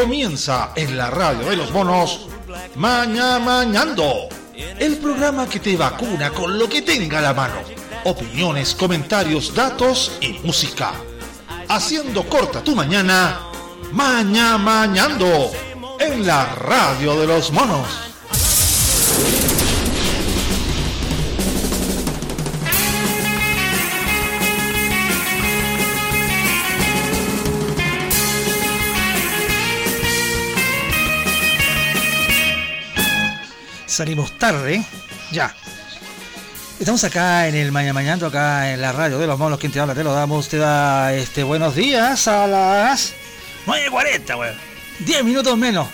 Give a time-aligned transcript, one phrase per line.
[0.00, 2.26] Comienza en la radio de los monos
[2.76, 7.56] Maña Mañando, el programa que te vacuna con lo que tenga la mano.
[8.04, 10.92] Opiniones, comentarios, datos y música.
[11.68, 13.40] Haciendo corta tu mañana,
[13.92, 15.50] Maña Mañando,
[15.98, 17.86] en la radio de los monos.
[33.90, 34.84] Salimos tarde,
[35.32, 35.54] ya.
[36.78, 39.80] Estamos acá en el Mañana Mañana, acá en la radio de los monos, quien te
[39.80, 43.12] habla, te lo damos, te da este buenos días a las
[43.66, 44.54] 9.40, weón.
[45.00, 45.88] 10 minutos menos.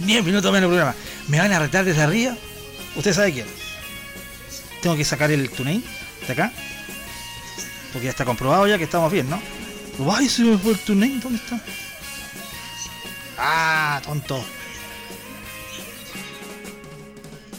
[0.00, 0.94] 10 minutos menos programa.
[1.28, 2.36] ¿Me van a retar desde arriba?
[2.94, 3.46] ¿Usted sabe quién?
[4.82, 5.82] Tengo que sacar el TuneIn
[6.26, 6.52] de acá.
[7.92, 9.40] Porque ya está comprobado ya que estamos bien, ¿no?
[10.12, 11.60] Ay, se me fue el TuneIn, ¿dónde está?
[13.38, 14.44] Ah, tonto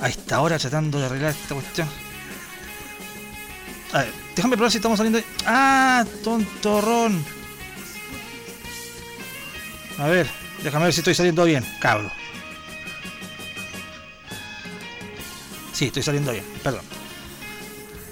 [0.01, 1.87] a esta hora tratando de arreglar esta cuestión.
[3.93, 5.19] A ver, déjame probar si estamos saliendo.
[5.19, 5.25] De...
[5.45, 6.05] ¡Ah!
[6.23, 7.23] Tontorrón.
[9.97, 10.27] A ver,
[10.63, 12.11] déjame ver si estoy saliendo bien, cabro.
[15.71, 16.81] Sí, estoy saliendo bien, perdón.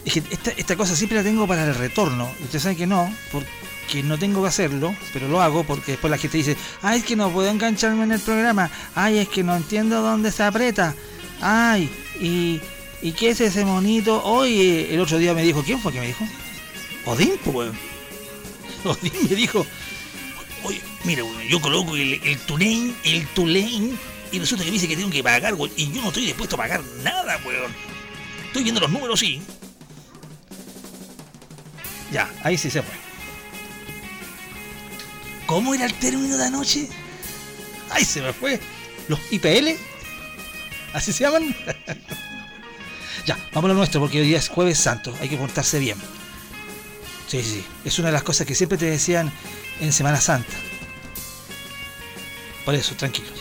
[0.06, 0.23] Es que
[0.58, 2.30] esta, cosa siempre la tengo para el retorno.
[2.44, 6.17] Usted sabe que no, porque no tengo que hacerlo, pero lo hago porque después la
[6.17, 9.56] gente dice, ay, es que no puedo engancharme en el programa, ay, es que no
[9.56, 10.94] entiendo dónde se aprieta,
[11.45, 11.89] Ay,
[12.22, 12.61] y,
[13.02, 14.23] ¿y qué es ese monito?
[14.23, 16.25] Hoy, el otro día me dijo, ¿quién fue que me dijo?
[17.05, 17.73] Odín, pues,
[18.86, 19.66] Odín me dijo,
[20.64, 23.91] oye, mira, yo coloco el, el Tulane, el Tulane,
[24.31, 26.59] y resulta que me dice que tengo que pagar, y yo no estoy dispuesto a
[26.59, 27.75] pagar nada, weón.
[28.47, 29.41] Estoy viendo los números, sí.
[32.09, 32.95] Ya, ahí sí se fue.
[35.45, 36.87] ¿Cómo era el término de anoche?
[37.89, 38.61] Ahí se me fue.
[39.10, 39.92] ¿Los IPL?
[40.93, 41.55] ¿Así se llaman?
[43.26, 45.98] ya, vamos a nuestro, porque hoy día es Jueves Santo, hay que portarse bien.
[47.27, 49.31] Sí, sí, es una de las cosas que siempre te decían
[49.80, 50.54] en Semana Santa.
[52.64, 53.33] Por eso, tranquilos.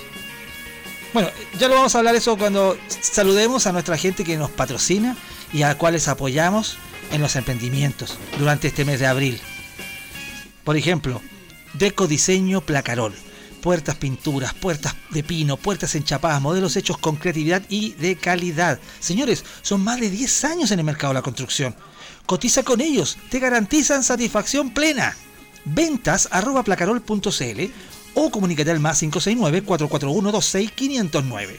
[1.12, 5.14] Bueno, ya lo vamos a hablar eso cuando saludemos a nuestra gente que nos patrocina
[5.52, 6.78] y a cuales apoyamos
[7.12, 9.40] en los emprendimientos durante este mes de abril.
[10.64, 11.20] Por ejemplo,
[11.74, 13.14] Deco Diseño Placarol
[13.62, 18.78] puertas pinturas, puertas de pino, puertas enchapadas, modelos hechos con creatividad y de calidad.
[19.00, 21.74] Señores, son más de 10 años en el mercado de la construcción.
[22.26, 25.16] Cotiza con ellos, te garantizan satisfacción plena.
[25.64, 27.72] Ventas arroba placarol.cl
[28.14, 31.58] o comunícate al más 569-441-26509.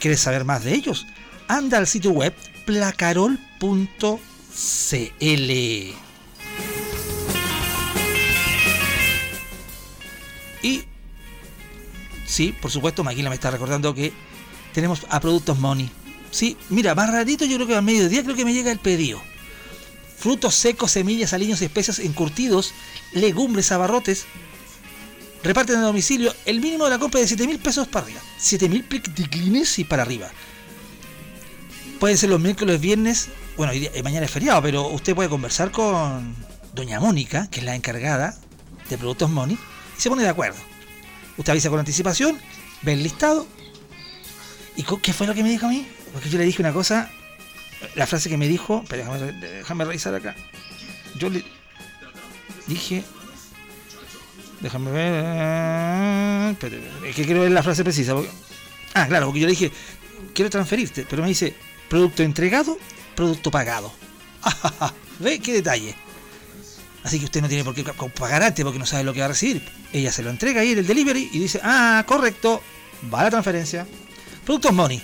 [0.00, 1.06] ¿Quieres saber más de ellos?
[1.46, 2.34] Anda al sitio web
[2.64, 3.38] placarol.cl.
[10.62, 10.84] Y
[12.34, 14.12] Sí, por supuesto, Maquila me está recordando que
[14.72, 15.88] tenemos a Productos Money.
[16.32, 19.22] Sí, mira, más ratito yo creo que al mediodía creo que me llega el pedido.
[20.18, 22.74] Frutos secos, semillas, aliños, especias, encurtidos,
[23.12, 24.26] legumbres, abarrotes.
[25.44, 28.20] Reparten a domicilio el mínimo de la compra de 7 mil pesos para arriba.
[28.38, 28.84] 7 mil
[29.14, 30.28] declines y para arriba.
[32.00, 33.28] Pueden ser los miércoles, viernes.
[33.56, 36.34] Bueno, eh, mañana es feriado, pero usted puede conversar con
[36.72, 38.36] doña Mónica, que es la encargada
[38.90, 39.56] de Productos Money,
[39.96, 40.73] y se pone de acuerdo.
[41.36, 42.38] Usted avisa con anticipación,
[42.82, 43.46] ve el listado.
[44.76, 45.86] ¿Y qué fue lo que me dijo a mí?
[46.12, 47.10] Porque yo le dije una cosa,
[47.94, 49.04] la frase que me dijo, pero
[49.40, 50.34] déjame, revisar acá.
[51.16, 51.44] Yo le
[52.66, 53.04] dije,
[54.60, 56.56] déjame ver,
[57.06, 58.14] es que quiero ver la frase precisa.
[58.94, 59.72] ah, claro, porque yo le dije,
[60.34, 61.54] quiero transferirte, pero me dice,
[61.88, 62.78] producto entregado,
[63.14, 63.92] producto pagado.
[65.20, 65.94] ¿Ve qué detalle?
[67.04, 69.26] Así que usted no tiene por qué pagar antes porque no sabe lo que va
[69.26, 69.62] a recibir.
[69.92, 72.62] Ella se lo entrega ahí en el delivery y dice, ah, correcto,
[73.12, 73.86] va la transferencia.
[74.44, 75.02] Productos Money.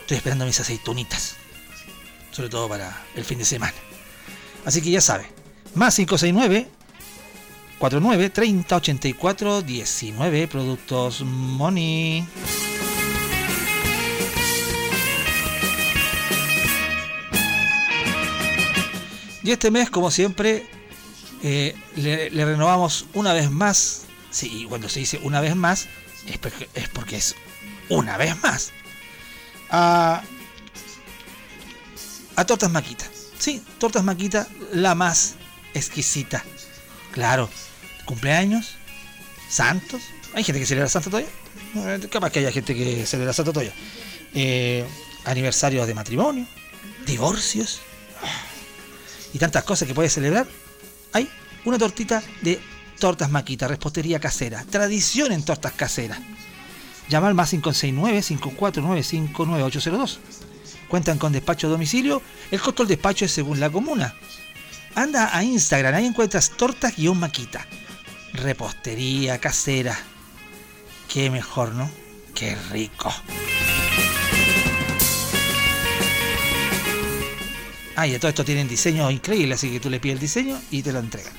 [0.00, 1.34] Estoy esperando mis aceitunitas.
[2.30, 3.74] Sobre todo para el fin de semana.
[4.64, 5.26] Así que ya sabe.
[5.74, 6.68] Más 569
[7.80, 12.26] 49 30 84 19 Productos Money.
[19.42, 20.77] Y este mes, como siempre,
[21.42, 24.02] eh, le, renovamos una vez más.
[24.30, 25.88] Sí, y cuando se dice una vez más,
[26.26, 27.34] es porque es, porque es
[27.88, 28.72] una vez más.
[29.70, 30.22] A,
[32.36, 33.06] a Tortas Maquita.
[33.38, 35.36] Sí, Tortas Maquita, la más
[35.74, 36.44] exquisita.
[37.12, 37.48] Claro,
[38.04, 38.74] cumpleaños,
[39.48, 40.02] santos.
[40.34, 41.30] Hay gente que celebra santo todavía.
[41.74, 43.74] Eh, capaz que haya gente que celebra santo todavía.
[44.34, 44.84] Eh,
[45.24, 46.46] aniversarios de matrimonio,
[47.06, 47.80] divorcios
[49.32, 50.46] y tantas cosas que puede celebrar
[51.12, 51.28] hay
[51.64, 52.60] una tortita de
[52.98, 56.18] Tortas Maquita, repostería casera, tradición en tortas caseras.
[57.08, 60.18] Llama al más 569-5495-9802.
[60.88, 62.20] Cuentan con despacho a domicilio,
[62.50, 64.14] el costo del despacho es según la comuna.
[64.94, 67.66] Anda a Instagram, ahí encuentras tortas-maquita.
[68.32, 69.96] Repostería casera.
[71.08, 71.90] Qué mejor, ¿no?
[72.34, 73.12] Qué rico.
[78.00, 80.84] Ah, y todo esto tienen diseño increíble, así que tú le pides el diseño y
[80.84, 81.32] te lo entregan.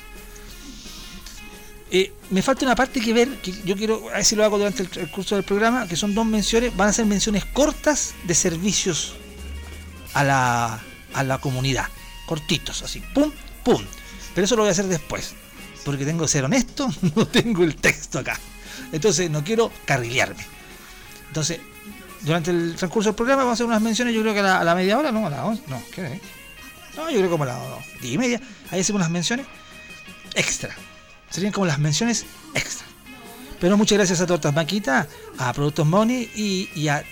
[1.90, 4.58] Eh, me falta una parte que ver, que yo quiero, a ver si lo hago
[4.58, 8.34] durante el, curso del programa, que son dos menciones, van a ser menciones cortas de
[8.34, 9.14] servicios
[10.12, 10.82] a la,
[11.14, 11.86] a la comunidad.
[12.26, 13.32] Cortitos, así, pum,
[13.64, 13.82] pum.
[14.34, 15.32] Pero eso lo voy a hacer después,
[15.82, 18.38] porque tengo que ser honesto, no tengo el texto acá.
[18.92, 20.44] Entonces no quiero carrilearme.
[21.28, 21.58] Entonces,
[22.20, 24.74] durante el transcurso del programa vamos a hacer unas menciones, yo creo que a la,
[24.74, 26.39] media hora, no, a la 11, no, ¿qué es?
[26.96, 27.58] No, yo creo como las
[28.00, 28.40] 10 y media.
[28.70, 29.46] Ahí hacemos unas menciones
[30.34, 30.76] extra
[31.30, 32.86] Serían como las menciones extra.
[33.60, 35.06] Pero muchas gracias a Tortas Maquita,
[35.38, 37.04] a Productos Money y, a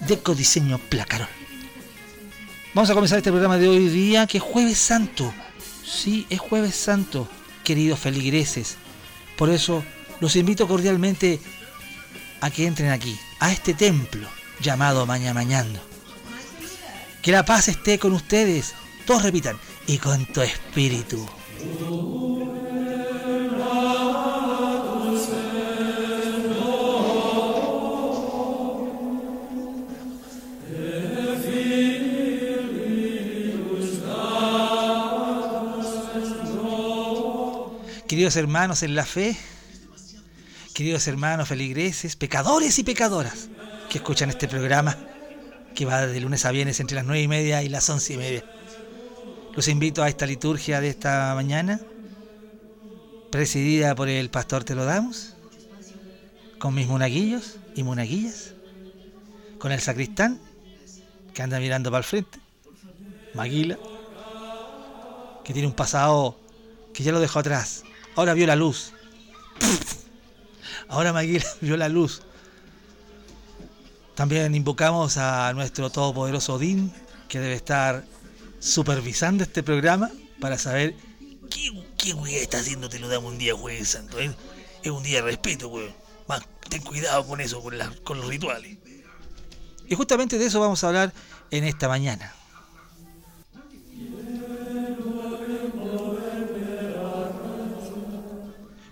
[0.00, 1.28] Deco Diseño Placarol.
[2.74, 5.32] Vamos a comenzar este programa de hoy día, que es Jueves Santo.
[5.84, 7.28] Sí, es Jueves Santo,
[7.62, 8.76] queridos feligreses.
[9.36, 9.84] Por eso
[10.20, 11.38] los invito cordialmente
[12.40, 14.26] a que entren aquí, a este templo
[14.60, 15.80] llamado Maña Mañando.
[17.20, 18.74] Que la paz esté con ustedes.
[19.06, 21.26] Todos repitan, y con tu espíritu.
[38.06, 39.36] Queridos hermanos en la fe,
[40.74, 43.48] queridos hermanos feligreses, pecadores y pecadoras
[43.88, 44.96] que escuchan este programa
[45.74, 48.16] que va de lunes a viernes entre las nueve y media y las once y
[48.18, 48.44] media.
[49.54, 51.80] Los invito a esta liturgia de esta mañana,
[53.30, 55.34] presidida por el pastor Te lo damos,
[56.58, 58.54] con mis monaguillos y monaguillas,
[59.58, 60.40] con el sacristán
[61.34, 62.38] que anda mirando para el frente,
[63.34, 63.78] Maguila,
[65.44, 66.38] que tiene un pasado
[66.94, 67.84] que ya lo dejó atrás,
[68.14, 68.92] Ahora vio la luz.
[70.88, 72.22] Ahora Maguila vio la luz.
[74.14, 76.92] También invocamos a nuestro todopoderoso Odín,
[77.28, 78.04] que debe estar
[78.62, 80.10] supervisando este programa
[80.40, 80.94] para saber
[81.50, 84.20] qué, qué está haciendo Te lo damos un día jueves santo.
[84.20, 84.32] ¿eh?
[84.82, 85.92] Es un día de respeto, weón.
[86.68, 87.74] ten cuidado con eso, con,
[88.04, 88.78] con los rituales.
[89.88, 91.12] Y justamente de eso vamos a hablar
[91.50, 92.32] en esta mañana.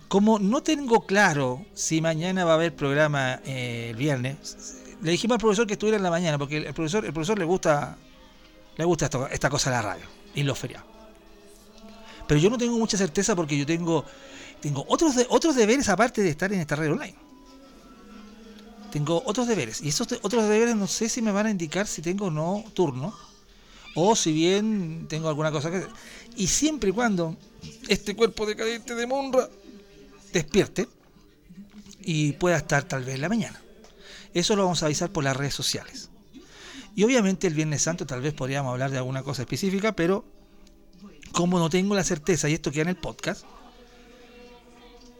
[0.09, 5.35] Como no tengo claro si mañana va a haber programa eh, el viernes, le dijimos
[5.35, 7.97] al profesor que estuviera en la mañana, porque el profesor, el profesor le gusta,
[8.77, 10.87] le gusta esta cosa de la radio y los feriados.
[12.27, 14.05] Pero yo no tengo mucha certeza porque yo tengo,
[14.61, 17.15] tengo otros, otros deberes aparte de estar en esta radio online.
[18.91, 19.81] Tengo otros deberes.
[19.81, 22.63] Y esos otros deberes no sé si me van a indicar si tengo o no
[22.73, 23.13] turno.
[23.95, 25.85] O si bien tengo alguna cosa que...
[26.37, 27.35] Y siempre y cuando
[27.87, 29.49] este cuerpo decadente de Monra
[30.31, 30.87] despierte
[31.99, 33.61] y pueda estar tal vez en la mañana.
[34.33, 36.10] Eso lo vamos a avisar por las redes sociales.
[36.95, 40.25] Y obviamente el Viernes Santo tal vez podríamos hablar de alguna cosa específica, pero
[41.31, 43.45] como no tengo la certeza, y esto queda en el podcast,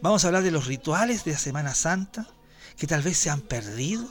[0.01, 2.27] vamos a hablar de los rituales de la Semana Santa,
[2.77, 4.05] que tal vez se han perdido,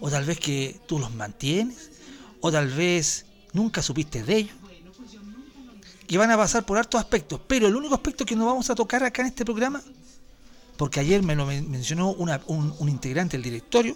[0.00, 1.90] o tal vez que tú los mantienes,
[2.40, 4.56] o tal vez nunca supiste de ellos,
[6.06, 8.74] que van a pasar por hartos aspectos, pero el único aspecto que no vamos a
[8.74, 9.82] tocar acá en este programa
[10.80, 13.94] porque ayer me lo mencionó un, integrante del directorio,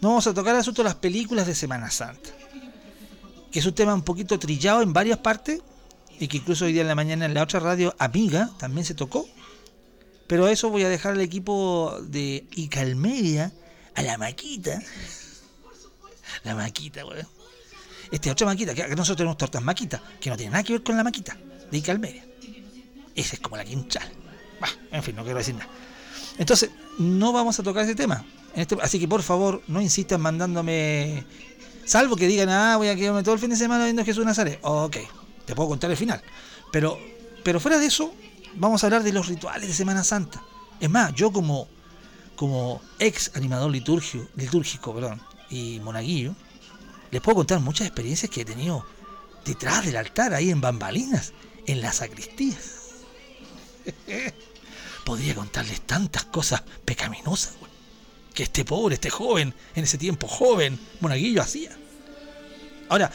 [0.00, 2.30] no vamos a tocar el asunto de las películas de Semana Santa,
[3.50, 5.60] que es un tema un poquito trillado en varias partes
[6.18, 8.94] y que incluso hoy día en la mañana en la otra radio amiga también se
[8.94, 9.26] tocó.
[10.26, 13.52] Pero eso voy a dejar al equipo de Icalmedia,
[13.94, 14.80] a la maquita.
[16.44, 17.26] La maquita, weón.
[18.12, 20.96] Esta otra maquita, que nosotros tenemos tortas maquita, que no tiene nada que ver con
[20.96, 21.36] la maquita
[21.70, 22.24] de Icalmedia.
[23.14, 24.10] Esa es como la quinchal
[24.92, 25.70] en fin, no quiero decir nada.
[26.38, 28.24] Entonces, no vamos a tocar ese tema.
[28.54, 31.24] Este, así que por favor, no insistan mandándome.
[31.84, 34.58] Salvo que digan, ah, voy a quedarme todo el fin de semana viendo Jesús Nazaret.
[34.62, 34.96] Ok,
[35.44, 36.22] te puedo contar el final.
[36.72, 36.98] Pero,
[37.42, 38.14] pero fuera de eso,
[38.54, 40.42] vamos a hablar de los rituales de Semana Santa.
[40.78, 41.68] Es más, yo como,
[42.36, 46.34] como ex animador litúrgico, litúrgico perdón, y monaguillo,
[47.10, 48.84] les puedo contar muchas experiencias que he tenido
[49.44, 51.32] detrás del altar, ahí en bambalinas,
[51.66, 52.56] en la sacristía.
[55.04, 57.54] Podría contarles tantas cosas pecaminosas,
[58.42, 61.76] este pobre, este joven, en ese tiempo joven, monaguillo hacía.
[62.88, 63.10] Ahora,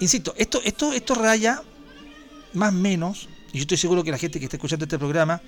[0.00, 1.62] insisto, esto, esto, esto raya
[2.52, 5.40] más o menos, y yo estoy seguro que la gente que está escuchando este programa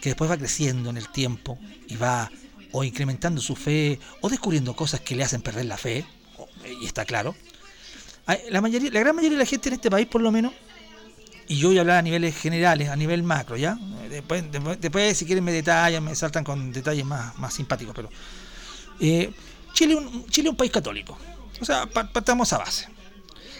[0.00, 2.30] que después va creciendo en el tiempo y va
[2.72, 6.04] o incrementando su fe o descubriendo cosas que le hacen perder la fe,
[6.80, 7.34] y está claro.
[8.50, 10.52] La, mayoría, la gran mayoría de la gente en este país, por lo menos,
[11.48, 13.78] y yo voy a hablar a niveles generales, a nivel macro, ¿ya?
[14.08, 14.44] Después,
[14.80, 18.08] después, si quieren me detallan, me saltan con detalles más, más simpáticos, pero...
[19.02, 19.32] Eh,
[19.74, 21.18] Chile, un, Chile un país católico,
[21.60, 22.86] o sea, partamos a base.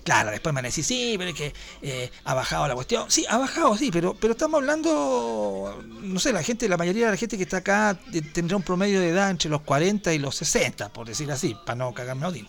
[0.05, 3.11] Claro, después me van a sí, pero es que eh, ha bajado la cuestión.
[3.11, 7.17] Sí, ha bajado, sí, pero, estamos hablando, no sé, la gente, la mayoría de la
[7.17, 7.99] gente que está acá
[8.33, 11.77] tendrá un promedio de edad entre los 40 y los 60, por decir así, para
[11.77, 12.49] no cagarme Odín.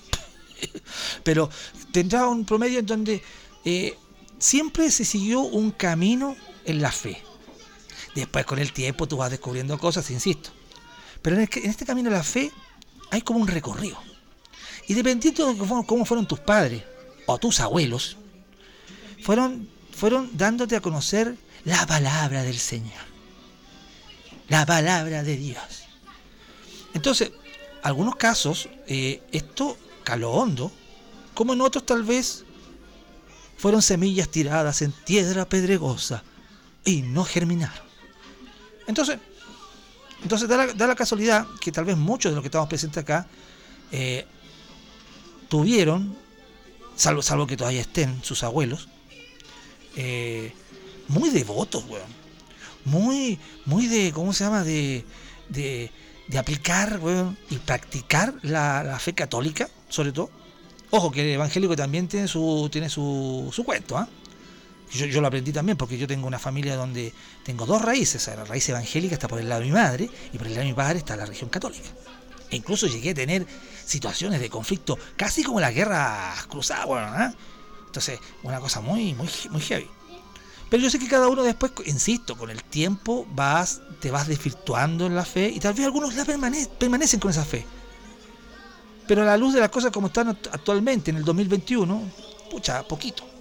[1.23, 1.49] pero
[1.91, 3.21] tendrá un promedio en donde
[3.65, 3.97] eh,
[4.39, 6.35] siempre se siguió un camino
[6.65, 7.21] en la fe.
[8.15, 10.49] Después con el tiempo tú vas descubriendo cosas, insisto.
[11.21, 12.51] Pero en, en este camino de la fe
[13.13, 13.97] hay como un recorrido.
[14.87, 16.81] Y dependiendo de cómo fueron tus padres,
[17.27, 18.17] o tus abuelos
[19.21, 23.03] fueron, fueron dándote a conocer la palabra del Señor.
[24.49, 25.83] La palabra de Dios.
[26.95, 27.31] Entonces,
[27.83, 30.71] algunos casos, eh, esto caló hondo,
[31.35, 32.43] como en otros tal vez
[33.57, 36.23] fueron semillas tiradas en tierra pedregosa
[36.83, 37.85] y no germinaron.
[38.87, 39.19] Entonces,
[40.23, 43.27] entonces da la, casualidad que tal vez muchos de los que estamos presentes acá
[43.91, 44.25] eh,
[45.49, 46.23] tuvieron
[46.95, 48.87] salvo, que todavía estén sus abuelos,
[49.95, 50.53] eh,
[51.07, 52.23] muy devotos, weón.
[52.85, 54.63] Muy, muy de, ¿cómo se llama?
[54.63, 55.05] De,
[55.49, 55.89] de,
[56.37, 60.29] aplicar, weón, y practicar la, fe católica, sobre todo.
[60.89, 64.07] Ojo, que el evangélico también tiene su, tiene su, su cuento, ¿ah?
[64.91, 67.13] Yo, yo, lo aprendí también porque yo tengo una familia donde
[67.43, 68.27] tengo dos raíces.
[68.27, 70.69] La raíz evangélica está por el lado de mi madre y por el lado de
[70.69, 71.89] mi padre está la religión católica.
[72.49, 73.47] E incluso llegué a tener
[73.85, 77.33] situaciones de conflicto, casi como las guerras cruzadas, bueno, ¿eh?
[77.87, 79.89] Entonces, una cosa muy, muy, muy heavy.
[80.69, 85.05] Pero yo sé que cada uno después, insisto, con el tiempo vas, te vas desvirtuando
[85.05, 87.65] en la fe y tal vez algunos la permanecen con esa fe.
[89.07, 92.01] Pero a la luz de las cosas como están actualmente en el 2021,
[92.49, 93.32] pucha, poquito.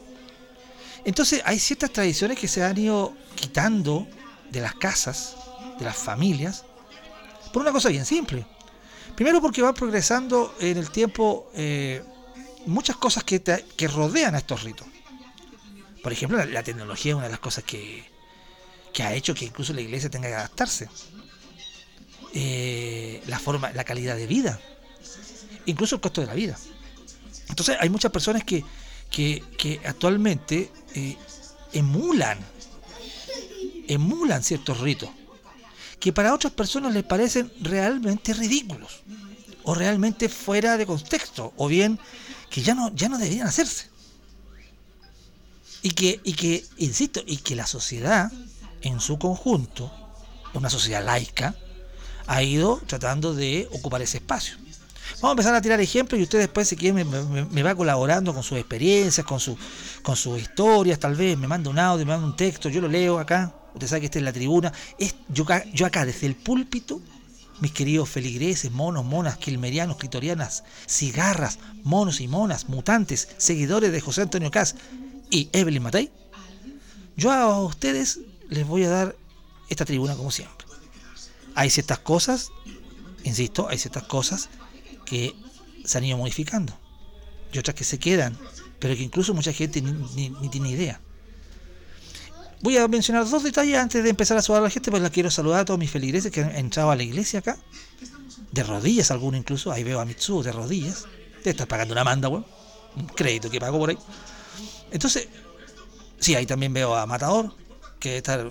[1.05, 4.07] Entonces hay ciertas tradiciones que se han ido quitando
[4.51, 5.37] de las casas,
[5.79, 6.65] de las familias,
[7.53, 8.47] por una cosa bien simple.
[9.15, 12.03] Primero porque va progresando en el tiempo eh,
[12.67, 14.87] muchas cosas que, que rodean a estos ritos.
[16.03, 18.05] Por ejemplo, la, tecnología es una de las cosas que,
[18.93, 20.89] que, ha hecho que incluso la iglesia tenga que adaptarse.
[22.35, 24.59] Eh, la forma, la calidad de vida,
[25.67, 26.57] incluso el costo de la vida.
[27.49, 28.65] Entonces hay muchas personas que,
[29.13, 31.17] que, actualmente eh,
[31.73, 32.39] emulan,
[33.87, 35.11] emulan ciertos ritos
[36.01, 39.03] que para otras personas les parecen realmente ridículos
[39.63, 41.97] o realmente fuera de contexto o bien
[42.51, 43.89] que ya no, ya no deberían hacerse.
[45.81, 48.33] Y que, y que, insisto, y que la sociedad
[48.83, 49.93] en su conjunto,
[50.55, 51.55] una sociedad laica,
[52.27, 54.57] ha ido tratando de ocupar ese espacio.
[55.21, 58.43] Vamos a empezar a tirar ejemplos y usted después, si quiere, me, va colaborando con
[58.43, 59.57] sus experiencias, con, su,
[60.03, 62.89] con sus historias, tal vez me manda un audio, me manda un texto, yo lo
[62.89, 66.35] leo acá, usted sabe que esta es la tribuna, es, yo, yo acá desde el
[66.35, 67.01] púlpito,
[67.61, 74.23] mis queridos feligreses, monos, monas, quilmerianos, clitorianas, cigarras, monos y monas, mutantes, seguidores de José
[74.23, 74.75] Antonio Cas
[75.31, 76.11] y Evelyn Matei,
[77.17, 79.17] yo a ustedes les voy a dar
[79.69, 80.67] esta tribuna como siempre.
[81.55, 82.51] Hay ciertas cosas,
[83.23, 84.49] insisto, hay ciertas cosas
[85.05, 85.35] que
[85.85, 86.79] se han ido modificando
[87.53, 88.37] y otras que se quedan,
[88.79, 91.01] pero que incluso mucha gente ni tiene idea.
[92.63, 95.11] Voy a mencionar dos detalles antes de empezar a saludar a la gente, pues la
[95.11, 97.59] quiero saludar a todos mis feligreses que han entrado a la iglesia acá.
[98.53, 99.73] De rodillas alguno incluso.
[99.73, 101.07] Ahí veo a Mitsu de rodillas.
[101.39, 102.47] Debe estar pagando una manda, weón.
[102.95, 103.99] Un crédito que pagó por ahí.
[104.93, 105.27] Entonces,
[106.21, 107.53] sí, ahí también veo a Matador,
[107.99, 108.49] que está...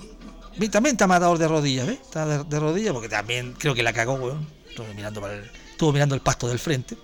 [0.72, 2.00] También está Matador de rodillas, ¿ves?
[2.02, 4.46] Está de, rodillas porque también creo que la cagó, weón.
[4.68, 5.50] Estuvo mirando, para el,
[5.82, 6.96] estuvo mirando el pasto del frente.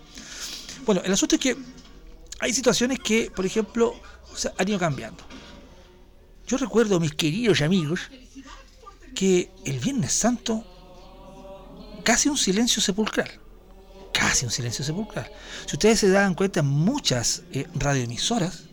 [0.85, 1.57] Bueno, el asunto es que
[2.39, 3.95] hay situaciones que, por ejemplo,
[4.55, 5.23] han ido cambiando.
[6.45, 8.01] Yo recuerdo, mis queridos amigos,
[9.15, 10.63] que el Viernes Santo,
[12.03, 13.31] casi un silencio sepulcral.
[14.13, 15.27] Casi un silencio sepulcral.
[15.65, 18.65] Si ustedes se dan cuenta, muchas eh, radioemisoras,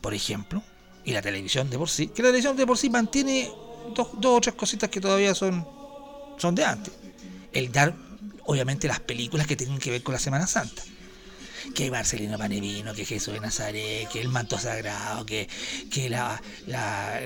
[0.00, 0.60] por ejemplo,
[1.04, 3.48] y la televisión de por sí, que la televisión de por sí mantiene
[3.94, 5.64] dos, dos o tres cositas que todavía son,
[6.36, 6.92] son de antes.
[7.52, 7.94] El dar,
[8.46, 10.82] obviamente, las películas que tienen que ver con la Semana Santa
[11.74, 15.48] que Marcelino Panevino, que Jesús de Nazaret, que el manto sagrado, que,
[15.90, 16.40] que la,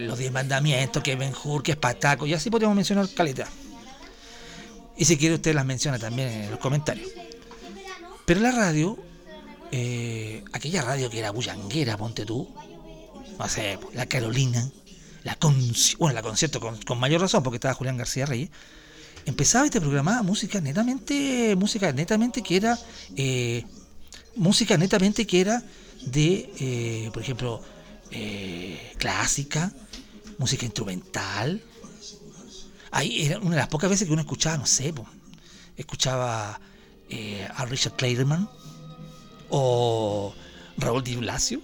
[0.01, 3.49] los diez mandamientos, que Benjur, que es Pataco, y así podríamos mencionar calidad.
[4.97, 7.11] Y si quiere usted las menciona también en los comentarios.
[8.25, 8.99] Pero la radio,
[9.73, 12.49] eh, aquella radio que era bullanguera, ponte tú,
[13.39, 14.69] no sé, la Carolina,
[15.23, 15.37] la
[15.99, 18.51] bueno, la concierto con, con, mayor razón, porque estaba Julián García Reyes,
[19.27, 22.79] empezaba y te programaba música netamente, música netamente que era,
[23.17, 23.65] eh,
[24.37, 25.63] música netamente que era
[26.07, 27.61] de, eh, por ejemplo,
[28.13, 29.73] eh, clásica,
[30.39, 31.61] música instrumental.
[32.93, 34.95] Ahí era una de las pocas veces que uno escuchaba, no sé,
[35.77, 36.61] escuchaba
[37.55, 38.49] a Richard Clayderman
[39.51, 40.35] o
[40.79, 41.61] Raúl Di Blasio.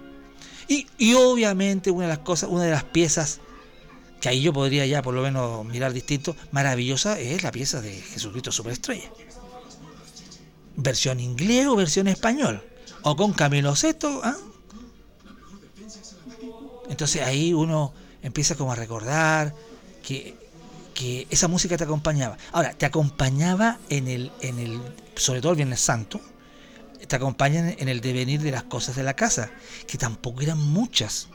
[0.68, 3.40] y, y obviamente una de las cosas, una de las piezas
[4.26, 7.92] que ahí yo podría ya por lo menos mirar distinto, maravillosa es la pieza de
[7.92, 9.08] Jesucristo Superestrella.
[10.74, 12.60] Versión inglés o versión español.
[13.02, 14.20] O con Camilo Sesto.
[14.24, 14.36] ¿ah?
[16.90, 19.54] Entonces ahí uno empieza como a recordar
[20.02, 20.34] que,
[20.92, 22.36] que, esa música te acompañaba.
[22.50, 24.80] Ahora, te acompañaba en el, en el,
[25.14, 26.20] sobre todo el Viernes Santo,
[27.06, 29.52] te acompañan en el devenir de las cosas de la casa,
[29.86, 31.28] que tampoco eran muchas.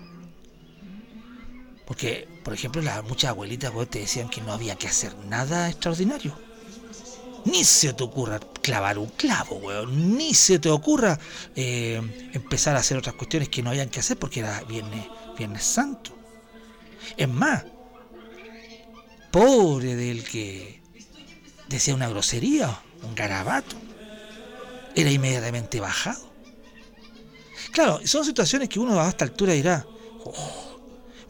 [1.86, 6.38] Porque, por ejemplo, las muchas abuelitas te decían que no había que hacer nada extraordinario.
[7.46, 10.18] Ni se te ocurra clavar un clavo, weón.
[10.18, 11.20] Ni se te ocurra
[11.56, 15.08] eh, empezar a hacer otras cuestiones que no habían que hacer porque era viernes,
[15.38, 16.16] viernes santo.
[17.18, 17.66] Es más,
[19.32, 20.82] pobre del que
[21.68, 23.76] decía una grosería, un garabato,
[24.96, 26.32] era inmediatamente bajado.
[27.72, 29.86] Claro, son situaciones que uno a esta altura dirá,
[30.26, 30.71] oh,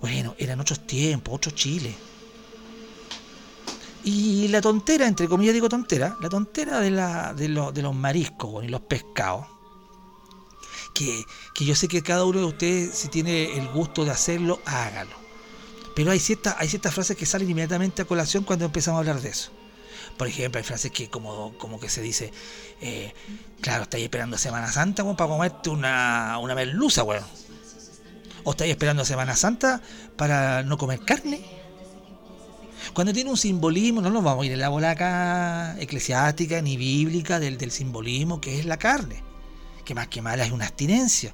[0.02, 1.96] bueno, eran otros tiempos, otro Chile.
[4.04, 8.64] Y la tontera, entre comillas digo tontera, la tontera de, la, de, de los mariscos
[8.64, 9.46] y los pescados.
[10.94, 14.60] Que, que, yo sé que cada uno de ustedes, si tiene el gusto de hacerlo,
[14.66, 15.16] hágalo.
[15.96, 19.22] Pero hay ciertas hay ciertas frases que salen inmediatamente a colación cuando empezamos a hablar
[19.22, 19.52] de eso.
[20.18, 22.32] Por ejemplo, hay frases que como, como que se dice,
[22.82, 23.14] eh,
[23.62, 27.24] claro, estáis esperando Semana Santa para comerte una, una merluza, weón.
[28.44, 29.82] ¿O estáis esperando Semana Santa
[30.16, 31.42] para no comer carne?
[32.94, 36.78] Cuando tiene un simbolismo, no nos vamos a ir en la bola acá eclesiástica ni
[36.78, 39.24] bíblica del, del simbolismo que es la carne.
[39.86, 41.34] Que más que mala es una abstinencia,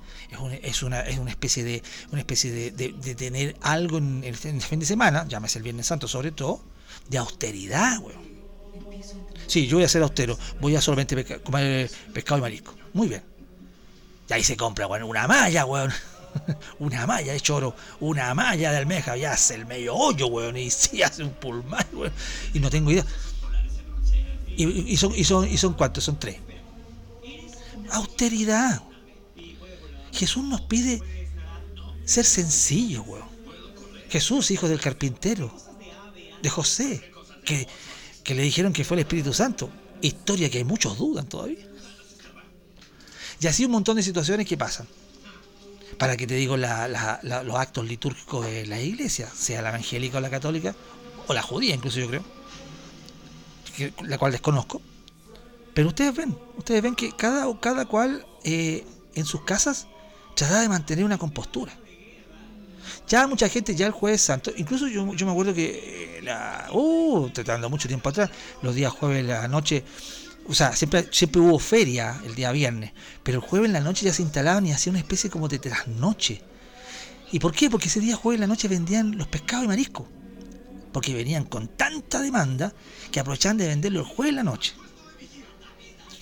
[0.61, 4.85] es, una, es una especie de una especie de, tener algo en el, fin de
[4.85, 6.61] semana, llámese el Viernes Santo sobre todo,
[7.09, 8.27] de austeridad, weón.
[9.47, 12.73] Sí, yo voy a ser austero, voy a solamente comer pescado y marisco.
[12.93, 13.23] Muy bien.
[14.29, 15.91] Y ahí se compra, weón, una malla, weón.
[16.79, 20.69] una malla de choro, una malla de almeja, ya hace el medio hoyo, weón, y
[20.69, 22.13] sí hace un pulmón, weón,
[22.53, 23.05] y no tengo idea.
[24.59, 26.37] Y, son, y, son, y son cuántos, son tres.
[27.91, 28.81] Austeridad.
[30.11, 30.99] Jesús nos pide
[32.05, 33.27] ser sencillo, weón.
[34.09, 35.55] Jesús, hijo del carpintero,
[36.41, 37.11] de José,
[37.45, 37.67] que,
[38.23, 39.69] que le dijeron que fue el Espíritu Santo.
[40.01, 41.67] Historia que hay muchos dudan todavía.
[43.39, 44.87] Y así un montón de situaciones que pasan
[45.97, 50.29] para que te digo los actos litúrgicos de la iglesia, sea la evangélica o la
[50.29, 50.75] católica,
[51.27, 52.23] o la judía incluso yo creo,
[54.03, 54.81] la cual desconozco.
[55.73, 59.87] Pero ustedes ven, ustedes ven que cada, cada cual eh, en sus casas
[60.35, 61.73] trata de mantener una compostura.
[63.07, 66.67] Ya mucha gente, ya el jueves santo, incluso yo, yo me acuerdo que, eh, la,
[66.73, 68.29] uh, tratando mucho tiempo atrás,
[68.61, 69.83] los días jueves la noche,
[70.47, 74.05] o sea, siempre, siempre hubo feria el día viernes, pero el jueves en la noche
[74.05, 76.41] ya se instalaban y hacían una especie como de trasnoche.
[77.31, 77.69] ¿Y por qué?
[77.69, 80.07] Porque ese día jueves en la noche vendían los pescados y mariscos.
[80.93, 82.73] Porque venían con tanta demanda
[83.11, 84.73] que aprovechaban de venderlo el jueves en la noche.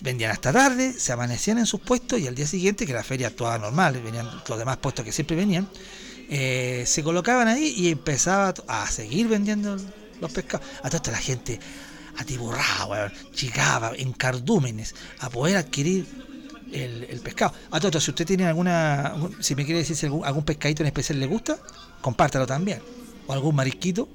[0.02, 3.28] Vendían hasta tarde, se amanecían en sus puestos y al día siguiente, que la feria
[3.28, 5.70] actuaba normal, venían los demás puestos que siempre venían,
[6.30, 9.78] eh, se colocaban ahí y empezaba a seguir vendiendo
[10.20, 10.68] los pescados.
[10.82, 11.60] A toda la gente
[12.17, 16.06] atiborrada, llegaba en cardúmenes a poder adquirir
[16.71, 17.54] el, pescado.
[17.71, 21.19] A todos, si usted tiene alguna, si me quiere decir si algún, pescadito en especial
[21.19, 21.58] le gusta,
[22.01, 22.82] compártalo también.
[23.28, 24.08] O algún marisquito.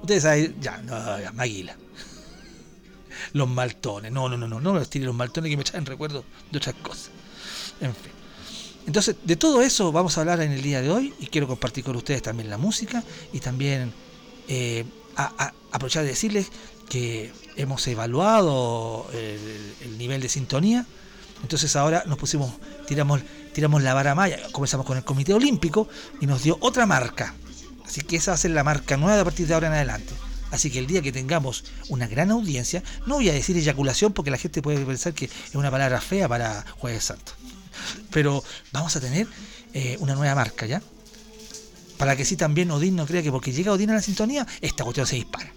[0.00, 1.76] Ustedes saben, ya, no, ya, maguila.
[3.32, 6.24] Los maltones, no, no, no, no, no los tiene los maltones que me traen recuerdo
[6.50, 7.10] de otras cosas.
[7.80, 8.12] En fin.
[8.86, 11.84] Entonces, de todo eso vamos a hablar en el día de hoy y quiero compartir
[11.84, 13.92] con ustedes también la música y también
[14.48, 14.84] eh,
[15.70, 16.50] aprovechar de decirles
[16.88, 20.86] que hemos evaluado el, nivel de sintonía.
[21.42, 22.52] Entonces ahora nos pusimos,
[22.86, 23.20] tiramos,
[23.52, 25.88] tiramos la vara maya, comenzamos con el Comité Olímpico
[26.20, 27.34] y nos dio otra marca.
[27.84, 30.12] Así que esa va a ser la marca nueva a partir de ahora en adelante.
[30.50, 34.30] Así que el día que tengamos una gran audiencia, no voy a decir eyaculación porque
[34.30, 37.32] la gente puede pensar que es una palabra fea para Jueves Santo.
[38.10, 39.26] Pero vamos a tener
[39.74, 40.82] eh, una nueva marca ya.
[41.98, 44.84] Para que sí también Odín no crea que porque llega Odín a la sintonía, esta
[44.84, 45.52] cuestión se dispara.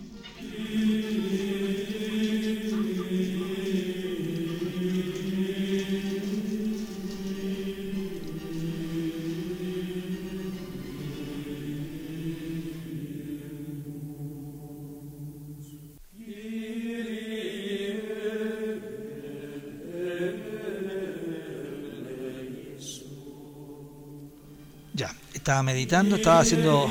[24.93, 26.89] Ya estaba meditando, estaba haciendo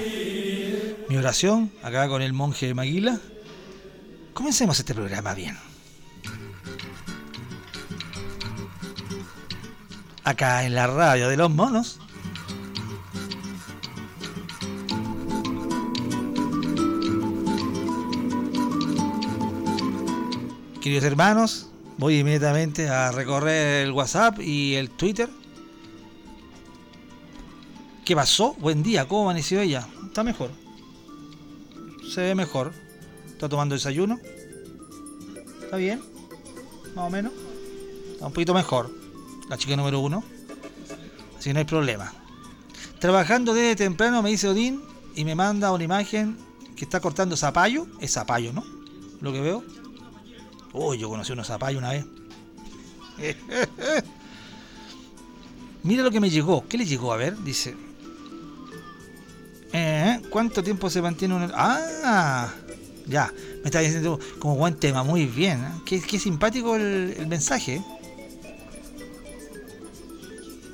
[1.09, 3.21] mi oración acá con el monje de Maguila.
[4.35, 5.57] Comencemos este programa bien.
[10.25, 11.99] Acá en la radio de los monos.
[20.81, 25.29] Queridos hermanos, voy inmediatamente a recorrer el WhatsApp y el Twitter.
[28.05, 28.55] ¿Qué pasó?
[28.55, 29.87] Buen día, ¿cómo amaneció ella?
[30.07, 30.51] Está mejor.
[32.12, 32.73] Se ve mejor.
[33.40, 34.20] Está tomando desayuno.
[35.62, 36.03] Está bien.
[36.94, 37.33] Más o menos.
[38.12, 38.90] Está un poquito mejor.
[39.48, 40.22] La chica número uno.
[41.38, 42.12] Así no hay problema.
[42.98, 44.83] Trabajando desde temprano, me dice Odín,
[45.16, 46.37] y me manda una imagen
[46.76, 47.87] que está cortando zapallo.
[47.98, 48.62] Es zapallo, ¿no?
[49.22, 49.64] Lo que veo.
[50.74, 52.05] Uy, yo conocí unos zapallos una vez.
[55.83, 56.68] Mira lo que me llegó.
[56.68, 57.11] ¿Qué le llegó?
[57.11, 57.74] A ver, dice.
[59.72, 60.20] ¿Eh?
[60.29, 61.50] ¿Cuánto tiempo se mantiene un.?
[61.55, 62.53] ¡Ah!
[63.11, 65.64] Ya, me está diciendo como buen tema, muy bien.
[65.64, 66.01] ¿eh?
[66.07, 67.83] Qué, simpático el, el, mensaje.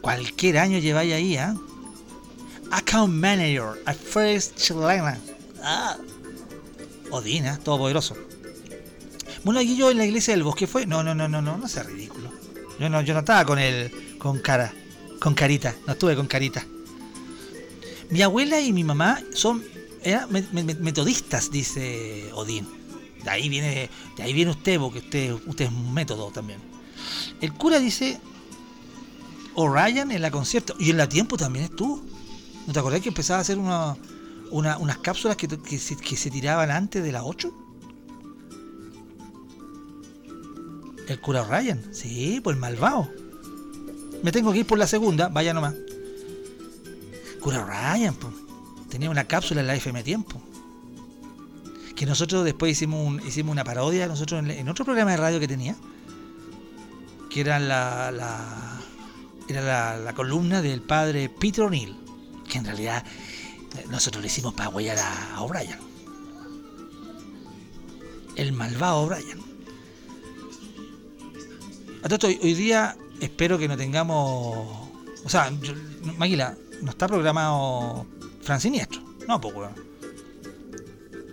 [0.03, 1.55] Cualquier año lleváis ahí, ¿eh?
[2.71, 5.19] Account Manager, a First Chilena.
[5.63, 5.97] Ah.
[7.11, 8.15] Odina, todopoderoso.
[9.43, 10.85] Bueno, aquí yo en la iglesia del bosque fue.
[10.85, 12.31] No, no, no, no, no, no sea ridículo.
[12.79, 14.19] Yo no, yo no estaba con el.
[14.19, 14.75] con cara.
[15.21, 15.75] Con carita.
[15.87, 16.67] No estuve con carita.
[18.11, 19.65] Mi abuela y mi mamá son
[20.07, 22.67] eran metodistas, dice Odín.
[23.25, 26.61] De ahí viene, de ahí viene usted, porque usted, usted es un método también.
[27.41, 28.21] El cura dice
[29.55, 30.77] O'Ryan en la concierto.
[30.79, 32.03] Y en la tiempo también estuvo.
[32.69, 33.97] ¿No te acordás que empezaba a hacer una,
[34.51, 37.53] unas cápsulas que, que, se, tiraban antes de las 8?
[41.09, 43.11] El cura Ryan, sí, pues el malvado.
[44.23, 45.75] Me tengo que ir por la segunda, vaya nomás.
[47.41, 48.46] Cura Ryan, pues.
[48.91, 50.41] Tenía una cápsula en la FM Tiempo.
[51.95, 55.77] Que nosotros después hicimos, hicimos una parodia, nosotros en, otro programa de radio que tenía.
[57.31, 58.81] Que era la, la
[59.49, 61.97] era la, columna del padre Peter O'Neill.
[62.49, 63.05] Que en realidad
[63.77, 65.79] eh, nosotros le hicimos para huellar a O'Brien.
[68.37, 69.47] El malvado O'Brien
[72.25, 74.89] hoy día espero que no tengamos.
[75.25, 75.53] O sea,
[76.19, 78.07] Maguila, no está programado
[78.47, 79.03] Fran Siniestro.
[79.27, 79.55] No, pues,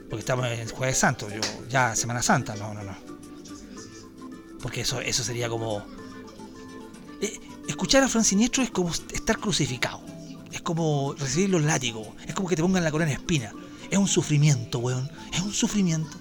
[0.10, 2.98] Porque estamos en Jueves Santo, yo, ya Semana Santa, no, no, no.
[4.60, 5.86] Porque eso, eso sería como.
[7.22, 10.02] Eh, escuchar a Fran Siniestro es como estar crucificado.
[10.52, 12.08] Es como recibir los látigos.
[12.28, 13.54] Es como que te pongan la corona en espina.
[13.92, 15.10] Es un sufrimiento, weón.
[15.32, 16.18] Es un sufrimiento.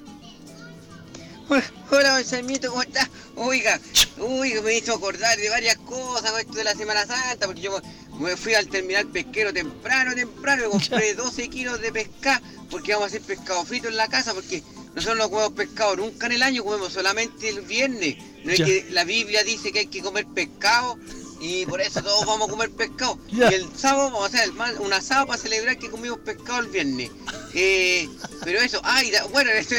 [1.91, 3.09] Hola, Sarmiento, ¿cómo estás?
[3.37, 3.79] Oiga,
[4.17, 7.79] uy, me hizo acordar de varias cosas esto de la Semana Santa, porque yo
[8.19, 13.09] me fui al terminal pesquero temprano, temprano, compré 12 kilos de pesca, porque vamos a
[13.09, 14.63] hacer pescado frito en la casa, porque
[14.95, 18.17] nosotros no comemos pescado nunca en el año, comemos solamente el viernes.
[18.45, 20.99] No es que la Biblia dice que hay que comer pescado
[21.41, 23.19] y por eso todos vamos a comer pescado.
[23.31, 27.11] Y el sábado vamos a hacer un asado para celebrar que comimos pescado el viernes.
[27.55, 28.09] Eh,
[28.45, 29.75] pero eso, ay, bueno, eso,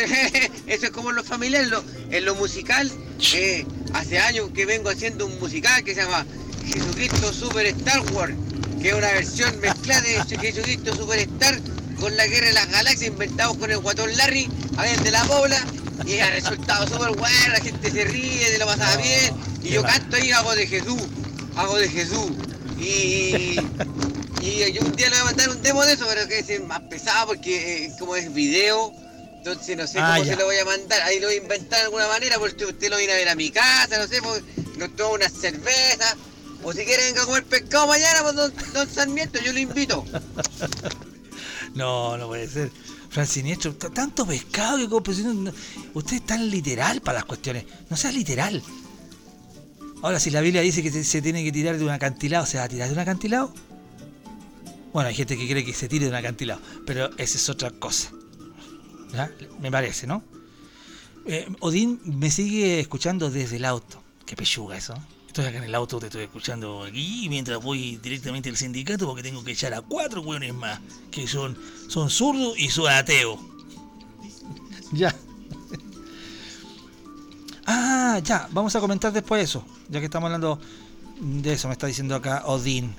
[0.68, 1.72] es como en los familiares,
[2.10, 2.92] en lo, musical.
[3.34, 6.26] Eh, hace años que vengo haciendo un musical que se llama
[6.64, 8.34] Jesucristo Super Star Wars,
[8.82, 11.60] que es una versión mezclada de Jesucristo Super Star
[12.00, 15.24] con la guerra de las galaxias inventados con el guatón Larry, a ver, de la
[15.26, 15.64] pobla,
[16.06, 19.84] y ha resultado súper bueno, la gente se ríe, se lo pasa bien, y yo
[19.84, 21.02] canto ahí, hago de Jesús
[21.56, 22.32] hago de Jesús.
[22.80, 23.58] Y,
[24.42, 26.64] y yo un día le voy a mandar un demo de eso, pero que es
[26.64, 28.94] más pesado porque eh, como es video,
[29.38, 31.02] entonces no sé ah, cómo se lo voy a mandar.
[31.04, 33.36] Ahí lo voy a inventar de alguna manera, porque usted lo viene a ver a
[33.36, 34.44] mi casa, no sé, pues,
[34.78, 36.16] nos toma una cerveza.
[36.64, 40.06] O si quiere venga a comer pescado mañana, pues don, don Sarmiento, yo lo invito.
[41.76, 42.72] No, no puede ser.
[43.10, 45.12] Fran Siniestro, tanto pescado que
[45.94, 47.66] usted es tan literal para las cuestiones.
[47.90, 48.62] No sea literal.
[50.02, 52.66] Ahora, si la Biblia dice que se tiene que tirar de un acantilado, ¿se va
[52.66, 53.54] a tirar de un acantilado?
[54.92, 57.72] Bueno, hay gente que cree que se tire de un acantilado, pero esa es otra
[57.72, 58.12] cosa.
[59.62, 60.24] Me parece, ¿no?
[61.26, 64.04] Eh, Odín me sigue escuchando desde el auto.
[64.26, 64.94] Qué pechuga eso.
[65.34, 69.24] Estoy acá en el auto, te estoy escuchando aquí mientras voy directamente al sindicato porque
[69.24, 73.40] tengo que echar a cuatro hueones más que son, son zurdos y son ateos.
[74.92, 75.16] ya.
[77.66, 80.60] Ah, ya, vamos a comentar después eso, ya que estamos hablando
[81.20, 82.94] de eso, me está diciendo acá Odín.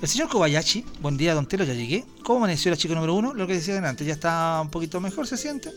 [0.00, 2.06] El señor Kobayashi, buen día, don Telo, ya llegué.
[2.22, 3.34] ¿Cómo amaneció la chica número uno?
[3.34, 5.70] Lo que decía antes, ya está un poquito mejor, se siente.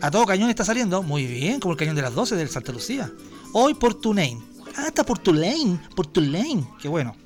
[0.00, 2.72] A todo cañón está saliendo, muy bien, como el cañón de las 12 del Santa
[2.72, 3.12] Lucía.
[3.52, 4.51] Hoy por Tulane.
[4.76, 7.16] Ah, está por Tulane, por Tulane, qué bueno.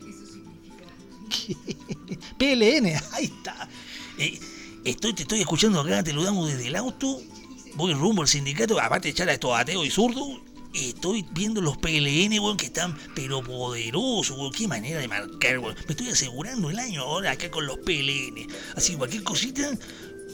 [2.39, 3.69] PLN, ahí está.
[4.19, 4.39] Eh,
[4.85, 7.21] estoy, te estoy escuchando acá, te lo damos desde el auto.
[7.75, 10.41] Voy rumbo al sindicato, aparte de echar a estos ateos y zurdos.
[10.73, 14.53] Estoy viendo los PLN, weón, que están pero poderosos, weón.
[14.53, 15.75] Qué manera de marcar, weón.
[15.87, 18.47] Me estoy asegurando el año ahora acá con los PLN.
[18.75, 19.71] Así que cualquier cosita,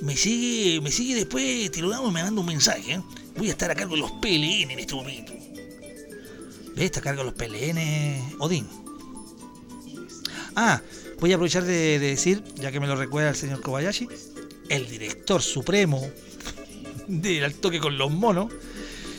[0.02, 2.94] me sigue, me sigue después, te lo damos y me manda un mensaje.
[2.94, 3.02] ¿eh?
[3.36, 5.32] Voy a estar a cargo de los PLN en este momento.
[6.76, 8.66] Está cargo los PLN, Odín.
[10.56, 10.80] Ah,
[11.20, 14.08] voy a aprovechar de, de decir, ya que me lo recuerda el señor Kobayashi,
[14.68, 16.02] el director supremo
[17.06, 18.52] del Toque con los Monos.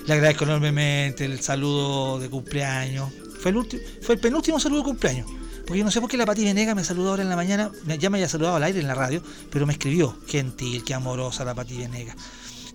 [0.05, 3.09] Le agradezco enormemente el saludo de cumpleaños.
[3.39, 5.29] Fue el, último, fue el penúltimo saludo de cumpleaños.
[5.65, 7.71] Porque yo no sé por qué la Pati Venega me saludó ahora en la mañana.
[7.99, 10.17] Ya me había saludado al aire en la radio, pero me escribió.
[10.27, 12.15] Gentil, qué amorosa la Pati Venega.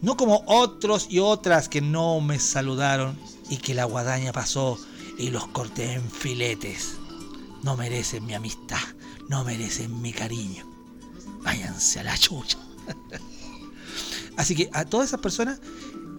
[0.00, 4.78] No como otros y otras que no me saludaron y que la guadaña pasó
[5.18, 6.96] y los corté en filetes.
[7.62, 8.78] No merecen mi amistad,
[9.28, 10.64] no merecen mi cariño.
[11.42, 12.58] Váyanse a la chucha.
[14.36, 15.60] Así que a todas esas personas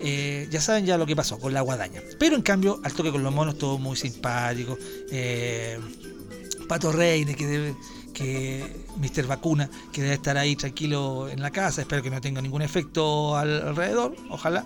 [0.01, 2.01] eh, ya saben ya lo que pasó con la guadaña.
[2.19, 4.77] Pero en cambio, al toque con los monos, todo muy simpático.
[5.11, 5.79] Eh,
[6.67, 7.75] Pato Reine, que debe,
[8.13, 9.25] que Mr.
[9.27, 11.81] Vacuna, que debe estar ahí tranquilo en la casa.
[11.81, 14.65] Espero que no tenga ningún efecto al- alrededor, ojalá.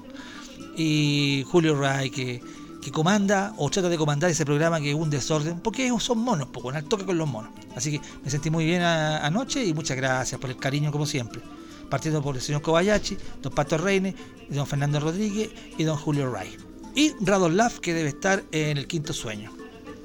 [0.75, 2.41] Y Julio Ray, que,
[2.81, 6.47] que comanda o trata de comandar ese programa que es un desorden, porque son monos,
[6.47, 7.51] poco, al toque con los monos.
[7.75, 11.41] Así que me sentí muy bien anoche y muchas gracias por el cariño como siempre.
[11.89, 14.15] Partiendo por el señor Kobayashi, don Pato Reine,
[14.49, 16.57] don Fernando Rodríguez y don Julio Ray.
[16.95, 19.51] Y Radolaf, que debe estar en el quinto sueño.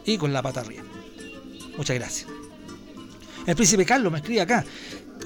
[0.04, 0.84] Y con la pata arriba.
[1.76, 2.28] Muchas gracias.
[3.46, 4.64] El príncipe Carlos me escribe acá.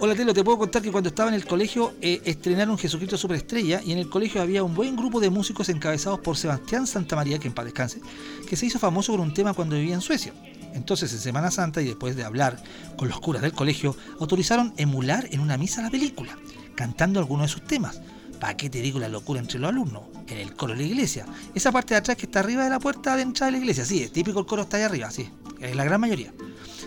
[0.05, 3.81] Hola Telo, te puedo contar que cuando estaba en el colegio eh, estrenaron Jesucristo Superestrella
[3.85, 7.47] y en el colegio había un buen grupo de músicos encabezados por Sebastián Santamaría, que
[7.47, 8.01] en paz descanse,
[8.49, 10.33] que se hizo famoso por un tema cuando vivía en Suecia.
[10.75, 12.61] Entonces, en Semana Santa y después de hablar
[12.97, 16.37] con los curas del colegio, autorizaron emular en una misa la película,
[16.75, 18.01] cantando algunos de sus temas.
[18.41, 20.03] ¿Para qué te digo la locura entre los alumnos?
[20.27, 21.27] En el coro de la iglesia.
[21.55, 23.85] Esa parte de atrás que está arriba de la puerta de entrada de la iglesia.
[23.85, 25.31] Sí, es típico el coro está ahí arriba, sí.
[25.61, 26.33] Es la gran mayoría.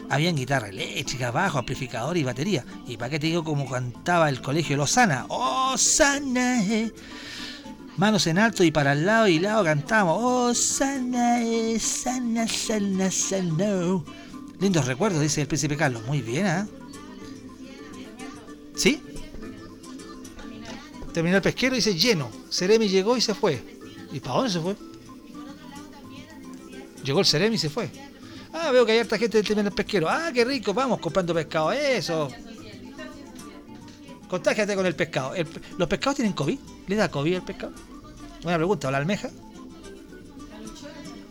[0.09, 2.65] Habían guitarra eléctrica, bajo, amplificador y batería.
[2.87, 5.25] Y para qué te digo como cantaba el colegio Lozana.
[5.29, 6.63] ¡Oh, sana!
[6.63, 6.91] eh".
[7.97, 10.17] Manos en alto y para el lado y lado cantamos.
[10.19, 14.01] ¡Oh, sana, eh, sana, sana, sana!
[14.59, 16.05] Lindos recuerdos, dice el príncipe Carlos.
[16.05, 16.67] Muy bien, ¿ah?
[18.75, 19.01] ¿Sí?
[21.13, 22.29] Terminó el pesquero y dice lleno.
[22.51, 23.63] Ceremi llegó y se fue.
[24.11, 24.75] ¿Y para dónde se fue?
[27.03, 27.89] Llegó el Ceremi y se fue.
[28.57, 30.09] Ah, veo que hay harta gente del terminal pesquero.
[30.09, 31.73] Ah, qué rico, vamos comprando pescado.
[31.73, 32.29] Eso.
[34.29, 35.33] Contágiate con el pescado.
[35.77, 36.57] ¿Los pescados tienen COVID?
[36.87, 37.73] ¿Le da COVID el pescado?
[38.41, 38.87] Buena pregunta.
[38.87, 39.29] ¿O la almeja?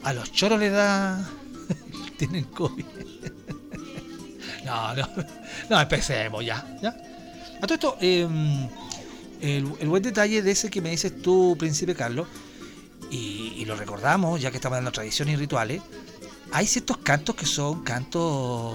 [0.02, 1.26] A los choros le da.
[2.18, 2.84] tienen COVID.
[4.66, 5.08] no, no.
[5.70, 6.78] No, empecemos ya.
[6.82, 6.94] ¿ya?
[7.62, 8.28] A todo esto, eh,
[9.40, 12.26] el, buen detalle de ese que me dices tú, Príncipe Carlos,
[13.10, 15.80] y, lo recordamos, ya que estamos las tradiciones y rituales,
[16.52, 18.74] hay ciertos cantos que son cantos,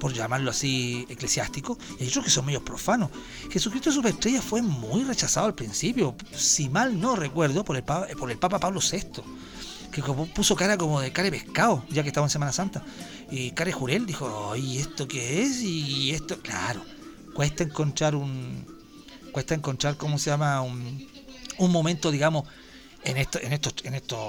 [0.00, 3.10] por llamarlo así, eclesiásticos, y hay otros que son medios profanos.
[3.50, 8.38] Jesucristo Superestrella fue muy rechazado al principio, si mal no recuerdo, por el, por el
[8.38, 9.22] Papa Pablo VI,
[9.92, 12.82] que puso cara como de cara de pescado, ya que estaba en Semana Santa.
[13.30, 15.60] Y Care Jurel dijo, ¿y esto qué es?
[15.60, 16.82] Y esto, claro,
[17.34, 18.66] cuesta encontrar un,
[19.32, 20.60] cuesta encontrar, ¿cómo se llama?
[20.62, 21.06] Un,
[21.58, 22.48] un momento, digamos,
[23.04, 24.20] en, esto, en, estos, en, estos,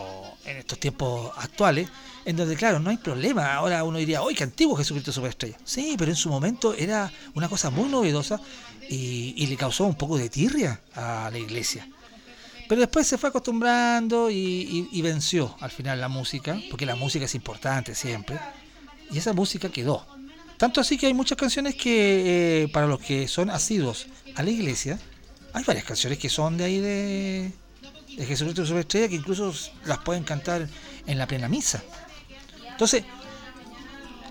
[0.45, 1.89] en estos tiempos actuales,
[2.25, 3.53] en donde, claro, no hay problema.
[3.53, 5.57] Ahora uno diría, ¡ay, qué antiguo Jesucristo Superestrella!
[5.63, 8.39] Sí, pero en su momento era una cosa muy novedosa
[8.89, 11.87] y, y le causó un poco de tirria a la iglesia.
[12.67, 17.35] Pero después se fue acostumbrando y, venció al final la música, porque la música es
[17.35, 18.39] importante siempre.
[19.11, 20.05] Y esa música quedó.
[20.57, 24.49] Tanto así que hay muchas canciones que, eh, para los que son asiduos a la
[24.49, 24.97] iglesia,
[25.53, 27.51] hay varias canciones que son de ahí de,
[28.15, 29.53] de Jesucristo Superestrella que incluso
[29.85, 30.67] las pueden cantar
[31.05, 31.83] en la plena misa.
[32.69, 33.03] Entonces,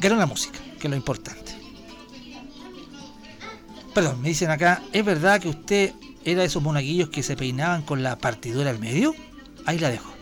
[0.00, 1.52] ganó la música, que es lo importante.
[3.94, 5.92] Perdón, me dicen acá, ¿es verdad que usted
[6.24, 9.14] era de esos monaguillos que se peinaban con la partidura al medio?
[9.66, 10.12] Ahí la dejo.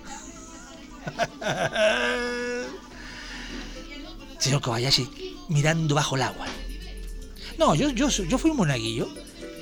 [4.39, 6.47] Señor Kobayashi, mirando bajo el agua.
[7.59, 9.09] No, yo, yo, yo fui un monaguillo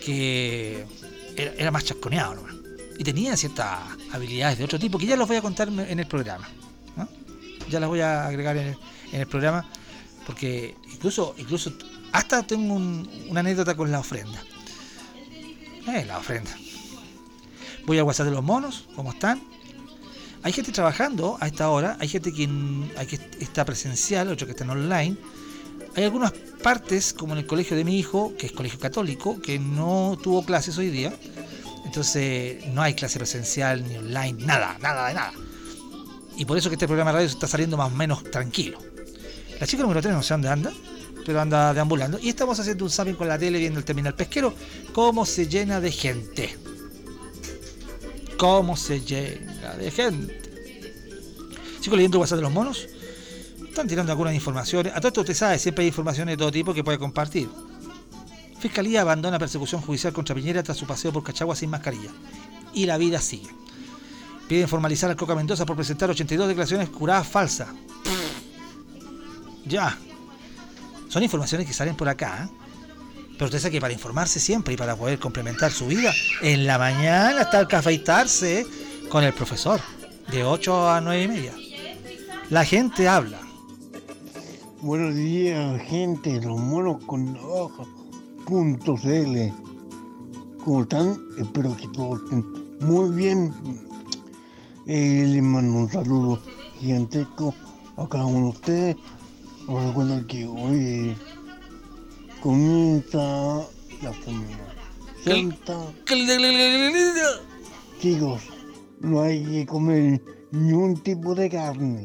[0.04, 0.86] que
[1.36, 2.57] era, era más chasconeado nomás.
[2.98, 3.78] Y tenía ciertas
[4.12, 6.48] habilidades de otro tipo que ya los voy a contar en el programa.
[7.70, 8.76] Ya las voy a agregar en
[9.12, 9.64] el, programa
[10.26, 11.72] porque incluso, incluso
[12.12, 14.42] hasta tengo un- una anécdota con la ofrenda.
[15.86, 16.50] Eh, la ofrenda.
[17.86, 19.42] Voy al WhatsApp de los monos, ¿cómo están?
[20.42, 22.48] Hay gente trabajando a esta hora, hay gente que,
[22.96, 25.16] hay que está presencial, otro que están online.
[25.96, 26.32] Hay algunas
[26.62, 30.44] partes, como en el colegio de mi hijo, que es colegio católico, que no tuvo
[30.44, 31.12] clases hoy día.
[31.98, 35.32] Entonces no hay clase presencial ni online, nada, nada de nada.
[36.36, 38.78] Y por eso que este programa de radio está saliendo más o menos tranquilo.
[39.58, 40.72] La chica número 3 no sé dónde anda,
[41.26, 42.20] pero anda deambulando.
[42.20, 44.54] Y estamos haciendo un zapping con la tele viendo el terminal pesquero.
[44.92, 46.56] Cómo se llena de gente.
[48.36, 50.40] Cómo se llena de gente.
[51.80, 52.86] Sigo leyendo WhatsApp de los monos.
[53.68, 54.92] Están tirando algunas informaciones.
[54.94, 57.48] A todo esto usted sabe, siempre hay informaciones de todo tipo que puede compartir.
[58.58, 62.10] Fiscalía abandona persecución judicial contra Piñera tras su paseo por Cachagua sin mascarilla.
[62.74, 63.48] Y la vida sigue.
[64.48, 67.68] Piden formalizar a Coca Mendoza por presentar 82 declaraciones curadas falsas.
[69.64, 69.96] Ya.
[71.08, 72.44] Son informaciones que salen por acá.
[72.44, 72.58] ¿eh?
[73.32, 76.78] Pero usted sabe que para informarse siempre y para poder complementar su vida, en la
[76.78, 78.66] mañana está el cafeitarse
[79.08, 79.80] con el profesor,
[80.32, 81.54] de 8 a 9 y media.
[82.50, 83.38] La gente habla.
[84.80, 87.36] Buenos días, gente, los monos con
[88.50, 89.52] navaja.cl.
[90.64, 91.18] ¿Cómo están?
[91.38, 92.44] Espero que todos estén
[92.80, 93.52] muy bien.
[94.86, 96.40] Eh, les mando un saludo
[96.78, 97.54] gigantesco
[97.96, 98.96] a cada uno de ustedes.
[99.68, 101.16] Recuerden que hoy
[102.40, 103.18] comienza
[104.02, 104.74] la semana
[105.24, 105.76] santa.
[108.00, 108.42] Chicos,
[109.00, 112.04] no hay que comer ni un tipo de carne,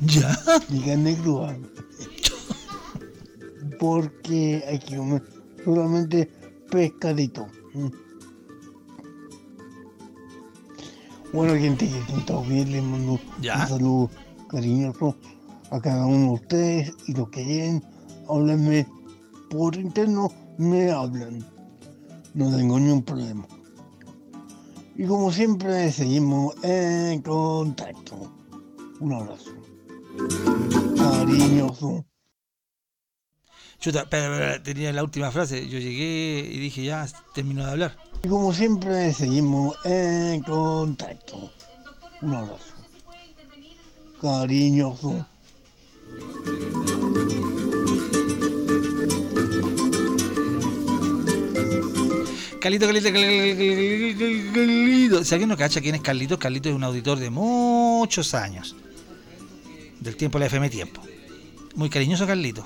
[0.00, 0.38] Ya.
[0.70, 1.58] ni carne cruda.
[3.78, 5.22] Porque hay que comer
[5.64, 6.30] solamente
[6.70, 7.46] pescadito.
[11.32, 13.62] Bueno, gente que todos bien, les mando Ya.
[13.62, 14.10] un saludo
[14.48, 15.16] cariñoso
[15.70, 17.82] a cada uno de ustedes y los que lleguen,
[18.28, 18.86] háblenme
[19.50, 21.44] por interno, me hablan.
[22.34, 23.46] No tengo ningún problema.
[24.96, 28.32] Y como siempre, seguimos en contacto.
[29.00, 29.50] Un abrazo.
[30.96, 32.04] Cariñoso.
[33.92, 35.68] Pero, tenía la última frase.
[35.68, 37.96] Yo llegué y dije, ya, termino de hablar.
[38.22, 41.50] Y como siempre, seguimos en contacto.
[42.22, 42.74] Un abrazo.
[44.20, 45.26] Cariñoso.
[52.60, 55.24] Carlito, Carlito, Carlito, Carlito.
[55.24, 58.74] Si alguien no cacha quién es Carlito, Carlito es un auditor de muchos años.
[60.00, 61.02] Del tiempo de la FM Tiempo.
[61.74, 62.64] Muy cariñoso Carlito.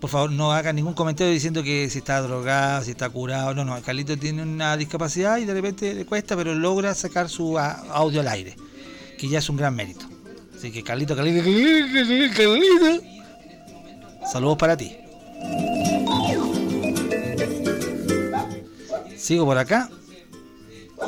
[0.00, 3.54] Por favor, no haga ningún comentario diciendo que si está drogado, si está curado.
[3.54, 3.80] No, no.
[3.82, 8.28] Carlito tiene una discapacidad y de repente le cuesta, pero logra sacar su audio al
[8.28, 8.56] aire.
[9.18, 10.06] Que ya es un gran mérito.
[10.56, 13.04] Así que Carlito, Carlito, Carlito, Carlito.
[14.32, 14.96] Saludos para ti.
[19.16, 19.90] Sigo por acá.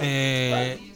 [0.01, 0.92] Eh,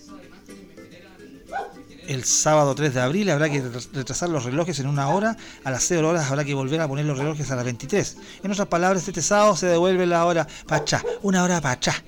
[2.09, 5.37] el sábado 3 de abril habrá que retrasar los relojes en una hora.
[5.65, 8.17] A las 0 horas habrá que volver a poner los relojes a las 23.
[8.43, 11.05] En otras palabras, este sábado se devuelve la hora para atrás.
[11.23, 12.03] Una hora para atrás.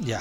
[0.00, 0.20] Ya.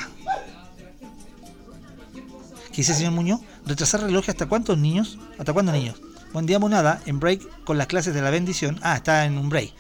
[2.71, 3.41] ¿Qué dice el señor Muñoz?
[3.65, 5.19] ¿Retrasar relojes hasta cuántos niños?
[5.38, 6.01] ¿Hasta cuántos niños?
[6.32, 7.01] Buen día, monada.
[7.06, 8.79] En break con las clases de la bendición.
[8.82, 9.73] Ah, está en un break.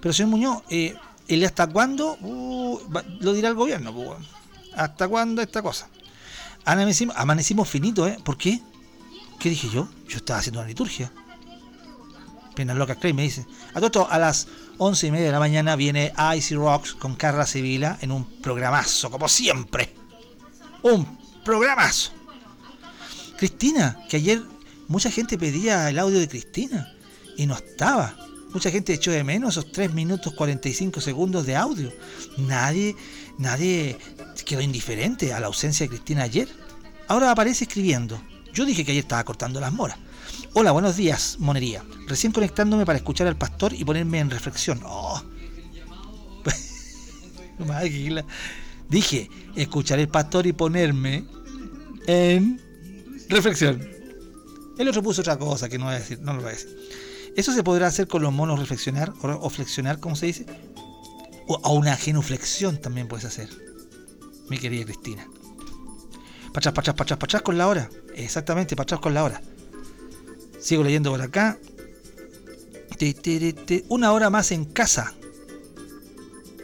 [0.00, 0.94] Pero señor Muñoz, eh,
[1.28, 2.16] ¿el hasta cuándo?
[2.20, 2.78] Uh,
[3.20, 3.94] lo dirá el gobierno.
[4.74, 5.88] ¿Hasta cuándo esta cosa?
[6.64, 8.18] Amanecimos, finito, ¿eh?
[8.24, 8.60] ¿Por qué?
[9.38, 9.88] ¿Qué dije yo?
[10.08, 11.12] Yo estaba haciendo una liturgia.
[12.54, 13.46] Penas locas Cray me dice.
[13.70, 14.48] A todo esto, a las
[14.78, 19.10] once y media de la mañana viene Icy Rocks con Carla Sevilla en un programazo,
[19.10, 19.94] como siempre.
[20.82, 22.12] Un programazo.
[23.36, 24.42] Cristina, que ayer
[24.88, 26.94] mucha gente pedía el audio de Cristina
[27.36, 28.14] y no estaba.
[28.54, 31.92] Mucha gente echó de menos esos 3 minutos 45 segundos de audio.
[32.38, 32.94] Nadie,
[33.36, 33.98] nadie
[34.46, 36.48] quedó indiferente a la ausencia de Cristina ayer.
[37.08, 38.22] Ahora aparece escribiendo.
[38.52, 39.98] Yo dije que ayer estaba cortando las moras.
[40.52, 41.82] Hola, buenos días, monería.
[42.06, 44.80] Recién conectándome para escuchar al pastor y ponerme en reflexión.
[44.84, 45.20] Oh.
[48.88, 51.24] Dije, escuchar el pastor y ponerme
[52.06, 52.60] en
[53.28, 53.84] reflexión.
[54.78, 57.03] El otro puso otra cosa que no voy a decir, no lo voy a decir.
[57.36, 60.46] Eso se podrá hacer con los monos reflexionar o, flexionar, como se dice.
[61.46, 63.48] O a una genuflexión también puedes hacer.
[64.48, 65.26] Mi querida Cristina.
[66.52, 67.90] Para atrás, para atrás con la hora.
[68.14, 69.42] Exactamente, atrás con la hora.
[70.60, 71.58] Sigo leyendo por acá.
[73.88, 75.12] Una hora más en casa.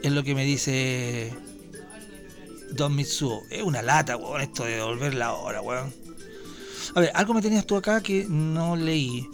[0.02, 1.34] Es lo que me dice
[2.72, 3.42] Don Mitsuo.
[3.50, 5.92] Es una lata, weón, esto de devolver la hora, weón.
[6.94, 9.28] A ver, algo me tenías tú acá que no leí.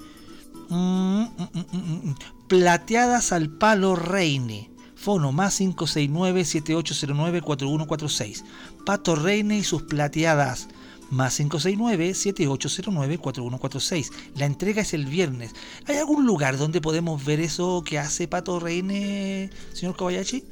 [0.69, 2.15] Mm, mm, mm.
[2.49, 4.71] Plateadas al palo Reine.
[4.95, 8.45] Fono más 569-7809-4146.
[8.85, 10.69] Pato Reine y sus plateadas.
[11.11, 14.11] Más 569-7809-4146.
[14.35, 15.53] La entrega es el viernes.
[15.87, 20.43] ¿Hay algún lugar donde podemos ver eso que hace Pato Reine, señor Kobayashi?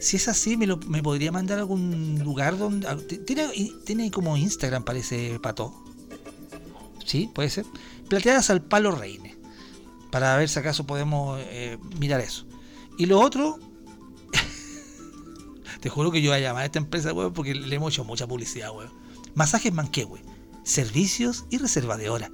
[0.00, 2.88] Si es así, ¿me, podría mandar algún lugar donde...
[2.88, 2.96] ah,
[3.84, 5.74] tiene como Instagram, parece Pato.
[7.04, 7.30] ¿Sí?
[7.34, 7.66] ¿Puede ser?
[8.08, 9.39] Plateadas al palo Reine.
[10.10, 12.46] Para ver si acaso podemos eh, mirar eso.
[12.98, 13.58] Y lo otro...
[15.80, 18.04] Te juro que yo voy a llamar a esta empresa, weón, porque le hemos hecho
[18.04, 18.90] mucha publicidad, weón.
[19.34, 20.22] Masajes Manquehue.
[20.64, 22.30] Servicios y reserva de hora.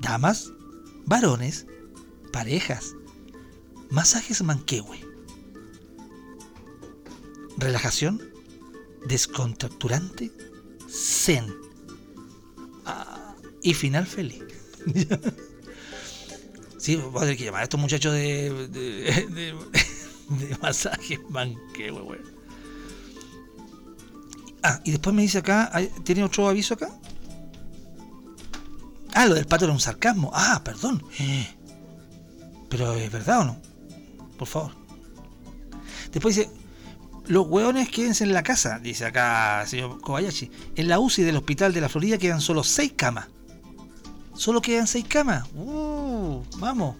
[0.00, 0.52] Damas,
[1.06, 1.66] varones,
[2.32, 2.94] parejas.
[3.90, 5.00] Masajes Manquehue.
[7.56, 8.22] Relajación,
[9.08, 10.30] descontracturante,
[10.88, 11.52] zen.
[12.84, 14.44] Ah, y final feliz.
[16.78, 19.54] sí, voy a tener que llamar a estos muchachos de, de,
[20.30, 22.38] de, masajes Manquehue, weón.
[24.62, 26.90] Ah, y después me dice acá, ¿hay- ¿tiene otro aviso acá?
[29.14, 30.30] Ah, lo del pato era un sarcasmo.
[30.34, 31.02] Ah, perdón.
[32.68, 33.56] Pero es verdad o no?
[34.36, 34.72] Por favor.
[36.12, 36.50] Después dice,
[37.26, 40.50] los hueones quédense en la casa, dice acá señor Kobayashi.
[40.76, 43.28] En la UCI del hospital de la Florida quedan solo seis camas.
[44.38, 45.48] Solo quedan seis camas.
[45.52, 46.96] Uh, vamos.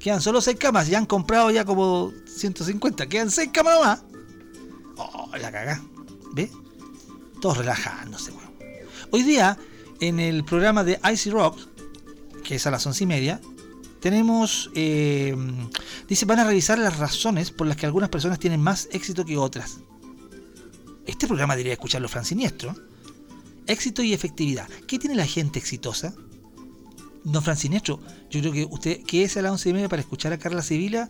[0.00, 0.88] Quedan solo seis camas.
[0.88, 3.06] Ya han comprado ya como 150.
[3.06, 4.02] Quedan seis camas nomás.
[4.96, 5.82] Oh, la cagá.
[6.32, 6.50] ¿Ve?
[7.42, 8.50] Todos relajándose, weón.
[9.10, 9.58] Hoy día,
[10.00, 11.58] en el programa de Icy Rock,
[12.42, 13.42] que es a las once y media,
[14.00, 14.70] tenemos.
[14.74, 15.36] eh,
[16.08, 19.36] dice, van a revisar las razones por las que algunas personas tienen más éxito que
[19.36, 19.80] otras.
[21.04, 22.74] Este programa debería escucharlo Fran Siniestro.
[23.66, 24.66] Éxito y efectividad.
[24.86, 26.14] ¿Qué tiene la gente exitosa?
[27.24, 28.00] Don Fran Siniestro,
[28.30, 30.62] yo creo que usted, que es a las once y media para escuchar a Carla
[30.62, 31.08] Sevilla,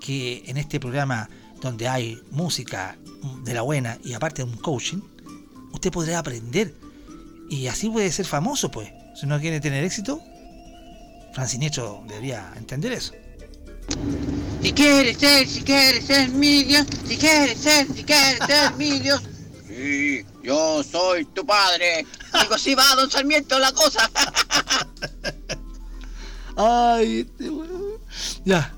[0.00, 1.28] que en este programa
[1.60, 2.96] donde hay música
[3.42, 5.00] de la buena y aparte un coaching,
[5.72, 6.74] usted podrá aprender
[7.50, 8.90] y así puede ser famoso, pues.
[9.14, 10.20] Si no quiere tener éxito,
[11.32, 13.12] Fran Siniestro debería entender eso.
[14.62, 19.00] Si quieres ser, si quieres ser mi Dios, si quieres ser, si quieres ser mi
[19.00, 19.22] Dios.
[19.76, 22.06] Sí, yo soy tu padre.
[22.32, 24.08] Algo así va, don Sarmiento, la cosa.
[26.56, 28.00] Ay, este weón.
[28.44, 28.72] Ya.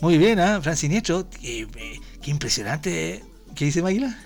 [0.00, 0.60] Muy bien, ¿ah?
[0.62, 1.28] Fran Siniestro.
[1.28, 3.24] Qué, eh, qué impresionante.
[3.56, 4.16] ¿Qué dice Maguila?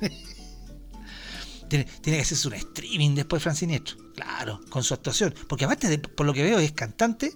[1.68, 3.96] tiene, tiene que hacerse un streaming después, Fran Siniestro.
[4.16, 5.32] Claro, con su actuación.
[5.48, 7.32] Porque aparte, de, por lo que veo, es cantante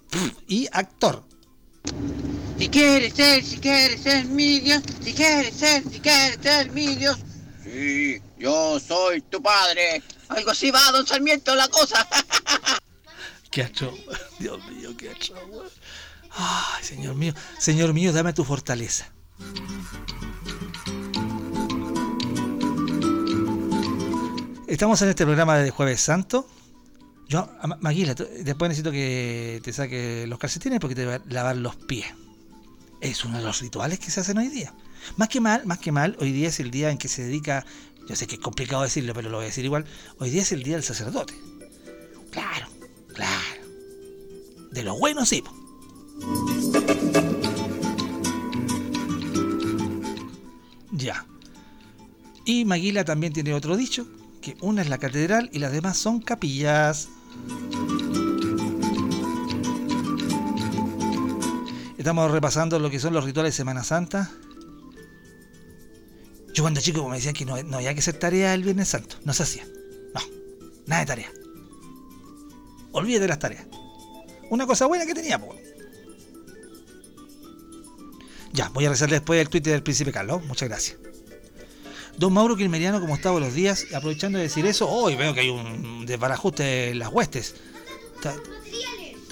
[0.49, 1.25] y actor.
[2.59, 6.97] Si quieres ser, si quieres ser mi Dios, si quieres ser, si quieres ser mi
[6.97, 7.21] Dios.
[7.73, 10.03] Sí, yo soy tu padre.
[10.29, 12.07] Algo así va, don Sarmiento, la cosa.
[13.51, 13.93] Qué atro.
[14.39, 15.37] Dios mío, qué atro.
[16.31, 17.35] Ay, Señor mío.
[17.59, 19.11] Señor mío, dame tu fortaleza.
[24.66, 26.47] Estamos en este programa de Jueves Santo.
[27.29, 31.21] Yo, a- Ma- Maguila, después necesito que te saque los calcetines porque te va a
[31.29, 32.07] lavar los pies.
[33.01, 34.73] Es uno de los rituales que se hacen hoy día.
[35.16, 37.64] Más que mal, más que mal, hoy día es el día en que se dedica,
[38.09, 39.84] yo sé que es complicado decirlo, pero lo voy a decir igual,
[40.18, 41.34] hoy día es el día del sacerdote.
[42.30, 42.68] Claro,
[43.14, 43.61] claro.
[44.70, 45.42] De lo bueno sí.
[50.92, 51.26] Ya.
[52.44, 54.07] Y Maguila también tiene otro dicho,
[54.40, 57.09] que una es la catedral y las demás son capillas.
[61.98, 64.30] Estamos repasando lo que son los rituales de Semana Santa.
[66.53, 69.16] Yo cuando chico me decían que no, había que hacer tarea el Viernes Santo.
[69.24, 69.66] No se hacía.
[70.14, 70.20] No,
[70.86, 71.32] nada de tarea.
[72.92, 73.66] Olvídate de las tareas.
[74.51, 75.55] Una cosa buena que tenía, po.
[78.53, 80.44] Ya, voy a rezarle después el Twitter del Príncipe Carlos.
[80.44, 80.98] Muchas gracias.
[82.16, 85.51] Don Mauro Quilmeriano, como está buenos días, aprovechando de decir eso, hoy veo que hay
[85.51, 87.55] un desbarajuste en las huestes.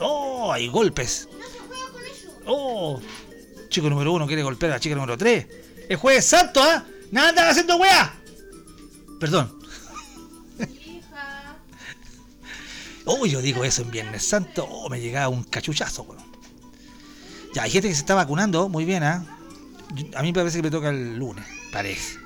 [0.00, 1.28] Oh, hay golpes.
[2.46, 3.00] Oh,
[3.68, 5.46] chico número uno quiere golpear a la chica número tres.
[5.88, 6.86] El jueves santo, ¿ah?
[7.10, 8.14] Nada andan haciendo weá.
[9.20, 9.56] Perdón.
[13.10, 14.66] Oh, yo digo eso en Viernes Santo.
[14.70, 16.22] Oh, me llegaba un cachuchazo, weón.
[17.54, 19.24] Ya, hay gente que se está vacunando, muy bien, ¿ah?
[19.94, 21.44] Yo- A mí me parece que me toca el lunes.
[21.72, 22.18] Parece.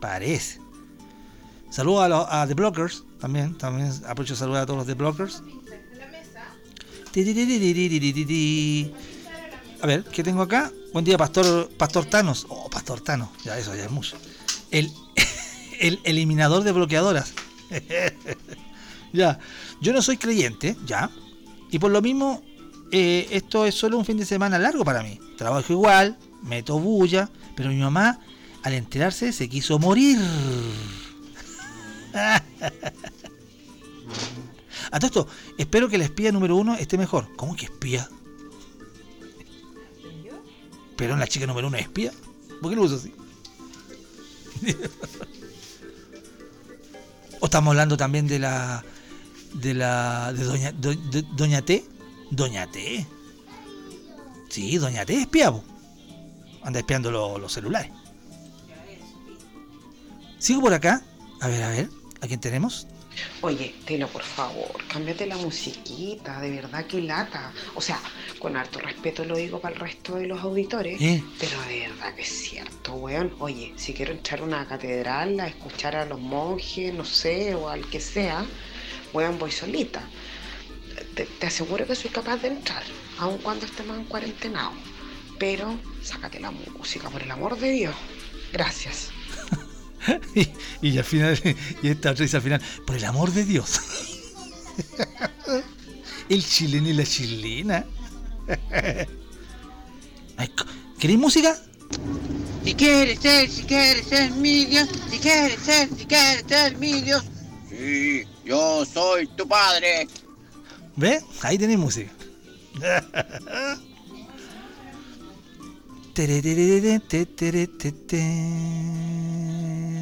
[0.00, 0.60] Parece.
[1.70, 3.56] Saludos a, los- a The Blockers también.
[3.56, 5.42] También aprovecho de saludar a todos los The Blockers.
[7.12, 8.92] Ti, ti,
[9.82, 10.70] A ver, ¿qué tengo acá?
[10.92, 12.46] Buen día, Pastor, Pastor Thanos.
[12.50, 13.30] Oh, Pastor Thanos.
[13.44, 14.16] Ya, eso ya es mucho.
[14.70, 14.92] El,
[15.80, 17.32] el eliminador de bloqueadoras.
[19.12, 19.38] ya.
[19.80, 21.10] Yo no soy creyente, ya.
[21.70, 22.42] Y por lo mismo,
[22.92, 25.18] eh, esto es solo un fin de semana largo para mí.
[25.38, 28.20] Trabajo igual, meto bulla, pero mi mamá,
[28.62, 30.18] al enterarse, se quiso morir.
[34.92, 37.34] A todo esto, espero que la espía número uno esté mejor.
[37.36, 38.08] ¿Cómo que espía?
[41.00, 42.12] ¿Pero la chica número uno es espía?
[42.60, 43.10] ¿Por qué lo uso así?
[47.40, 48.84] ¿O estamos hablando también de la.
[49.54, 50.32] de la.
[50.34, 50.72] de Doña,
[51.36, 51.84] Doña T?
[52.30, 53.06] Doña T.
[54.50, 55.64] Sí, Doña T es espía, po.
[56.62, 57.90] Anda espiando lo- los celulares.
[60.38, 61.02] Sigo por acá.
[61.40, 61.88] A ver, a ver.
[62.20, 62.86] ¿A quién tenemos?
[63.42, 67.52] Oye, Telo, por favor, cámbiate la musiquita, de verdad que lata.
[67.74, 68.00] O sea,
[68.38, 71.22] con harto respeto lo digo para el resto de los auditores, ¿Eh?
[71.38, 73.34] pero de verdad que es cierto, weón.
[73.38, 77.68] Oye, si quiero entrar a una catedral a escuchar a los monjes, no sé, o
[77.68, 78.44] al que sea,
[79.12, 80.02] weón, voy solita.
[81.14, 82.82] Te, te aseguro que soy capaz de entrar,
[83.18, 84.72] aun cuando estemos en cuarentenado.
[85.38, 87.94] Pero sácate la música, por el amor de Dios.
[88.52, 89.10] Gracias.
[90.34, 90.48] y,
[90.82, 91.38] y al final,
[91.82, 93.80] y esta otra dice al final, por el amor de Dios.
[96.28, 97.84] el chileno y la chilena.
[100.98, 101.56] ¿Queréis música?
[102.64, 107.00] Si quieres ser, si quieres ser mi Dios, si quieres ser, si quieres ser mi
[107.00, 107.24] Dios.
[107.68, 110.06] Sí, yo soy tu padre.
[110.96, 111.22] ¿Ve?
[111.42, 112.10] Ahí tenéis música.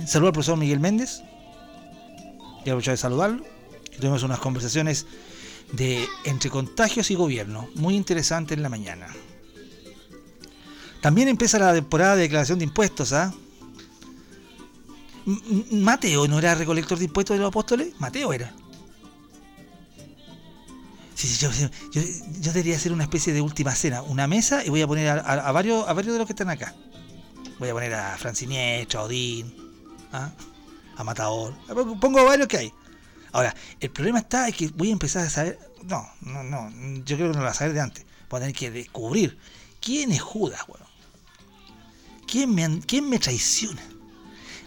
[0.08, 1.22] Saludo al profesor Miguel Méndez.
[2.62, 3.44] Quiero aprovechar de saludarlo.
[4.00, 5.06] Tuvimos unas conversaciones
[5.72, 7.68] de entre contagios y gobierno.
[7.74, 9.06] Muy interesante en la mañana.
[11.02, 13.32] También empieza la temporada de declaración de impuestos, ¿ah?
[15.70, 17.92] Mateo no era recolector de impuestos de los apóstoles.
[17.98, 18.52] Mateo era.
[21.14, 21.50] Sí, sí, yo,
[21.92, 22.00] yo,
[22.40, 25.18] yo debería hacer una especie de última cena, una mesa y voy a poner a,
[25.18, 26.74] a- varios, a varios de los que están acá.
[27.58, 29.52] Voy a poner a Franciniestro, a Odín,
[30.12, 30.30] ¿ah?
[30.96, 31.54] a Matador.
[32.00, 32.74] Pongo varios que hay.
[33.32, 35.58] Ahora, el problema está es que voy a empezar a saber.
[35.84, 36.70] No, no, no.
[37.04, 38.04] Yo creo que no lo voy a saber de antes.
[38.28, 39.38] Voy a tener que descubrir
[39.80, 40.88] quién es Judas, weón.
[42.26, 43.82] ¿Quién me, quién me traiciona?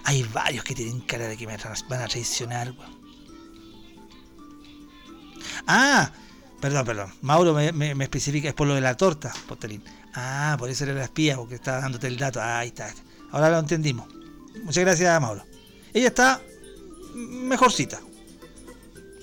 [0.06, 3.02] Hay varios que tienen cara de que me van a traicionar, weón.
[5.68, 6.12] Ah,
[6.62, 7.14] perdón, perdón.
[7.22, 9.84] Mauro me, especifica, es por lo de la torta, Postelín.
[10.14, 12.42] Ah, por eso era la espía, porque estaba dándote el dato.
[12.42, 12.94] Ah, ahí está.
[13.32, 14.21] Ahora lo entendimos.
[14.64, 15.44] Muchas gracias, Mauro.
[15.94, 16.42] Ella está
[17.16, 18.00] mejorcita.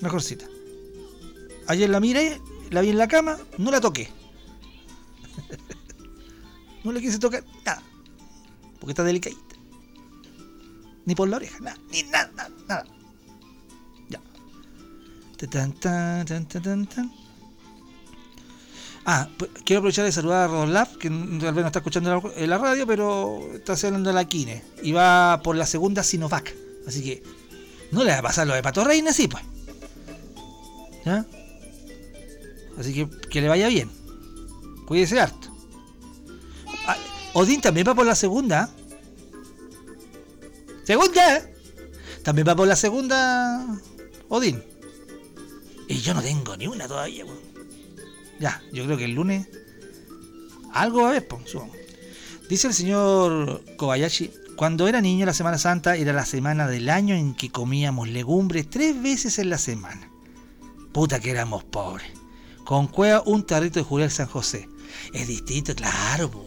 [0.01, 0.45] Mejorcita.
[1.67, 4.09] Ayer la miré, la vi en la cama, no la toqué.
[6.83, 7.83] no le quise tocar nada.
[8.79, 9.55] Porque está delicadita.
[11.05, 12.85] Ni por la oreja, nada, ni nada, nada.
[14.09, 14.21] Ya.
[19.11, 19.27] Ah,
[19.65, 22.59] quiero aprovechar de saludar a Rodoslав, que tal vez no está escuchando la, en la
[22.59, 24.63] radio, pero está hablando de la Kine.
[24.83, 26.55] Y va por la segunda Sinovac.
[26.85, 27.23] Así que
[27.89, 29.43] no le va a pasar lo de Pato Reina, sí, pues.
[31.03, 31.25] ¿Ya?
[32.77, 33.89] Así que que le vaya bien.
[34.85, 35.47] Cuídese harto.
[36.85, 36.95] Ah,
[37.33, 38.69] Odín también va por la segunda.
[40.83, 41.49] ¡Segunda!
[42.21, 43.65] También va por la segunda.
[44.27, 44.63] Odín.
[45.87, 47.48] Y yo no tengo ni una todavía, weón.
[48.39, 49.47] Ya, yo creo que el lunes.
[50.73, 51.55] Algo va a haber, pues.
[52.49, 57.15] Dice el señor Kobayashi, cuando era niño la Semana Santa era la semana del año
[57.15, 60.09] en que comíamos legumbres tres veces en la semana.
[60.91, 62.07] Puta que éramos pobres.
[62.65, 64.67] Con cueva un tarrito de Jurel San José.
[65.13, 66.45] Es distinto, claro, po.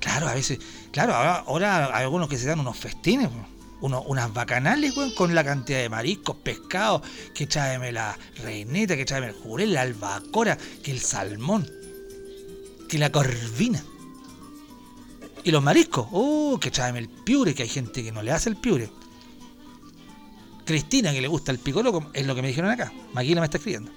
[0.00, 0.58] Claro, a veces.
[0.92, 3.55] Claro, ahora, ahora hay algunos que se dan unos festines, po.
[3.80, 7.02] Uno- unas bacanales, weón, con la cantidad de mariscos, pescados,
[7.34, 11.70] que tráeme la reineta, que tráeme el jurel, la albacora, que el salmón,
[12.88, 13.84] que la corvina.
[15.44, 18.48] Y los mariscos, oh, que tráeme el piure, que hay gente que no le hace
[18.48, 18.90] el piure.
[20.64, 22.92] Cristina, que le gusta el picolo, como- es lo que me dijeron acá.
[23.12, 23.92] Maquila me está escribiendo.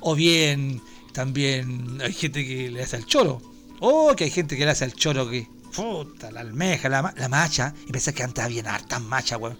[0.00, 0.80] O bien,
[1.12, 3.40] también hay gente que le hace al choro.
[3.80, 5.48] Oh, que hay gente que le hace al choro que.
[5.74, 7.74] Puta, la almeja, la, la macha.
[7.86, 9.58] Y pensé que antes habían hartas machas, weón.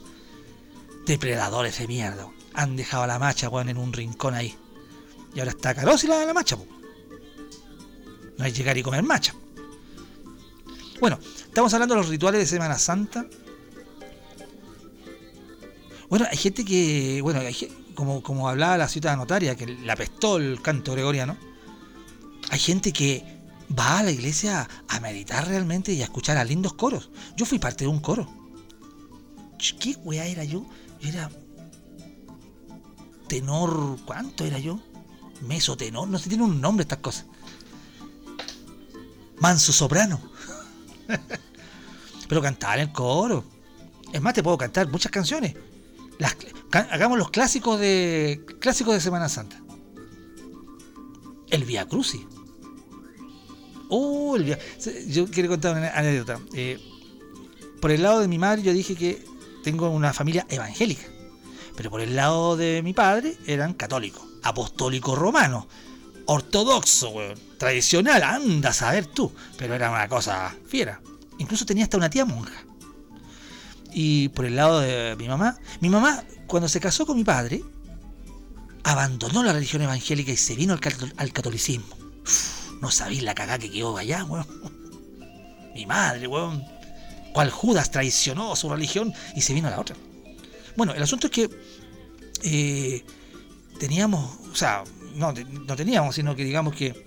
[1.07, 2.27] Depredadores de mierda.
[2.27, 2.37] weón.
[2.55, 4.57] Han dejado a la macha, weón, en un rincón ahí.
[5.35, 6.67] Y ahora está carosi la, la macha, po.
[8.39, 9.35] No hay llegar y comer macha.
[11.01, 13.25] Bueno, estamos hablando de los rituales de Semana Santa.
[16.09, 19.95] Bueno, hay gente que, bueno, hay ge- como, como hablaba la ciudad notaria, que la
[19.95, 21.37] apestó el canto gregoriano.
[22.51, 23.25] Hay gente que
[23.79, 27.11] va a la iglesia a meditar realmente y a escuchar a lindos coros.
[27.37, 28.29] Yo fui parte de un coro.
[29.81, 30.67] ¿Qué weá era yo?
[31.01, 31.31] Yo era
[33.29, 34.81] tenor, ¿cuánto era yo?
[35.43, 37.27] Meso tenor, no sé, tiene un nombre estas cosas.
[39.39, 40.21] Manso soprano.
[42.29, 43.45] Pero cantaba en el coro.
[44.13, 45.55] Es más, te puedo cantar muchas canciones.
[46.73, 49.61] Hagamos los clásicos de clásicos de Semana Santa.
[51.51, 52.23] El Via Crucis.
[53.95, 54.39] Oh,
[55.09, 56.41] Yo quiero contar una anécdota.
[56.55, 56.81] Eh,
[57.79, 59.23] por el lado de mi madre, yo dije que
[59.63, 61.03] tengo una familia evangélica.
[61.77, 65.67] Pero por el lado de mi padre eran católicos, apostólicos romanos,
[66.25, 69.31] ortodoxo, weón, tradicional, anda a saber tú.
[69.59, 71.03] Pero era una cosa fiera.
[71.37, 72.65] Incluso tenía hasta una tía monja.
[73.93, 77.63] Y por el lado de mi mamá, mi mamá, cuando se casó con mi padre,
[78.85, 81.95] abandonó la religión evangélica y se vino al catolicismo.
[82.25, 84.45] Uf, no sabéis la cagada que quedó allá, weón.
[85.73, 86.65] Mi madre, weón.
[87.33, 89.97] Cual Judas traicionó su religión y se vino a la otra.
[90.77, 91.49] Bueno, el asunto es que
[92.43, 93.05] eh,
[93.79, 94.83] teníamos, o sea,
[95.15, 97.07] no, no teníamos, sino que digamos que,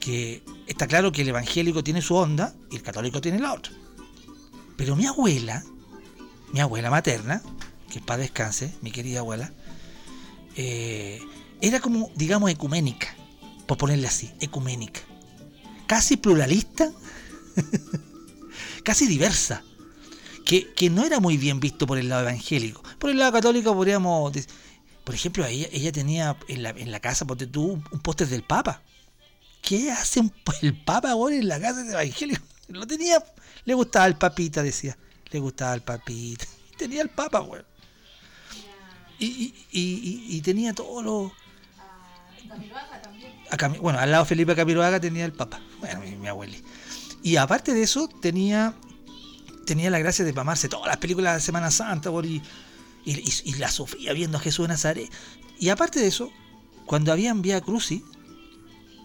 [0.00, 3.70] que está claro que el evangélico tiene su onda y el católico tiene la otra.
[4.78, 5.62] Pero mi abuela,
[6.54, 7.42] mi abuela materna,
[7.92, 9.52] que para descanse, mi querida abuela,
[10.56, 11.20] eh,
[11.60, 13.14] era como, digamos, ecuménica,
[13.66, 15.00] por ponerle así, ecuménica.
[15.86, 16.90] Casi pluralista,
[18.84, 19.62] casi diversa,
[20.44, 22.82] que, que no era muy bien visto por el lado evangélico.
[22.98, 24.32] Por el lado católico podríamos...
[24.32, 24.48] dec-
[25.04, 28.42] Por ejemplo, ella, ella tenía en la, en la casa, ponte tú, un, póster del
[28.42, 28.82] Papa.
[29.60, 30.20] ¿Qué hace
[30.62, 32.42] el Papa ahora en la casa de evangélico?
[32.68, 33.22] Lo tenía,
[33.64, 34.96] le gustaba el papita, decía.
[35.30, 36.46] Le gustaba el papita.
[36.78, 37.64] Tenía el Papa, weón.
[39.18, 41.32] Y, y, y, y- y tenía todos los...
[43.80, 45.60] Bueno, al lado de Felipe Camiroaga tenía el Papa.
[45.80, 46.62] Bueno, mi, mi abueli.
[47.22, 48.74] Y aparte de eso, tenía
[49.64, 52.42] tenía la gracia de mamarse todas las películas de Semana Santa y,
[53.58, 55.10] la sufría viendo a Jesús de Nazaret.
[55.58, 56.30] Y aparte de eso,
[56.86, 58.02] cuando habían Vía Crucis,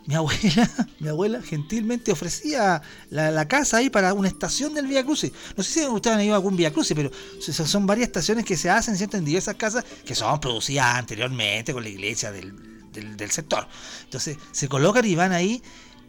[0.05, 0.69] mi abuela,
[0.99, 5.31] mi abuela gentilmente ofrecía la, casa ahí para una estación del Vía Crucis.
[5.55, 8.57] No sé si ustedes han ido a algún Vía Crucis, pero son varias estaciones que
[8.57, 9.17] se hacen ¿cierto?
[9.17, 13.67] en diversas casas que son producidas anteriormente con la iglesia del, del- sector.
[14.03, 15.61] Entonces se colocan y van ahí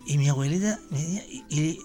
[0.07, 1.79] y mi abuelita venía y,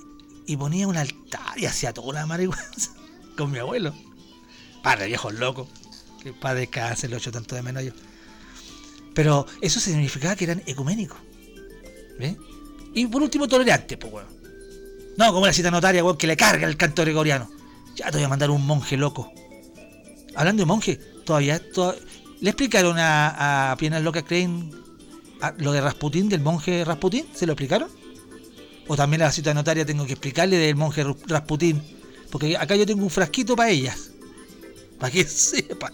[0.46, 2.64] y- ponía un altar y hacía toda una marihuana
[3.38, 3.94] con mi abuelo.
[4.84, 5.68] Padre, viejos locos.
[6.22, 7.92] Que padre descanse, lo echo tanto de menos yo.
[9.14, 11.18] Pero eso significaba que eran ecuménicos.
[12.20, 12.38] ¿Ve?
[12.94, 14.28] Y por último, tolerantes, pues, weón.
[15.18, 17.50] No, como la cita notaria, weón, que le carga el canto gregoriano.
[17.96, 19.32] Ya te voy a mandar un monje loco.
[20.36, 21.96] Hablando de monje, todavía, toda-
[22.40, 24.72] le explicaron a, a Piernas Locas Crane
[25.58, 27.90] lo de Rasputín, del monje Rasputín, ¿se lo explicaron?
[28.88, 31.82] O también la cita notaria tengo que explicarle del monje Rasputín.
[32.32, 34.12] Porque acá yo tengo un frasquito para ellas.
[35.00, 35.94] Para que sepan.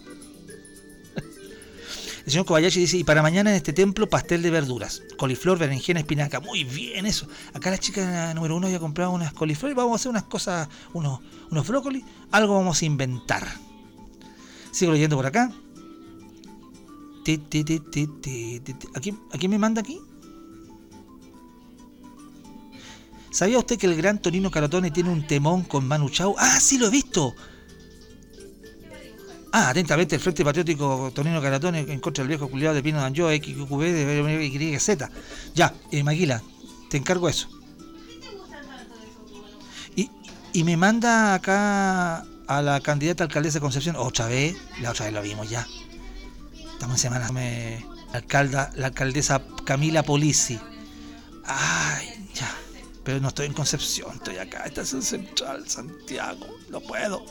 [2.24, 5.02] El señor Kobayashi dice, y para mañana en este templo pastel de verduras.
[5.16, 6.38] Coliflor, berenjena, espinaca.
[6.40, 7.26] Muy bien eso.
[7.54, 10.68] Acá la chica número uno había comprado unas coliflor y vamos a hacer unas cosas,
[10.92, 11.20] unos,
[11.50, 12.04] unos brócolis.
[12.30, 13.48] Algo vamos a inventar.
[14.70, 15.50] Sigo leyendo por acá.
[18.94, 20.00] ¿A quién, a quién me manda aquí?
[23.30, 26.34] ¿Sabía usted que el gran Tonino Carotone tiene un temón con Manu Chao?
[26.38, 27.34] Ah, sí lo he visto.
[29.52, 33.28] Ah, atentamente el Frente Patriótico Tonino Caratone en contra del viejo culiado de Pino Danjo,
[33.30, 34.90] XQB de YZ.
[35.54, 36.42] Ya, eh, Maguila,
[36.88, 37.48] te encargo eso.
[39.96, 40.08] Y,
[40.52, 45.14] y me manda acá a la candidata alcaldesa de Concepción, otra vez, la otra vez
[45.14, 45.66] lo vimos ya.
[46.80, 47.30] Estamos en semana.
[47.30, 50.58] Me, la, alcalda, la alcaldesa Camila Polisi.
[51.44, 52.50] Ay, ya.
[53.04, 56.46] Pero no estoy en Concepción, estoy acá, estación central, Santiago.
[56.70, 57.22] No puedo.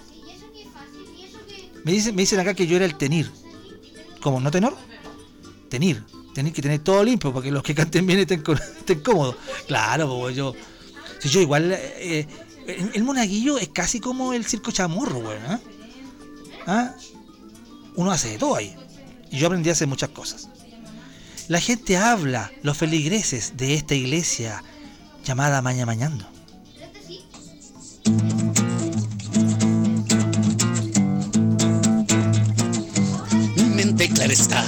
[1.83, 3.31] Me dicen, me dicen acá que yo era el tenir.
[4.21, 4.39] ¿Cómo?
[4.39, 4.77] ¿No tenor?
[5.67, 6.03] Tenir.
[6.35, 8.43] Tenir que tener todo limpio porque los que canten bien estén,
[9.03, 9.35] cómodos.
[9.65, 10.53] Claro, pues yo.
[11.17, 11.71] Si yo igual.
[11.71, 12.27] eh,
[12.67, 15.41] el, el monaguillo es casi como el circo chamorro, weón.
[15.47, 15.59] ¿ah?
[16.67, 16.95] ¿Ah?
[17.95, 18.75] Uno hace de todo ahí.
[19.32, 20.49] Y yo aprendí a hacer muchas cosas.
[21.47, 24.63] La gente habla, los feligreses de esta iglesia
[25.25, 26.27] llamada Maña Mañando.
[33.55, 34.63] mi mente clara está.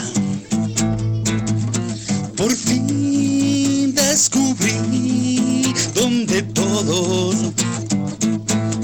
[2.36, 7.36] Por fin descubrí donde todos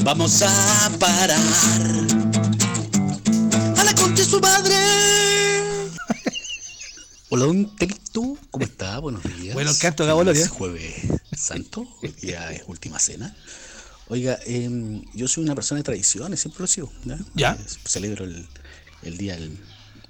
[0.04, 1.32] vamos a parar.
[3.78, 5.67] A la de su madre.
[7.38, 8.98] Hola, don Telito, ¿cómo está?
[8.98, 9.54] Buenos días.
[9.54, 10.24] Bueno, canto, Gabo.
[10.24, 10.96] Es jueves
[11.38, 11.88] santo,
[12.20, 13.38] día es última cena.
[14.08, 16.92] Oiga, em, yo soy una persona de tradiciones, siempre lo he sido.
[17.06, 17.20] ¿ya?
[17.36, 17.52] Ya.
[17.52, 18.48] Eh, celebro el,
[19.04, 19.56] el día del,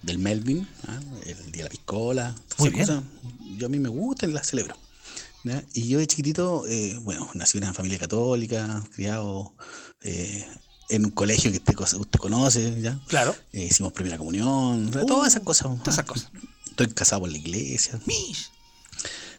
[0.03, 1.01] del Melvin, ¿ah?
[1.25, 2.33] el día de la piscola.
[2.59, 2.85] Muy bien.
[2.85, 3.03] cosas.
[3.57, 4.77] Yo a mí me gustan y las celebro.
[5.43, 5.61] ¿ya?
[5.73, 9.53] Y yo de chiquitito, eh, bueno, nací en una familia católica, criado
[9.99, 10.47] eh,
[10.87, 12.97] en un colegio que usted, usted conoce, ¿ya?
[13.07, 13.35] Claro.
[13.51, 15.67] Eh, hicimos primera comunión, Uh, todas esas cosas.
[15.79, 16.31] todas esas cosas.
[16.77, 18.51] Estoy casado por la iglesia, Mish.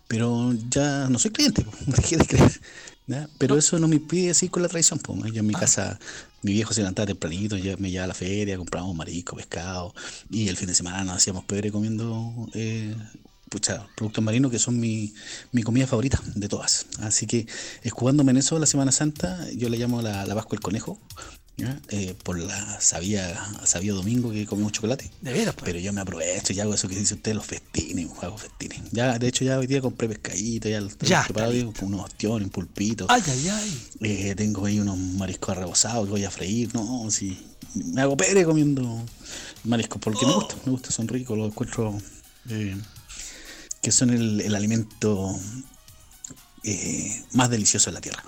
[0.08, 2.60] pero ya no soy creyente, po, dejé de creer.
[3.06, 3.28] ¿ya?
[3.38, 4.98] Pero eso no me impide seguir con la tradición.
[4.98, 5.14] po.
[5.24, 6.00] Yo en mi casa,
[6.42, 9.94] mi viejo se levantaba tempranito, ya me llevaba a la feria, comprábamos marisco, pescado,
[10.28, 12.96] y el fin de semana nos hacíamos pebre comiendo eh,
[13.48, 15.14] pucha, productos marinos que son mi,
[15.52, 16.86] mi comida favorita de todas.
[16.98, 17.46] Así que
[17.84, 20.98] escudándome en eso la Semana Santa, yo le llamo la, la Pascua del Conejo.
[21.58, 21.78] ¿Ya?
[21.90, 25.10] Eh, por la sabía, sabía domingo que comimos chocolate.
[25.20, 25.66] De veras, pues.
[25.66, 28.80] Pero yo me aprovecho y hago eso que dice usted, los festines, hago festines.
[28.92, 31.72] Ya, de hecho, ya hoy día compré pescadito, ya lo estoy Ya, preparado, está digo,
[31.78, 33.06] con unos ostiones, un pulpito.
[33.10, 33.82] Ay, ay, ay.
[34.00, 36.72] Eh, tengo ahí unos mariscos rebozados que voy a freír.
[36.74, 37.38] No, sí.
[37.74, 39.04] Me hago pere comiendo
[39.64, 41.98] mariscos porque me gusta, me gusta, son ricos, los encuentro
[42.48, 42.76] eh,
[43.82, 45.38] que son el, el alimento
[46.64, 48.22] eh, más delicioso de la tierra.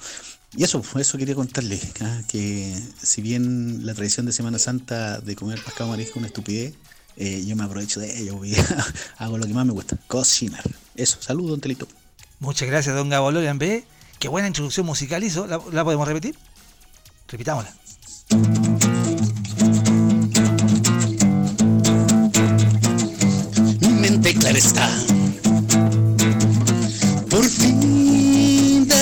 [0.56, 5.36] Y eso, eso quería contarles, ah, que si bien la tradición de Semana Santa de
[5.36, 6.74] comer pescado marisco es una estupidez,
[7.16, 8.56] eh, yo me aprovecho de ello y
[9.18, 10.64] hago lo que más me gusta, cocinar.
[10.96, 11.86] Eso, saludos, don Telito.
[12.40, 13.84] Muchas gracias, don Gabo Lorian B.
[14.18, 15.46] Qué buena introducción musical hizo.
[15.46, 16.34] ¿La, la podemos repetir?
[17.28, 17.72] Repitámosla.
[23.80, 24.90] Mi mente clara está.
[27.30, 27.79] Por fin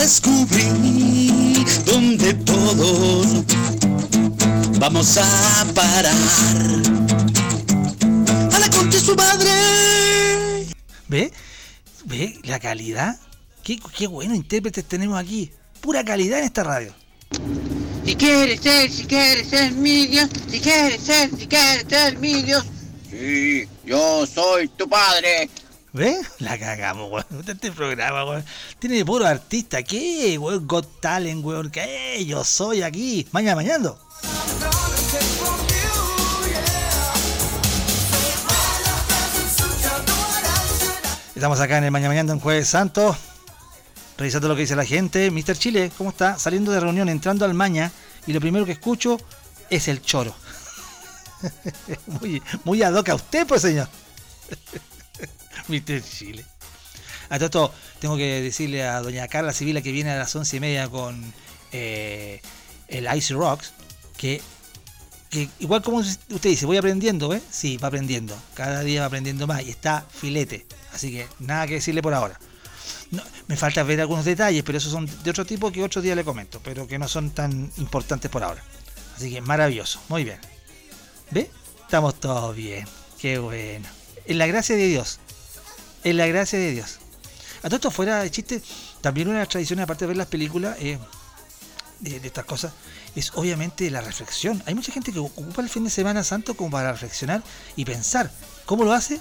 [0.09, 3.45] descubrí donde todos
[4.79, 6.07] vamos a parar.
[8.55, 9.51] A la concha de su madre.
[11.09, 11.31] ¿Ve?
[12.07, 13.21] ¿Ve la calidad?
[13.63, 15.51] Qué, qué buenos intérpretes tenemos aquí.
[15.83, 16.95] Pura calidad en esta radio.
[18.07, 22.43] Si quieres ser, si quieres ser mi Dios, si quieres ser, si quieres ser mi
[22.45, 22.65] Dios.
[23.11, 25.51] Sí, yo soy tu padre.
[25.99, 26.17] ¿Ve?
[26.39, 27.45] La cagamos, weón.
[27.45, 28.45] Este programa, weón.
[28.79, 29.83] Tiene puro artista.
[29.83, 30.65] ¿Qué, weón?
[30.69, 31.71] Got Talent, weón.
[31.71, 32.25] ¿Qué?
[32.25, 33.27] Yo soy aquí.
[33.33, 33.95] Mañana, mañana.
[41.35, 43.17] Estamos acá en el Mañana Mañana en Jueves Santo.
[44.17, 45.33] Revisando lo que dice la gente.
[45.33, 45.57] Mr.
[45.57, 46.39] Chile, ¿cómo está?
[46.39, 47.91] Saliendo de reunión, entrando al Maña.
[48.25, 49.19] Y lo primero que escucho
[49.69, 50.33] es el choro.
[52.07, 53.89] muy, muy ad hoc a usted, pues, señor.
[55.69, 56.03] Mr.
[56.03, 56.45] Chile.
[57.31, 60.89] A tengo que decirle a doña Carla Sibila que viene a las once y media
[60.89, 61.35] con
[61.73, 62.41] eh,
[62.89, 63.73] el Ice Rocks,
[64.17, 64.41] que,
[65.59, 67.43] igual como usted dice, voy aprendiendo, ¿eh?
[67.51, 68.37] Sí, va aprendiendo.
[68.55, 70.67] Cada día va aprendiendo más y está filete.
[70.93, 72.39] Así que nada que decirle por ahora.
[73.47, 76.25] Me falta ver algunos detalles, pero esos son de otro tipo que otro día le
[76.25, 78.63] comento, pero que no son tan importantes por ahora.
[79.17, 80.39] Así que maravilloso, muy bien.
[81.31, 81.51] ¿Ve?
[81.83, 82.87] Estamos todos bien.
[83.19, 83.89] Qué bueno.
[84.27, 85.21] En la gracia de Dios.
[86.09, 87.01] En la gracia de Dios.
[87.59, 88.63] A todo esto fuera de chiste,
[89.03, 90.99] también una tradiciones, aparte de ver las películas, eh,
[92.01, 92.73] de, estas cosas,
[93.15, 94.63] es obviamente la reflexión.
[94.65, 97.43] Hay mucha gente que ocupa el fin de semana santo como para reflexionar
[97.77, 98.31] y pensar.
[98.65, 99.21] ¿Cómo lo hace?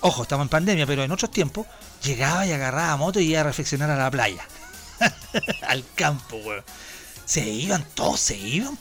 [0.00, 1.66] Ojo, estamos en pandemia, pero en otros tiempos
[2.04, 4.44] llegaba y agarraba moto y iba a reflexionar a la playa.
[5.66, 6.62] Al campo, weón.
[7.24, 8.78] Se iban, todos se iban.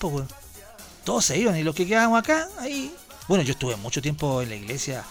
[1.03, 2.93] Todos se iban y los que quedábamos acá, ahí.
[3.27, 5.03] Bueno, yo estuve mucho tiempo en la iglesia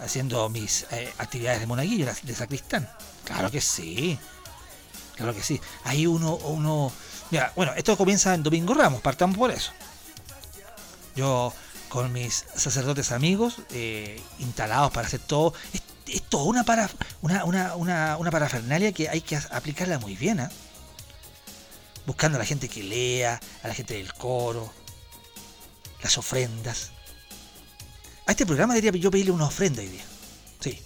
[0.00, 2.88] haciendo mis eh, actividades de monaguillo, de sacristán.
[3.24, 4.18] Claro que sí.
[5.16, 5.60] Claro que sí.
[5.84, 6.92] Ahí uno, uno.
[7.30, 9.72] Mira, bueno, esto comienza en Domingo Ramos, partamos por eso.
[11.14, 11.52] Yo
[11.88, 15.52] con mis sacerdotes amigos, eh, instalados para hacer todo.
[15.72, 16.88] Es, es todo una, para,
[17.20, 20.50] una, una, una, una parafernalia que hay que aplicarla muy bien, ¿ah?
[22.06, 24.72] Buscando a la gente que lea, a la gente del coro,
[26.02, 26.92] las ofrendas.
[28.30, 30.04] A este programa debería yo pedirle una ofrenda hoy día.
[30.60, 30.80] Sí.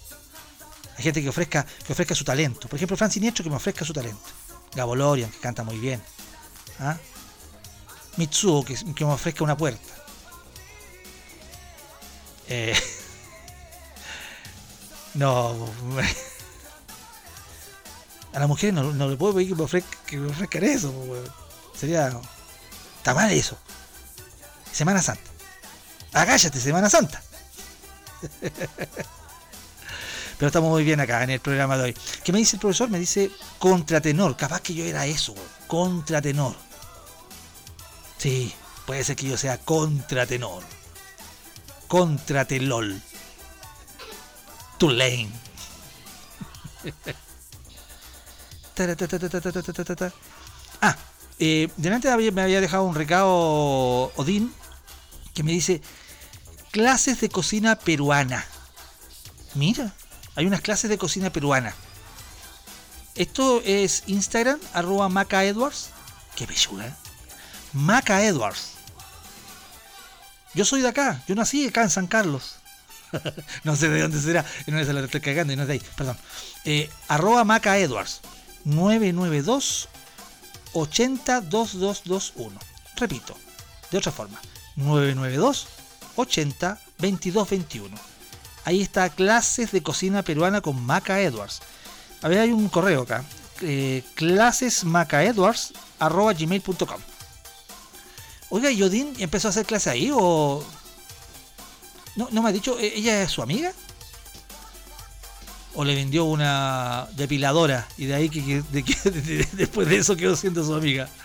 [0.97, 2.67] Hay gente que ofrezca, que ofrezca su talento.
[2.67, 4.19] Por ejemplo, Fran Siniestro que me ofrezca su talento.
[4.73, 6.01] Gabo Lorian, que canta muy bien.
[6.79, 6.97] ¿Ah?
[8.17, 9.93] Mitsuo, que, que me ofrezca una puerta.
[12.47, 12.73] Eh,
[15.13, 15.53] no.
[18.33, 20.33] A las mujeres no, no le puedo pedir que me, ofrezca, que me
[20.73, 20.91] eso.
[21.75, 22.11] Sería.
[22.97, 23.55] Está mal eso.
[24.71, 25.29] Semana Santa.
[26.11, 27.21] Agállate, Semana Santa.
[30.37, 31.95] Pero estamos muy bien acá en el programa de hoy.
[32.23, 32.89] ¿Qué me dice el profesor?
[32.89, 34.35] Me dice contratenor.
[34.35, 35.33] Capaz que yo era eso,
[35.67, 36.55] contratenor.
[38.17, 38.53] Sí,
[38.85, 40.63] puede ser que yo sea contratenor.
[41.87, 43.01] Contratelol.
[44.77, 45.29] Tulane.
[50.81, 50.97] ah,
[51.39, 54.53] eh, delante me había dejado un recado Odín
[55.33, 55.81] que me dice,
[56.75, 58.45] clases de cocina peruana.
[59.53, 59.93] Mira,
[60.35, 61.73] hay unas clases de cocina peruana.
[63.15, 65.91] Esto es Instagram, arroba Maca Edwards.
[66.35, 66.93] Qué belluga, ¿eh?
[67.71, 68.71] Maca Edwards.
[70.53, 72.57] Yo soy de acá, yo nací acá en San Carlos.
[73.63, 75.81] no sé de dónde será, no se la estoy cagando y no es de ahí,
[75.95, 76.17] perdón.
[76.65, 78.19] Eh, arroba Maca Edwards
[78.65, 79.87] 992
[80.73, 82.59] 802221.
[82.97, 83.37] Repito,
[83.91, 84.41] de otra forma,
[84.75, 85.67] 992
[86.15, 87.95] 80 2221.
[88.63, 91.61] Ahí está clases de cocina peruana con Maca Edwards.
[92.21, 93.23] A ver, hay un correo acá.
[93.61, 96.99] Eh, clasesmacaedwards arroba gmail.com.
[98.49, 100.63] Oiga, Yodin empezó a hacer clase ahí o.
[102.15, 103.71] No, no me ha dicho, ¿e- ¿ella es su amiga?
[105.73, 109.97] ¿O le vendió una depiladora y de ahí que, que- de que- de- después de
[109.97, 111.09] eso quedó siendo su amiga?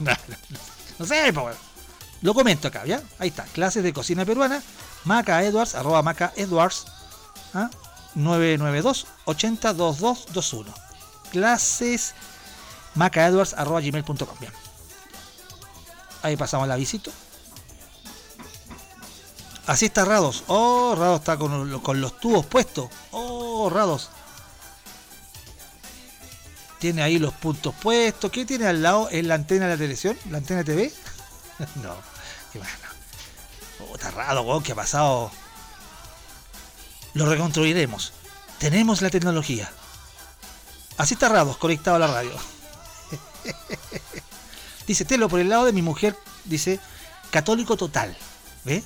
[0.00, 0.36] No, no,
[0.98, 1.06] no.
[1.06, 1.54] Sé, pues.
[2.22, 3.02] Lo comento acá, ¿ya?
[3.18, 4.62] Ahí está, clases de cocina peruana,
[5.04, 6.86] Maca Edwards, arroba Maca Edwards,
[7.52, 7.68] ¿ah?
[8.14, 10.72] 992 80 2221.
[11.32, 12.14] Clases
[12.94, 14.38] Maca Edwards, arroba gmail.com.
[14.38, 14.52] Bien.
[16.22, 17.10] Ahí pasamos la visita.
[19.66, 20.44] Así está Rados.
[20.46, 22.88] Oh, Rados está con, con los tubos puestos.
[23.10, 24.10] Oh, Rados.
[26.78, 28.30] Tiene ahí los puntos puestos.
[28.30, 29.08] ¿Qué tiene al lado?
[29.10, 30.16] ¿Es la antena de la televisión?
[30.30, 30.92] ¿La antena TV?
[31.82, 32.11] no.
[32.52, 32.74] Qué bueno.
[33.80, 35.30] Oh, está raro, weón, ¿qué ha pasado?
[37.14, 38.12] Lo reconstruiremos.
[38.58, 39.70] Tenemos la tecnología.
[40.98, 42.32] Así está Rados, conectado a la radio.
[44.86, 46.78] dice Telo, por el lado de mi mujer, dice,
[47.30, 48.16] católico total.
[48.64, 48.84] ¿Ve?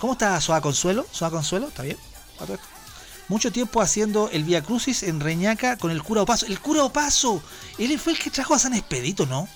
[0.00, 1.06] ¿Cómo está Soa Consuelo?
[1.12, 1.68] ¿Soa Consuelo?
[1.68, 1.98] ¿Está bien?
[3.28, 6.46] Mucho tiempo haciendo el Via Crucis en Reñaca con el cura Opaso.
[6.46, 7.42] ¡El cura Opaso!
[7.78, 9.48] Él fue el que trajo a San Expedito, ¿no?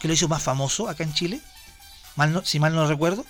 [0.00, 1.40] Que lo hizo más famoso acá en Chile.
[2.16, 3.24] Mal no- si mal no recuerdo.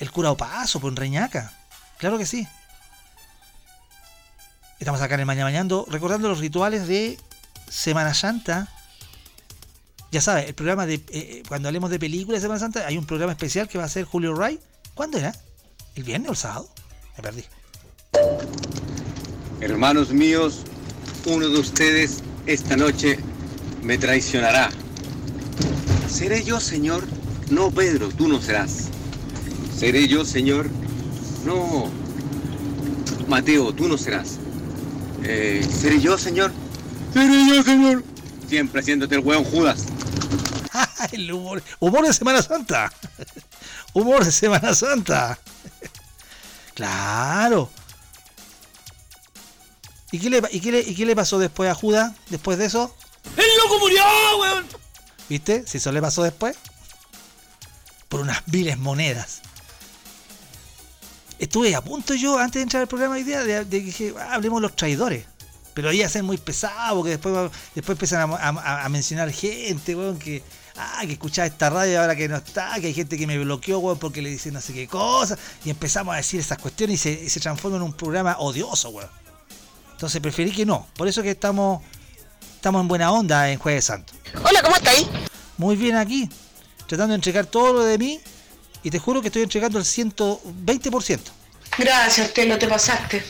[0.00, 1.52] El cura Opaso, pues en Reñaca.
[1.98, 2.46] Claro que sí.
[4.80, 7.18] Estamos acá en el Mañana Mañando recordando los rituales de
[7.70, 8.68] Semana Santa.
[10.10, 10.94] Ya sabes, el programa de.
[10.94, 13.84] eh, eh, cuando hablemos de películas de Semana Santa, hay un programa especial que va
[13.84, 14.60] a ser Julio Ray.
[14.94, 15.34] ¿Cuándo era?
[15.94, 16.68] ¿El viernes o el sábado?
[17.16, 17.44] Me perdí.
[19.60, 20.62] Hermanos míos,
[21.26, 23.18] uno de ustedes esta noche
[23.82, 24.70] me traicionará.
[26.08, 27.04] ¿Seré yo, Señor?
[27.54, 28.88] No, Pedro, tú no serás.
[29.78, 30.68] ¿Seré yo, Señor?
[31.44, 31.88] No.
[33.28, 34.38] Mateo, tú no serás.
[35.22, 36.52] Eh, ¿Seré yo, Señor?
[37.12, 38.02] ¿Seré yo, Señor?
[38.48, 39.84] Siempre haciéndote el hueón Judas.
[41.12, 42.92] el humor, humor de Semana Santa.
[43.92, 45.38] humor de Semana Santa.
[46.74, 47.70] claro.
[50.10, 52.14] ¿Y qué, le, y, qué le, ¿Y qué le pasó después a Judas?
[52.30, 52.92] Después de eso.
[53.36, 54.02] ¡El loco murió,
[54.40, 54.66] weón!
[55.28, 55.64] ¿Viste?
[55.68, 56.56] Si eso le pasó después.
[58.14, 59.40] Por unas viles monedas.
[61.40, 64.34] Estuve a punto yo, antes de entrar al programa hoy día, de, que dije, "Ah,
[64.34, 65.24] hablemos de los traidores.
[65.74, 70.16] Pero ahí hacen muy pesado, porque después, después empiezan a, a- a mencionar gente, weón,
[70.20, 70.44] que,
[70.76, 73.80] ah, que escuchaba esta radio ahora que no está, que hay gente que me bloqueó,
[73.80, 77.02] weón, porque le dice no sé qué cosa, y empezamos a decir esas cuestiones y
[77.16, 79.10] se, y se transforma en un programa odioso, weón.
[79.90, 80.86] Entonces preferí que no.
[80.96, 81.82] Por eso que estamos,
[82.54, 84.12] estamos en buena onda en Jueves Santo.
[84.44, 85.04] Hola, ¿cómo estáis?
[85.58, 86.28] Muy bien aquí,
[86.86, 88.20] tratando de entregar todo lo de mí,
[88.82, 91.18] y te juro que estoy entregando el 120%.
[91.78, 93.24] Gracias, Telo, te pasaste.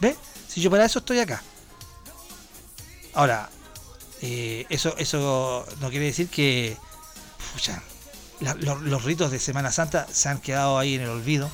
[0.00, 0.16] ¿Ves?
[0.48, 1.42] Si yo para eso estoy acá.
[3.14, 3.50] Ahora,
[4.22, 6.76] eh, eso, eso no quiere decir que
[7.52, 7.82] pucha,
[8.40, 11.50] la- los, los ritos de Semana Santa se han quedado ahí en el olvido.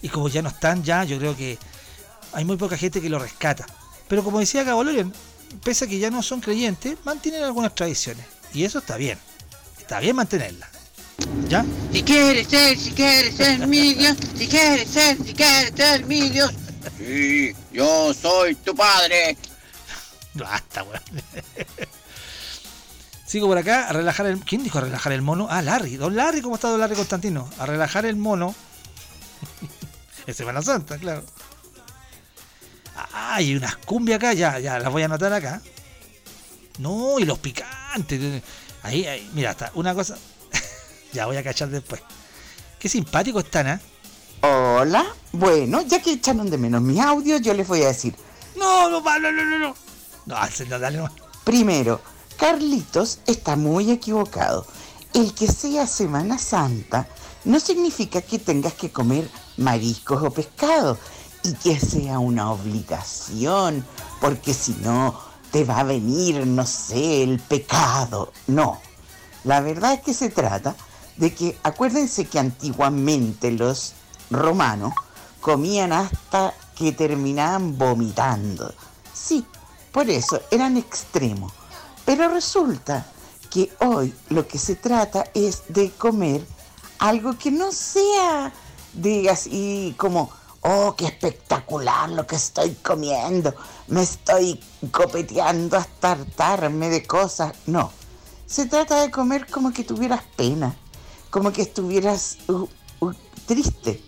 [0.00, 1.58] Y como ya no están, ya yo creo que
[2.32, 3.66] hay muy poca gente que lo rescata.
[4.08, 5.12] Pero como decía Gabolorian,
[5.64, 8.24] pese a que ya no son creyentes, mantienen algunas tradiciones.
[8.54, 9.18] Y eso está bien.
[9.88, 10.68] Está bien mantenerlas.
[11.48, 11.64] ¿Ya?
[11.90, 16.28] Si quieres ser, si quieres ser mi Dios, si quieres ser, si quieres ser mi
[16.28, 16.52] Dios.
[16.98, 19.34] Sí, yo soy tu padre.
[20.34, 21.00] Basta, weón.
[23.24, 24.40] Sigo por acá a relajar el.
[24.40, 25.46] ¿Quién dijo a relajar el mono?
[25.48, 25.96] Ah, Larry.
[25.96, 27.48] Don Larry, ¿cómo está Don Larry Constantino?
[27.58, 28.54] A relajar el mono.
[30.26, 31.24] es Semana Santa, claro.
[32.94, 35.62] Ah, hay unas cumbias acá, ya, ya, las voy a anotar acá.
[36.76, 38.42] No, y los picantes.
[38.82, 40.16] Ahí, ahí, mira, está una cosa.
[41.12, 42.00] ya voy a cachar después.
[42.78, 43.80] Qué simpático están, ¿eh?
[44.40, 48.14] Hola, bueno, ya que echaron de menos mi audio, yo les voy a decir.
[48.56, 49.74] No, no, no, no, no, no.
[50.26, 51.12] No, señor, dale nomás.
[51.44, 52.00] Primero,
[52.36, 54.66] Carlitos está muy equivocado.
[55.12, 57.08] El que sea Semana Santa
[57.44, 60.98] no significa que tengas que comer mariscos o pescado
[61.42, 63.84] y que sea una obligación,
[64.20, 68.32] porque si no te va a venir, no sé, el pecado.
[68.46, 68.80] No,
[69.44, 70.74] la verdad es que se trata
[71.16, 73.94] de que acuérdense que antiguamente los
[74.30, 74.92] romanos
[75.40, 78.72] comían hasta que terminaban vomitando.
[79.12, 79.44] Sí,
[79.92, 81.52] por eso eran extremos.
[82.04, 83.06] Pero resulta
[83.50, 86.46] que hoy lo que se trata es de comer
[86.98, 88.52] algo que no sea
[88.92, 90.30] de así como,
[90.68, 93.54] oh, qué espectacular lo que estoy comiendo,
[93.88, 94.60] me estoy
[94.90, 97.54] copeteando hasta hartarme de cosas.
[97.66, 97.90] No,
[98.46, 100.76] se trata de comer como que tuvieras pena,
[101.30, 102.66] como que estuvieras uh,
[103.00, 103.12] uh,
[103.46, 104.02] triste.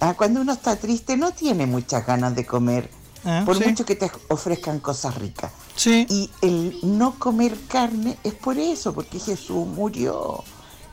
[0.00, 2.90] Ah, Cuando uno está triste no tiene muchas ganas de comer,
[3.22, 3.64] Ah, por sí.
[3.68, 5.52] mucho que te ofrezcan cosas ricas.
[5.76, 6.06] Sí.
[6.08, 10.42] Y el no comer carne es por eso, porque Jesús murió.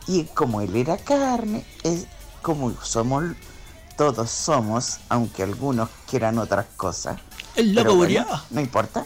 [0.08, 2.06] Y como Él era carne, es
[2.42, 3.24] como somos,
[3.98, 7.20] todos somos, aunque algunos quieran otras cosas.
[7.56, 8.26] El loco bueno.
[8.52, 9.06] No importa.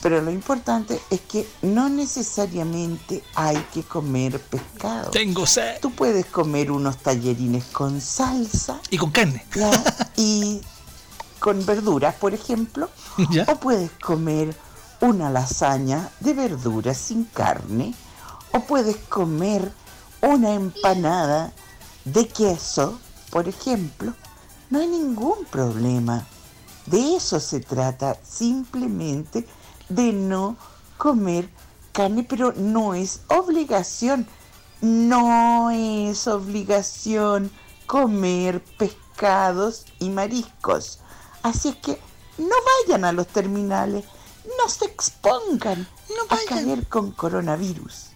[0.00, 5.10] Pero lo importante es que no necesariamente hay que comer pescado.
[5.10, 5.80] Tengo sed.
[5.80, 9.44] Tú puedes comer unos tallerines con salsa Y con carne.
[9.54, 9.70] ¿ya?
[10.16, 10.60] y
[11.38, 12.88] con verduras, por ejemplo.
[13.30, 13.44] ¿Ya?
[13.48, 14.56] O puedes comer
[15.00, 17.94] una lasaña de verduras sin carne.
[18.52, 19.70] O puedes comer
[20.22, 21.52] una empanada
[22.04, 22.98] de queso,
[23.30, 24.14] por ejemplo.
[24.70, 26.26] No hay ningún problema.
[26.86, 29.46] De eso se trata, simplemente
[29.88, 30.56] de no
[30.98, 31.48] comer
[31.92, 34.26] carne, pero no es obligación.
[34.80, 37.50] No es obligación
[37.86, 41.00] comer pescados y mariscos.
[41.42, 42.00] Así es que
[42.38, 42.54] no
[42.86, 44.04] vayan a los terminales,
[44.58, 45.88] no se expongan
[46.28, 48.08] a caer con coronavirus.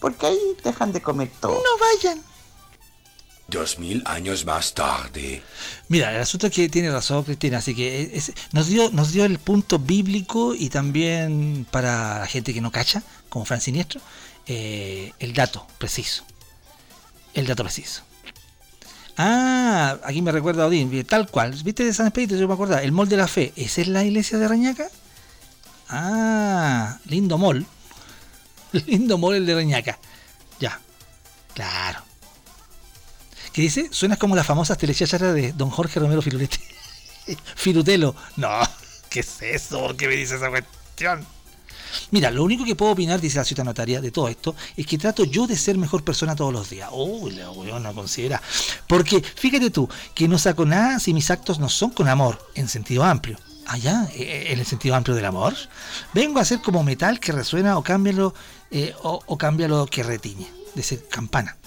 [0.00, 1.52] Porque ahí dejan de comer todo.
[1.52, 2.22] No vayan.
[3.50, 5.42] Dos mil años más tarde.
[5.88, 8.22] Mira, el asunto es que tiene razón Cristina, así que
[8.52, 13.02] nos dio nos dio el punto bíblico y también para la gente que no cacha,
[13.28, 14.00] como Fran Siniestro,
[14.46, 16.24] eh, el dato preciso.
[17.34, 18.02] El dato preciso.
[19.16, 21.52] Ah, aquí me recuerda Odín, tal cual.
[21.64, 22.36] ¿Viste de San Expedito?
[22.36, 22.82] Yo me acordaba.
[22.82, 24.88] El mall de la fe, ¿esa es la iglesia de Reñaca?
[25.88, 27.66] Ah, lindo mall.
[28.86, 29.98] Lindo mall el de Reñaca.
[30.60, 30.80] Ya,
[31.52, 32.09] claro.
[33.60, 33.88] ¿Qué dice?
[33.90, 36.56] Suenas como las famosas telechachas de don Jorge Romero Filurete.
[37.56, 38.16] Firutelo.
[38.36, 38.48] No,
[39.10, 39.80] ¿qué es eso?
[39.80, 41.26] ¿Por qué me dice esa cuestión?
[42.10, 44.96] Mira, lo único que puedo opinar, dice la ciudad notaria, de todo esto, es que
[44.96, 46.88] trato yo de ser mejor persona todos los días.
[46.90, 48.40] Uy, la weona considera.
[48.86, 52.66] Porque fíjate tú, que no saco nada si mis actos no son con amor, en
[52.66, 53.38] sentido amplio.
[53.66, 55.54] Allá, en el sentido amplio del amor.
[56.14, 58.32] Vengo a ser como metal que resuena o cámbialo,
[58.70, 61.58] eh, o, o que retiñe, de ser campana.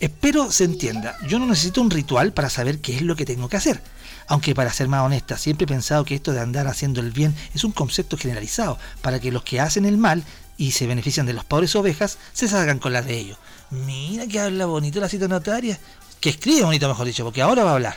[0.00, 3.48] Espero se entienda, yo no necesito un ritual para saber qué es lo que tengo
[3.48, 3.80] que hacer.
[4.26, 7.34] Aunque para ser más honesta, siempre he pensado que esto de andar haciendo el bien
[7.54, 10.24] es un concepto generalizado, para que los que hacen el mal
[10.56, 13.38] y se benefician de los pobres ovejas se salgan con las de ellos.
[13.70, 15.78] Mira que habla bonito la cita notaria,
[16.20, 17.96] que escribe bonito mejor dicho, porque ahora va a hablar.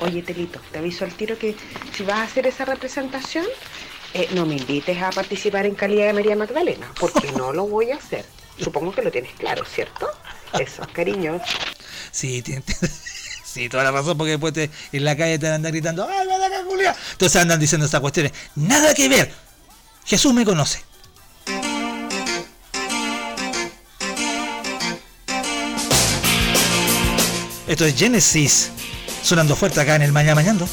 [0.00, 1.56] Oye, Telito, te aviso al tiro que
[1.96, 3.46] si vas a hacer esa representación,
[4.12, 7.92] eh, no me invites a participar en calidad de María Magdalena, porque no lo voy
[7.92, 8.26] a hacer.
[8.58, 10.06] Supongo que lo tienes claro, ¿cierto?
[10.58, 11.40] Eso, cariño.
[12.10, 12.62] Sí, tiene,
[13.44, 16.62] sí, toda la razón, porque después te- en la calle te andan gritando, ¡ay, acá,
[16.66, 16.94] Julia!
[17.12, 18.32] Entonces andan diciendo esas cuestiones.
[18.54, 19.32] Nada que ver.
[20.04, 20.80] Jesús me conoce.
[27.66, 28.70] Esto es Genesis,
[29.22, 30.68] sonando fuerte acá en el Mañana Mañando.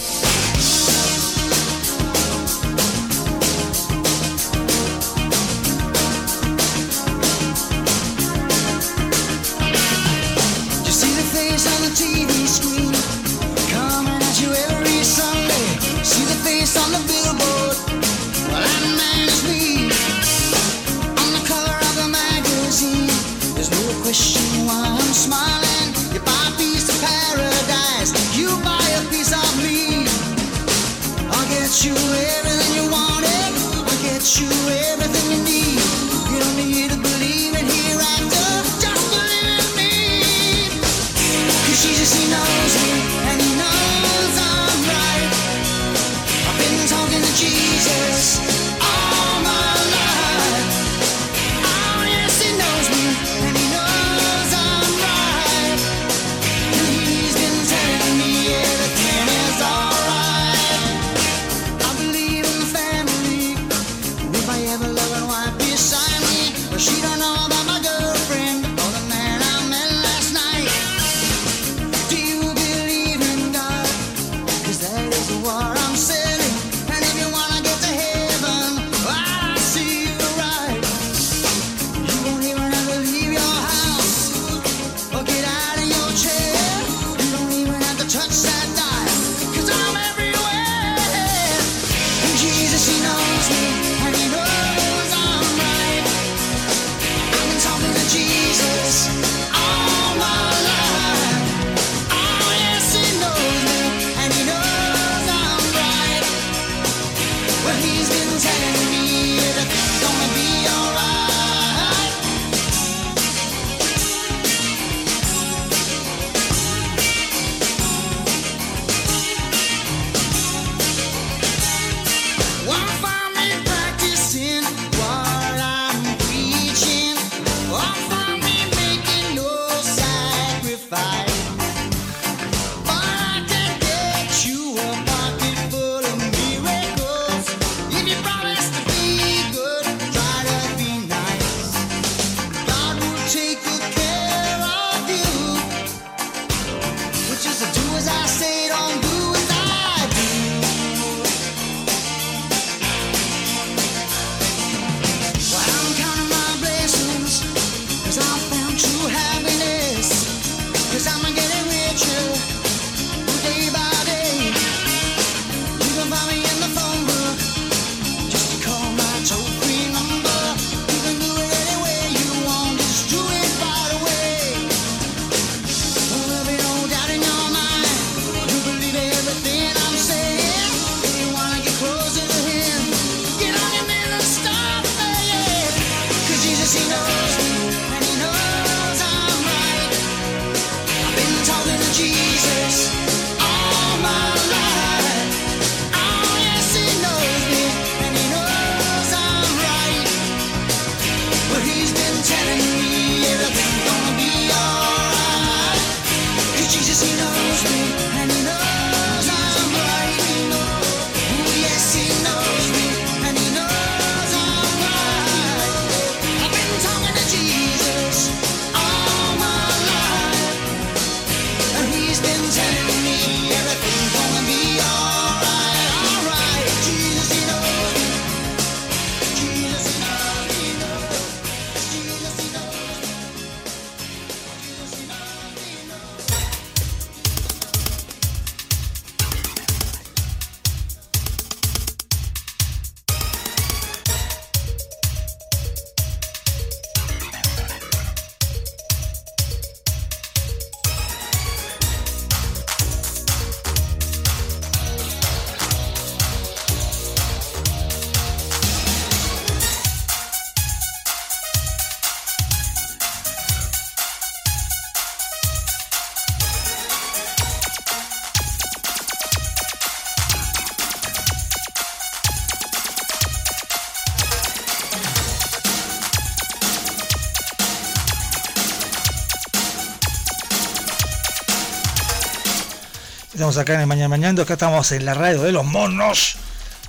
[283.57, 286.37] Acá en el Mañana Mañando, acá estamos en la radio de los monos.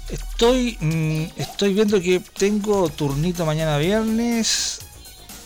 [0.08, 4.80] Estoy, mm, estoy viendo que tengo turnito mañana viernes.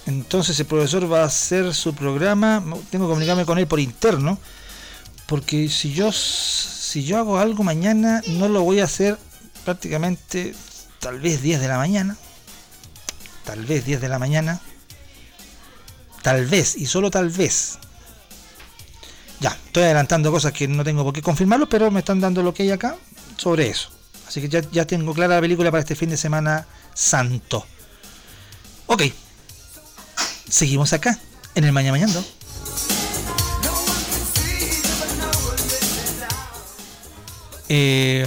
[0.06, 2.62] Entonces el profesor va a hacer su programa.
[2.90, 4.38] Tengo que comunicarme con él por interno.
[5.26, 9.18] Porque si yo si yo hago algo mañana, no lo voy a hacer
[9.64, 10.54] prácticamente
[11.00, 12.16] tal vez 10 de la mañana.
[13.44, 14.60] Tal vez 10 de la mañana.
[16.22, 17.78] Tal vez, y solo tal vez.
[19.40, 22.52] Ya, estoy adelantando cosas que no tengo por qué confirmarlo, pero me están dando lo
[22.52, 22.96] que hay acá
[23.36, 23.90] sobre eso.
[24.26, 27.64] Así que ya, ya tengo clara la película para este fin de semana santo.
[28.86, 29.04] Ok.
[30.48, 31.18] Seguimos acá,
[31.54, 32.24] en el Mañana Mañando.
[37.68, 38.26] Eh,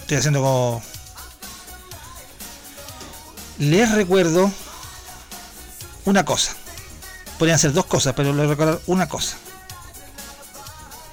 [0.00, 0.82] Estoy haciendo como...
[3.62, 4.50] Les recuerdo
[6.04, 6.52] una cosa.
[7.38, 9.36] Podrían ser dos cosas, pero les recordar una cosa.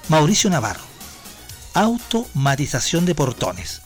[0.08, 0.80] Mauricio Navarro.
[1.74, 3.82] Automatización de portones.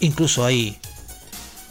[0.00, 0.80] incluso hay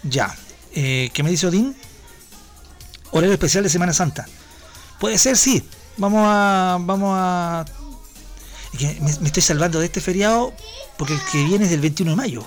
[0.02, 0.34] Ya,
[0.72, 1.76] eh, ¿qué me dice Odín?
[3.10, 4.26] Horario especial de Semana Santa.
[4.98, 5.68] Puede ser, sí.
[5.96, 6.78] Vamos a.
[6.80, 7.64] Vamos a.
[9.00, 10.54] Me, me estoy salvando de este feriado
[10.96, 12.44] porque el que viene es del 21 de mayo.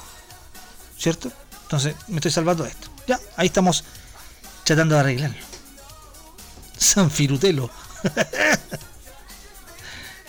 [0.98, 1.32] ¿Cierto?
[1.64, 2.90] Entonces me estoy salvando de esto.
[3.08, 3.84] Ya, ahí estamos
[4.64, 5.38] tratando de arreglarlo.
[6.78, 7.70] San Firutelo.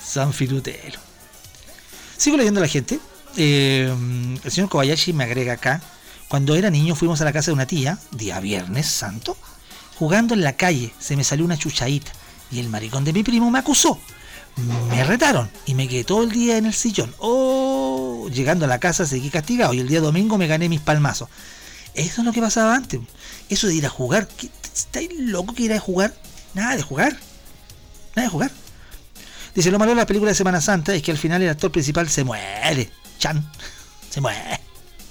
[0.02, 1.01] San Firutelo.
[2.16, 3.01] Sigo leyendo a la gente.
[3.36, 3.93] Eh,
[4.44, 5.81] el señor Kobayashi me agrega acá.
[6.28, 9.36] Cuando era niño fuimos a la casa de una tía, día viernes santo,
[9.98, 10.93] jugando en la calle.
[10.98, 12.12] Se me salió una chuchadita
[12.51, 13.98] y el maricón de mi primo me acusó.
[14.89, 17.12] Me retaron y me quedé todo el día en el sillón.
[17.19, 21.28] Oh, llegando a la casa seguí castigado y el día domingo me gané mis palmazos.
[21.94, 23.01] Eso es lo que pasaba antes.
[23.49, 24.27] Eso de ir a jugar.
[24.29, 26.15] ¿qué- ¿Estáis loco que ir a jugar?
[26.55, 27.12] Nada de jugar.
[28.16, 28.51] Nada de jugar.
[29.55, 31.71] Dice, lo malo de la película de Semana Santa es que al final el actor
[31.71, 32.91] principal se muere.
[33.19, 33.49] Chan.
[34.11, 34.61] Se muere.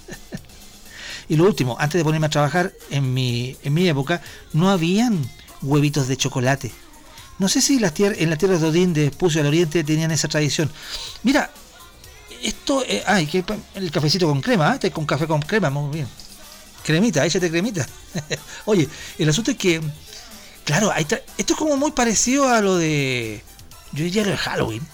[1.30, 5.22] y lo último, antes de ponerme a trabajar, en mi, en mi época, no habían
[5.62, 6.72] huevitos de chocolate.
[7.40, 10.28] No sé si las en las tierras de Odín de Espucio al Oriente tenían esa
[10.28, 10.70] tradición.
[11.24, 11.50] Mira,
[12.42, 13.44] esto, eh, ay, que
[13.76, 14.76] el cafecito con crema, ¿eh?
[14.76, 16.08] Este con café con crema, muy bien.
[16.84, 17.88] Cremita, échate cremita.
[18.66, 18.88] Oye,
[19.18, 19.82] el asunto es que,
[20.66, 23.42] claro, esto es como muy parecido a lo de,
[23.94, 24.88] yo diría lo de Halloween.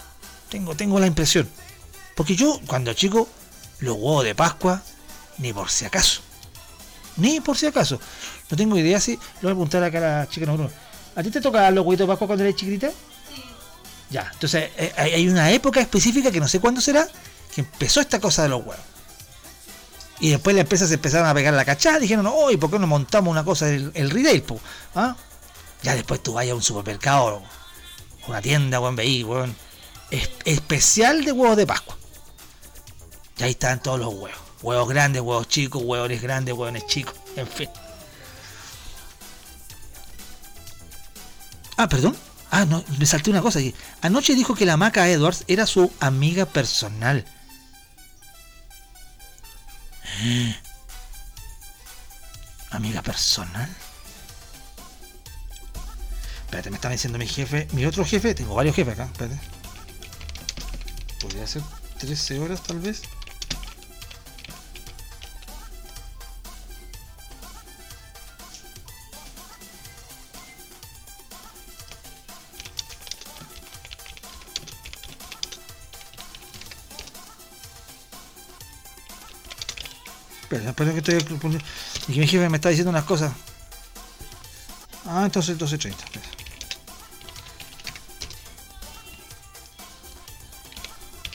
[0.49, 1.49] Tengo, tengo la impresión.
[2.16, 3.28] Porque yo, cuando chico,
[3.80, 4.82] los huevos de Pascua,
[5.38, 6.22] ni por si acaso.
[7.18, 7.99] Ni por si acaso.
[8.49, 9.16] No tengo idea si.
[9.16, 10.70] Lo voy a apuntar acá a la chica uno.
[11.16, 12.91] ¿A ti te tocan los huevitos de Pascua cuando eres chiquitita?
[14.10, 17.07] Ya, entonces eh, hay una época específica que no sé cuándo será,
[17.53, 18.86] que empezó esta cosa de los huevos.
[20.20, 23.32] Y después las empresas empezaron a pegar la cachada, dijeron, oye, ¿por qué no montamos
[23.32, 24.41] una cosa del el retail?
[24.44, 24.60] po?"
[24.96, 25.16] ¿Ah?
[25.82, 27.41] Ya después tú vayas a un supermercado,
[28.28, 29.56] una tienda, veí, weón,
[30.12, 31.98] es- especial de huevos de Pascua.
[33.38, 34.40] Y ahí están todos los huevos.
[34.62, 37.70] Huevos grandes, huevos chicos, huevones grandes, huevones chicos, en fin.
[41.78, 42.16] Ah, perdón.
[42.52, 43.74] Ah, no, me salté una cosa aquí.
[44.02, 47.26] Anoche dijo que la maca Edwards era su amiga personal.
[50.22, 50.56] Eh.
[52.72, 53.69] Amiga personal.
[56.45, 57.68] Espérate, me está diciendo mi jefe.
[57.73, 59.06] Mi otro jefe, tengo varios jefes acá.
[59.06, 59.40] Espérate.
[61.22, 61.61] Podría ser
[61.99, 63.03] 13 horas tal vez.
[80.60, 81.18] Que estoy
[82.07, 83.31] Y que mi jefe me está diciendo unas cosas.
[85.06, 85.90] Ah, entonces 12.30.
[85.90, 86.26] espera.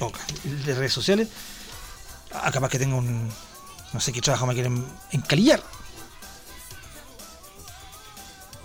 [0.00, 1.28] Ok, de redes sociales.
[2.32, 3.28] Ah, capaz que tengo un.
[3.92, 5.62] No sé qué trabajo me quieren encalillar.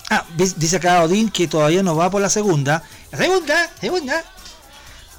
[0.09, 0.25] Ah,
[0.57, 2.83] dice acá Odín que todavía no va por la segunda.
[3.11, 4.23] La segunda, segunda.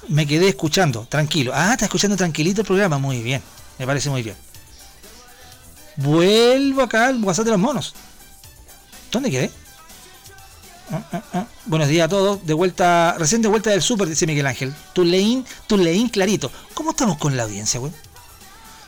[0.09, 1.53] Me quedé escuchando, tranquilo.
[1.55, 2.97] Ah, está escuchando tranquilito el programa.
[2.97, 3.41] Muy bien,
[3.79, 4.35] me parece muy bien.
[5.97, 7.93] Vuelvo acá al WhatsApp de los monos.
[9.11, 9.51] ¿Dónde quedé?
[10.91, 11.45] Ah, ah, ah.
[11.65, 12.45] Buenos días a todos.
[12.45, 14.73] De vuelta, recién de vuelta del súper, dice Miguel Ángel.
[14.93, 16.51] Tuleín, Tuleín clarito.
[16.73, 17.91] ¿Cómo estamos con la audiencia, güey?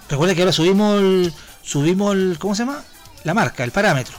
[0.10, 2.84] Recuerda que ahora subimos el, subimos el, ¿cómo se llama?
[3.24, 4.18] La marca, el parámetro.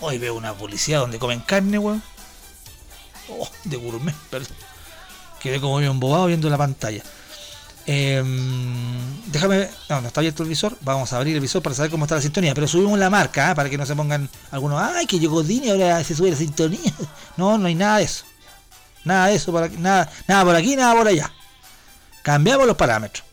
[0.00, 2.02] Hoy veo una publicidad donde comen carne, weón.
[3.28, 4.56] Oh, de gourmet, perdón.
[5.40, 7.02] Quedé como medio embobado viendo la pantalla.
[7.90, 9.70] Em, déjame.
[9.88, 10.76] No, no está abierto el visor.
[10.82, 12.54] Vamos a abrir el visor para saber cómo está la sintonía.
[12.54, 13.54] Pero subimos la marca ¿ah?
[13.54, 14.78] para que no se pongan algunos.
[14.80, 16.92] ¡Ay, que llegó Dini ahora se sube la sintonía!
[17.38, 18.24] No, no hay nada de eso.
[19.04, 19.52] Nada de eso.
[19.52, 21.32] Por nada, nada por aquí, nada por allá.
[22.22, 23.24] Cambiamos los parámetros.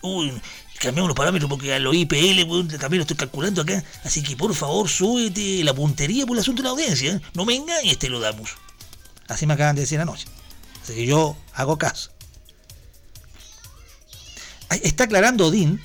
[0.00, 0.32] Uy,
[0.78, 3.84] cambiamos los parámetros porque a los IPL también lo estoy calculando acá.
[4.02, 7.12] Así que por favor, súbete la puntería por el asunto de la audiencia.
[7.12, 7.20] ¿eh?
[7.34, 8.52] No me engañes, te lo damos.
[9.28, 10.26] Así me acaban de decir anoche.
[10.82, 12.12] Así que yo hago caso.
[14.70, 15.80] Está aclarando Odín,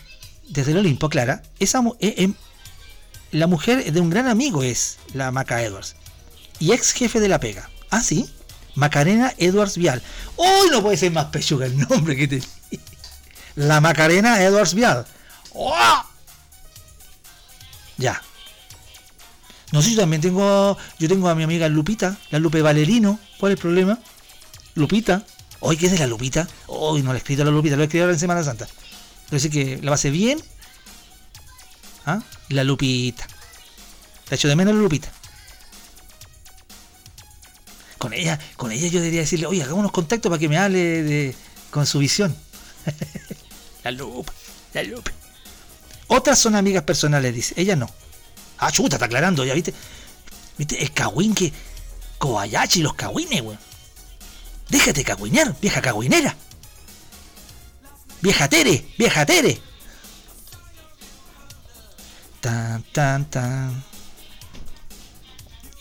[0.47, 1.41] desde el Olimpo, Clara.
[1.59, 2.33] Esa, eh, em,
[3.31, 5.95] la mujer de un gran amigo es la Maca Edwards.
[6.59, 7.69] Y ex jefe de la pega.
[7.89, 8.29] Ah, sí.
[8.75, 10.01] Macarena Edwards Vial.
[10.37, 10.69] ¡Uy!
[10.71, 12.41] no puede ser más pechuga el nombre que te.
[13.55, 15.05] La Macarena Edwards Vial.
[15.53, 16.03] ¡Oh!
[17.97, 18.21] Ya.
[19.71, 20.77] No sé, yo también tengo.
[20.99, 23.19] Yo tengo a mi amiga Lupita, la Lupe Valerino.
[23.39, 23.99] ¿Cuál es el problema?
[24.75, 25.25] Lupita.
[25.67, 26.47] Hoy, ¿qué es de la Lupita?
[26.67, 28.67] Hoy no le he escrito la Lupita, lo he escrito ahora en Semana Santa.
[29.31, 30.39] Pero que la base bien.
[32.05, 32.21] ¿Ah?
[32.49, 33.25] La Lupita.
[34.29, 35.11] La echo de menos la Lupita.
[37.97, 41.01] Con ella, con ella yo debería decirle, oye, hagamos unos contactos para que me hable
[41.01, 41.35] de,
[41.71, 42.35] con su visión.
[43.83, 44.33] la Lupa,
[44.71, 45.11] la Lupa.
[46.05, 47.55] Otras son amigas personales, dice.
[47.57, 47.89] Ella no.
[48.59, 49.73] Ah, chuta, está aclarando, ya viste.
[50.59, 51.51] Viste, el cagüín que.
[52.19, 53.74] Kobayashi, los cagüines, weón.
[54.69, 56.35] Déjate cagüinear, vieja cagüinera.
[58.21, 59.59] Vieja Tere, vieja Tere.
[62.41, 63.83] Tan, tan, tan.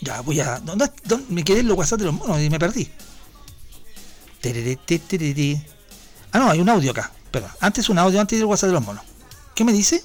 [0.01, 0.59] Ya, voy a.
[0.59, 2.87] ¿Dónde, dónde- me quedé en los WhatsApp de los monos y me perdí?
[4.41, 5.65] Tereré, te, tereré.
[6.31, 7.11] Ah, no, hay un audio acá.
[7.31, 7.51] Perdón.
[7.59, 9.03] Antes un audio antes del WhatsApp de los monos.
[9.55, 10.03] ¿Qué me dice?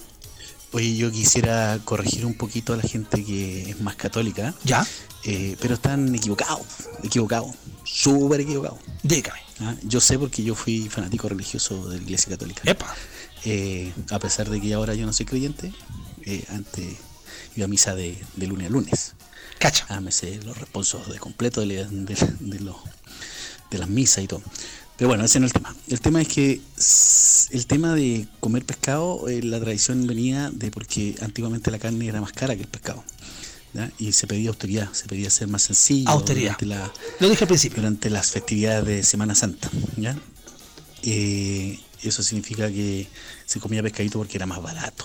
[0.72, 4.86] Oye, yo quisiera corregir un poquito a la gente que es más católica, Ya.
[5.24, 6.64] eh, pero están equivocados,
[7.02, 8.78] equivocados, súper equivocados.
[9.02, 9.40] Dígame.
[9.60, 9.74] ¿ah?
[9.82, 12.62] Yo sé porque yo fui fanático religioso de la Iglesia Católica.
[12.64, 12.94] Epa.
[13.44, 15.72] Eh, a pesar de que ahora yo no soy creyente,
[16.24, 16.96] eh, antes
[17.56, 19.14] iba a misa de, de lunes a lunes.
[19.58, 19.86] Cacha.
[19.88, 22.70] Ah, me sé los responsos de completo de, de-
[23.70, 24.42] de las misas y todo.
[24.96, 25.74] Pero bueno, ese no es el tema.
[25.88, 26.60] El tema es que
[27.56, 32.20] el tema de comer pescado, eh, la tradición venía de porque antiguamente la carne era
[32.20, 33.02] más cara que el pescado.
[33.74, 33.90] ¿Ya?
[33.98, 36.56] Y se pedía austeridad, se pedía ser más sencillo Austeridad.
[36.60, 37.76] durante, la- Lo dije al principio.
[37.78, 39.70] durante las festividades de Semana Santa.
[39.96, 40.16] ¿ya?
[41.02, 43.06] Eh, eso significa que
[43.46, 45.04] se comía pescadito porque era más barato.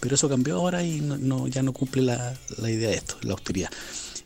[0.00, 3.16] Pero eso cambió ahora y no, no- ya no cumple la, la idea de esto,
[3.22, 3.70] la austeridad.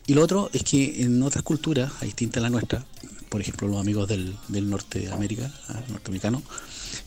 [0.07, 2.85] Y lo otro es que en otras culturas, a distinta a la nuestra,
[3.29, 5.79] por ejemplo los amigos del, del norte de América, ¿ah?
[5.89, 6.41] norteamericanos,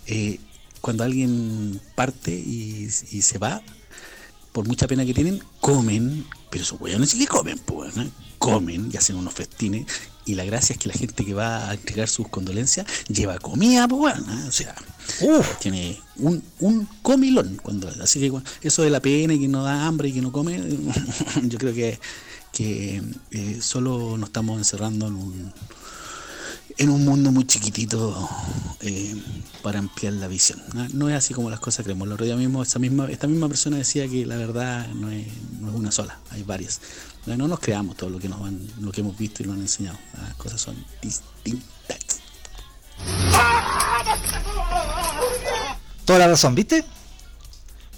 [0.06, 0.38] eh,
[0.80, 3.62] cuando alguien parte y, y se va,
[4.54, 8.08] por mucha pena que tienen, comen, pero esos hueones sí que comen, pues, ¿no?
[8.38, 9.84] comen y hacen unos festines.
[10.26, 13.88] Y la gracia es que la gente que va a entregar sus condolencias lleva comida,
[13.88, 14.46] pues, bueno, ¿no?
[14.46, 14.72] o sea,
[15.58, 17.58] tiene un, un comilón.
[17.60, 20.22] cuando Así que bueno, eso de la pena y que no da hambre y que
[20.22, 20.62] no come,
[21.42, 21.98] yo creo que,
[22.52, 23.02] que
[23.32, 25.52] eh, solo nos estamos encerrando en un,
[26.76, 28.28] en un mundo muy chiquitito
[28.80, 29.14] eh,
[29.62, 30.60] para ampliar la visión.
[30.92, 31.08] ¿no?
[31.08, 32.06] Es así como las cosas creemos.
[32.06, 35.26] El otro día misma, esta misma persona decía que la verdad no es,
[35.60, 36.80] no es una sola, hay varias.
[37.26, 39.56] No, no nos creamos todo lo que nos van, lo que hemos visto y nos
[39.56, 39.98] han enseñado.
[40.20, 42.20] Las cosas son distintas.
[46.04, 46.84] Toda la razón, ¿viste?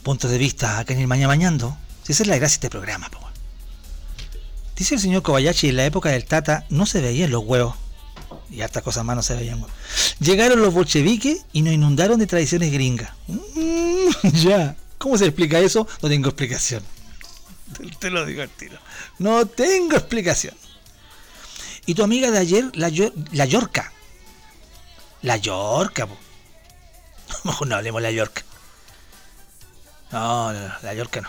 [0.02, 1.76] Puntos de vista acá en el Mañana Mañando.
[2.04, 3.18] Si esa es la gracia este programa, po.
[4.76, 7.74] Dice el señor Kobayashi, en la época del Tata no se veían los huevos.
[8.50, 9.64] Y hartas cosas más no se veían.
[10.20, 13.10] Llegaron los bolcheviques y nos inundaron de tradiciones gringas.
[13.26, 14.76] Mm, ya.
[14.98, 15.86] ¿Cómo se explica eso?
[16.02, 16.82] No tengo explicación.
[17.76, 18.78] Te, te lo digo al tiro.
[19.18, 20.54] No tengo explicación.
[21.86, 22.90] Y tu amiga de ayer, la,
[23.32, 23.92] la Yorca.
[25.22, 26.16] La Yorca, po.
[27.44, 28.44] Mejor no hablemos de la York.
[30.12, 31.28] No, no, no, la York no.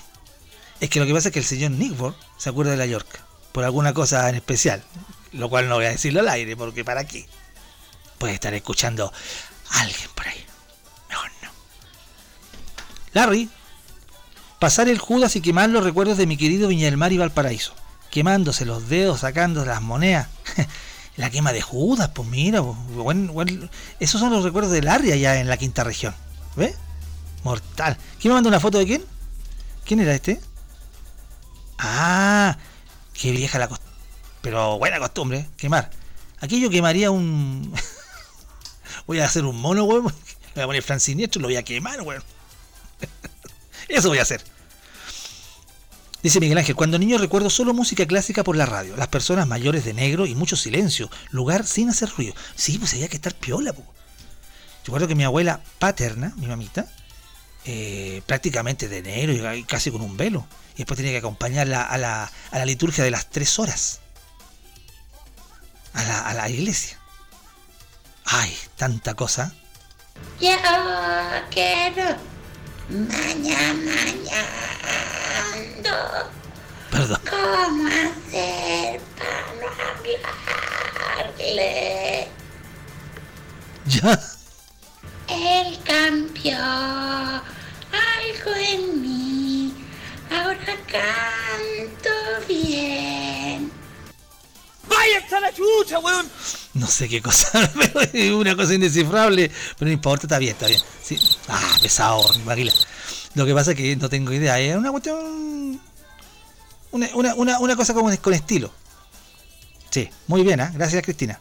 [0.80, 3.07] Es que lo que pasa es que el señor Nickford se acuerda de la York.
[3.52, 4.84] Por alguna cosa en especial.
[5.34, 7.28] Lo cual no voy a decirlo al aire, porque ¿para qué?
[8.18, 9.12] Puede estar escuchando
[9.72, 10.45] a alguien por ahí.
[11.10, 11.49] Mejor no.
[13.14, 13.49] Larry.
[14.60, 17.76] Pasar el Judas y quemar los recuerdos de mi querido Viña del Mar y Valparaíso.
[18.10, 20.30] Quemándose los dedos, sacando las monedas.
[21.18, 23.18] La quema de Judas, pues mira, pues,
[23.99, 26.14] esos son los recuerdos de Larry allá en la quinta región.
[26.56, 26.76] ¿Ve?
[27.44, 27.98] Mortal.
[28.20, 29.04] ¿Quién me manda una foto de quién?
[29.84, 30.40] ¿Quién era este?
[31.80, 32.58] Ah,
[33.14, 33.70] qué vieja la.
[34.48, 35.49] Pero buena costumbre, ¿eh?
[35.57, 35.90] quemar.
[36.40, 37.74] Aquí yo quemaría un.
[39.06, 40.03] voy a hacer un mono, weón.
[40.56, 42.24] Voy a poner Fran Siniestro lo voy a quemar, weón.
[43.90, 44.41] Eso voy a hacer.
[46.24, 49.84] Dice Miguel Ángel, cuando niño recuerdo solo música clásica por la radio, las personas mayores
[49.84, 52.34] de negro y mucho silencio, lugar sin hacer ruido.
[52.56, 53.74] Sí, pues había que estar piola.
[53.74, 53.82] po.
[53.82, 56.88] Yo recuerdo que mi abuela paterna, mi mamita,
[57.65, 60.48] eh, prácticamente de negro y casi con un velo.
[60.76, 63.99] Y después tenía que acompañarla a la, a la liturgia de las tres horas.
[65.98, 66.98] A la, a la iglesia.
[68.26, 69.52] Ay, tanta cosa.
[70.40, 70.52] Yo
[71.49, 72.18] quiero
[72.90, 74.68] mañana, mañana.
[76.91, 77.19] Perdón.
[77.30, 79.68] ¿Cómo hacer para no
[81.19, 82.28] hablarle?
[83.86, 84.19] Ya.
[85.28, 89.74] Él cambió algo en mí.
[90.30, 92.15] Ahora canto
[92.48, 93.27] bien.
[94.98, 96.28] ¡Vaya hasta la chucha, weón!
[96.74, 97.72] No sé qué cosa,
[98.34, 99.52] una cosa indescifrable.
[99.78, 100.80] Pero no importa, está bien, está bien.
[101.03, 101.18] Sí.
[101.48, 102.24] Ah, pesado.
[103.36, 104.60] Lo que pasa es que no tengo idea.
[104.60, 105.80] Es una cuestión.
[106.91, 108.72] Una, una, una, cosa como con estilo.
[109.91, 110.72] Sí, muy bien, ¿ah?
[110.74, 111.40] Gracias, Cristina.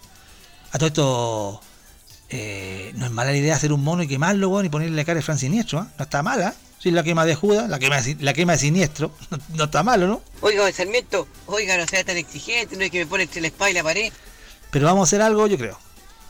[0.72, 1.60] A todo esto.
[2.28, 5.04] eh, no es mala la idea hacer un mono y quemarlo, weón, y ponerle la
[5.04, 5.88] cara de Fran Siniestro, ¿ah?
[5.98, 6.54] No está mala.
[6.78, 9.10] Si la quema de Judas, la quema, de si- la quema de Siniestro.
[9.30, 10.22] No, no está malo, ¿no?
[10.40, 13.70] Oiga, Sarmiento, oiga, no sea tan exigente, no es que me pone entre la espada
[13.70, 14.12] y la pared.
[14.70, 15.78] Pero vamos a hacer algo, yo creo.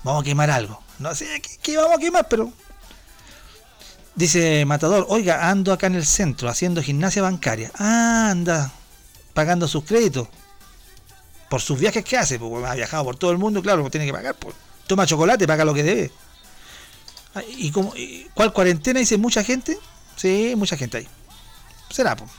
[0.05, 0.81] Vamos a quemar algo.
[0.99, 2.53] No sé qué, qué vamos a quemar, pero.
[4.15, 7.71] Dice Matador, oiga, ando acá en el centro haciendo gimnasia bancaria.
[7.79, 8.73] Ah, anda
[9.35, 10.29] pagando sus créditos.
[11.51, 14.07] Por sus viajes que hace, porque ha viajado por todo el mundo, claro, pues tiene
[14.07, 14.35] que pagar.
[14.37, 14.55] Pues.
[14.87, 16.11] Toma chocolate, paga lo que debe.
[17.35, 19.01] Ah, ¿Y cómo, y cuál cuarentena?
[19.01, 19.79] Dice mucha gente.
[20.17, 21.09] Sí, mucha gente ahí.
[21.91, 22.31] Será, pues.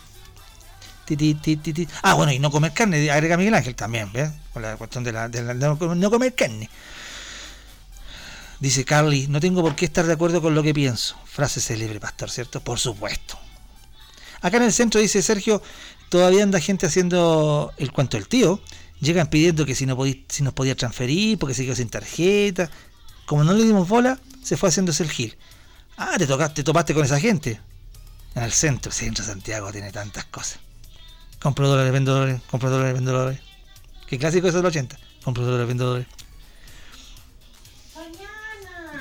[2.01, 4.29] Ah, bueno, y no comer carne, agrega Miguel Ángel también, ¿ves?
[4.51, 5.77] Con la cuestión de, la, de no
[6.09, 6.69] comer- carne.
[8.59, 11.15] Dice Carly, no tengo por qué estar de acuerdo con lo que pienso.
[11.25, 12.59] Frase célebre, pastor, ¿cierto?
[12.59, 13.37] Por supuesto.
[14.41, 15.61] Acá en el centro dice Sergio,
[16.09, 18.59] todavía anda gente haciendo el cuento del tío.
[18.99, 22.69] Llegan pidiendo que si, no podí- si nos podía transferir porque se quedó sin tarjeta.
[23.27, 25.37] Como no le dimos bola, se fue haciendo el gil.
[25.95, 27.61] Ah, te, tocaste, te topaste con esa gente.
[28.37, 30.59] En el centro, centro de Santiago tiene tantas cosas.
[31.39, 33.39] Compro dólares, vendo dólares, compro dólares, vendo dólares.
[34.05, 34.95] Qué clásico eso de los 80.
[35.23, 36.07] Compro dólares, vendo dólares.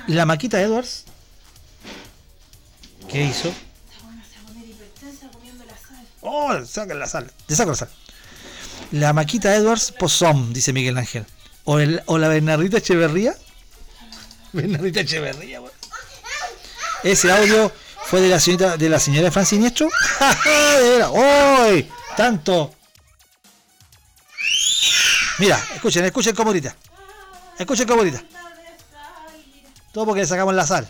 [0.06, 1.04] La Maquita Edwards.
[3.10, 3.52] ¿Qué hizo?
[6.22, 7.30] Oh, sacan la sal.
[7.44, 7.90] Te saco la sal.
[8.90, 11.26] La Maquita Edwards Posom, dice Miguel Ángel.
[11.64, 13.34] O, el, o la Bernardita Echeverría.
[14.54, 15.74] Bernardita Echeverría, weón.
[17.02, 17.70] Ese audio
[18.06, 19.88] fue de la señorita, de la señora Fran Siniestro.
[20.80, 21.90] De veras, ¡Uy!
[22.16, 22.72] Tanto.
[25.38, 26.74] Mira, escuchen, escuchen como ahorita.
[27.58, 28.22] Escuchen como ahorita.
[29.92, 30.88] Todo porque le sacamos la sal.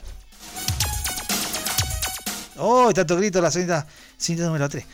[2.59, 2.93] ¡Oh!
[2.93, 3.87] Tanto grito la señorita,
[4.19, 4.85] señorita número 3.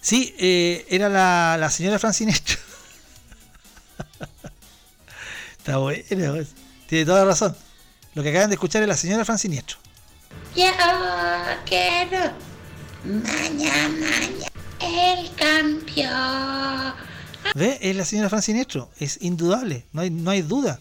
[0.00, 2.58] Sí, eh, era la, la señora Francinestro.
[5.58, 6.04] Está bueno,
[6.34, 6.48] pues.
[6.86, 7.56] tiene toda la razón.
[8.14, 9.85] Lo que acaban de escuchar es la señora Franciniestro.
[10.56, 10.64] Yo
[11.66, 12.32] quiero
[13.04, 14.48] maña, maña,
[14.80, 16.94] el campeón.
[17.54, 17.78] ¿Ve?
[17.82, 18.90] Es la señora Franciniestro.
[18.98, 20.80] Es indudable, no hay, no hay duda.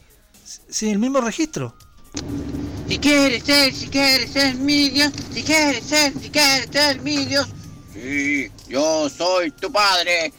[0.70, 1.76] Sin el mismo registro.
[2.88, 7.26] Si quieres ser, si quieres ser mi Dios, si quieres ser, si quieres ser mi
[7.26, 7.50] Dios.
[7.94, 10.32] Sí, yo soy tu padre.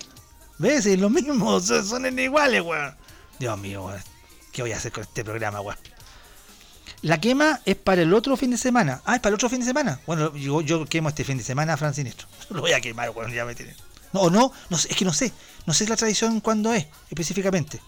[0.56, 0.86] ¿Ves?
[0.86, 2.96] Es lo mismo, son, son iguales, weón.
[3.38, 4.00] Dios mío, weón.
[4.50, 5.76] ¿Qué voy a hacer con este programa, weón?
[7.06, 9.00] La quema es para el otro fin de semana.
[9.04, 10.00] Ah, es para el otro fin de semana.
[10.08, 12.26] Bueno, yo, quemo este fin de semana a Fran Sinestro.
[12.50, 13.76] Lo voy a quemar, weón, ya me tienen.
[14.12, 15.32] No, o no, es que no sé.
[15.66, 17.80] No sé la tradición cuándo es, específicamente.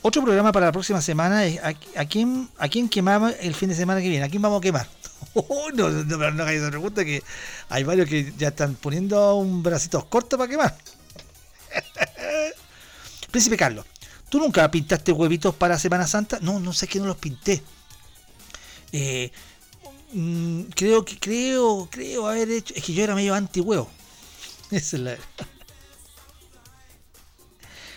[0.00, 3.74] Otro programa para la próxima semana es a, quién, a quién quemamos el fin de
[3.74, 4.24] semana que viene.
[4.24, 4.88] ¿A quién vamos a quemar?
[5.34, 7.22] Oh, no, no, no, no hagáis esa pregunta que
[7.68, 10.76] hay varios que ya están poniendo un bracito corto para quemar.
[13.30, 13.84] Príncipe Carlos,
[14.28, 16.38] ¿tú nunca pintaste huevitos para Semana Santa?
[16.40, 17.62] No, no sé que no los pinté.
[18.96, 19.32] Eh,
[20.12, 22.72] mm, creo que, creo, creo haber hecho.
[22.76, 23.90] Es que yo era medio anti huevo.
[24.70, 25.16] Esa es la.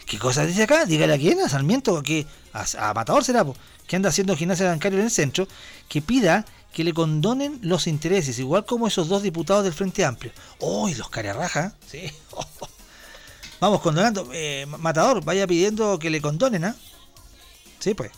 [0.08, 0.86] ¿Qué cosa dice acá?
[0.86, 3.46] Dígale a quién, a Sarmiento, que a, a Matador será,
[3.86, 5.48] que anda haciendo gimnasia bancaria en el centro,
[5.88, 10.32] que pida que le condonen los intereses, igual como esos dos diputados del Frente Amplio.
[10.60, 11.76] ¡Uy, los cararraja!
[11.88, 12.12] Sí.
[13.60, 14.30] Vamos condonando.
[14.34, 16.76] Eh, Matador, vaya pidiendo que le condonen, ¿ah?
[17.80, 18.12] Sí, pues.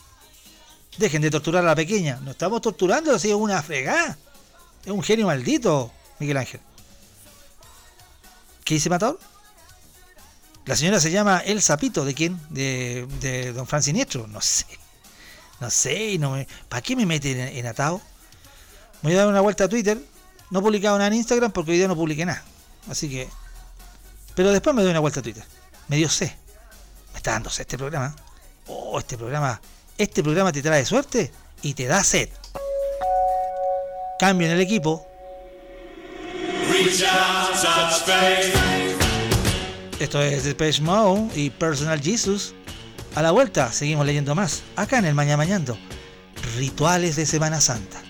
[1.00, 2.20] Dejen de torturar a la pequeña.
[2.22, 4.18] No estamos torturando, así es una fregada.
[4.84, 6.60] Es un genio maldito, Miguel Ángel.
[8.62, 9.18] ¿Qué dice Matador?
[10.66, 12.38] La señora se llama El Sapito, ¿de quién?
[12.50, 14.26] De, de Don Fran Siniestro.
[14.26, 14.66] No sé.
[15.58, 16.18] No sé.
[16.18, 18.02] No me, ¿Para qué me meten en, en atado?
[19.00, 19.98] Voy a dar una vuelta a Twitter.
[20.50, 22.44] No he publicado nada en Instagram porque hoy día no publiqué nada.
[22.90, 23.26] Así que.
[24.34, 25.44] Pero después me doy una vuelta a Twitter.
[25.88, 26.30] Me dio sed.
[27.12, 28.14] Me está dando sed este programa.
[28.66, 29.58] Oh, este programa.
[30.00, 32.30] Este programa te trae suerte y te da sed.
[34.18, 35.06] Cambio en el equipo.
[39.98, 42.54] Esto es Depeche Mode y Personal Jesus.
[43.14, 44.62] A la vuelta seguimos leyendo más.
[44.74, 45.76] Acá en el Mañana Mañando.
[46.56, 48.00] Rituales de Semana Santa.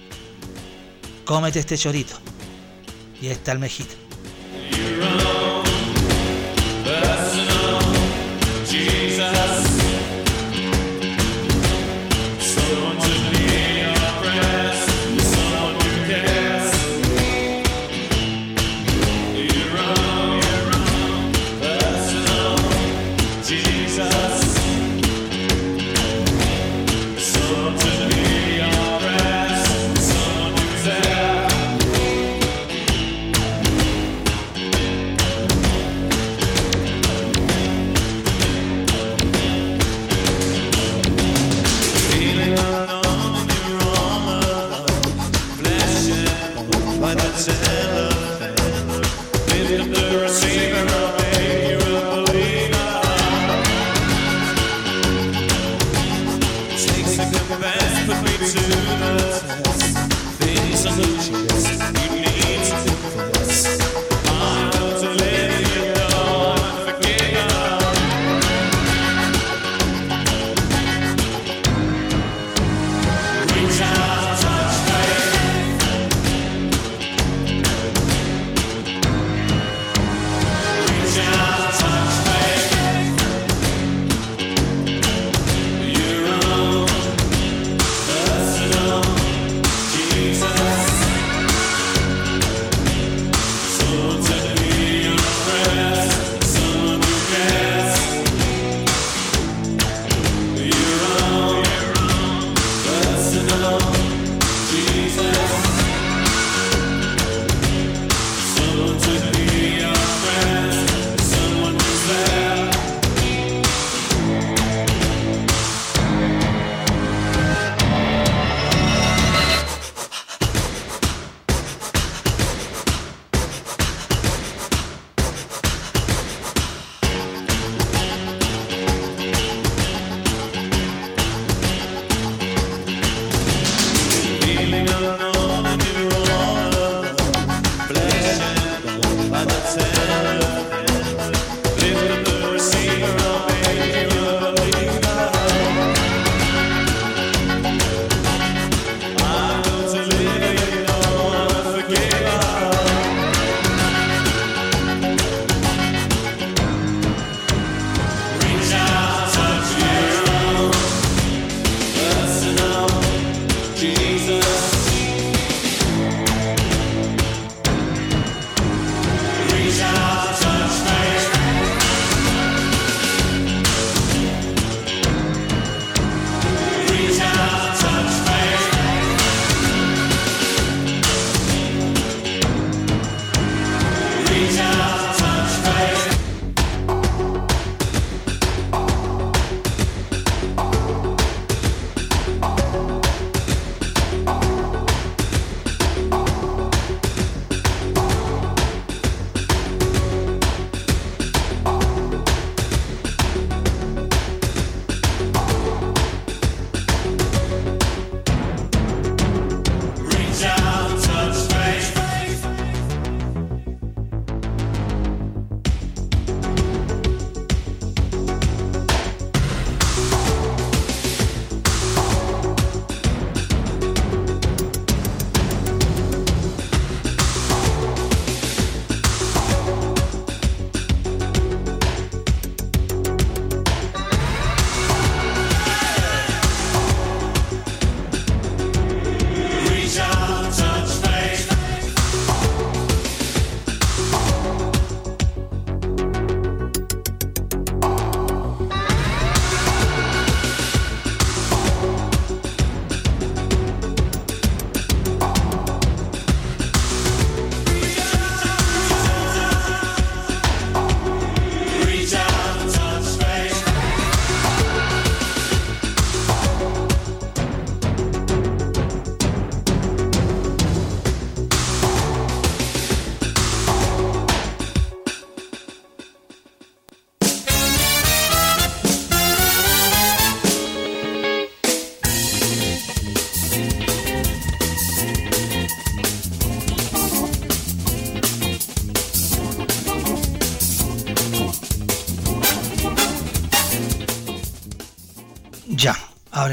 [1.25, 2.15] Cómete este chorito.
[3.21, 3.97] Y esta almejita.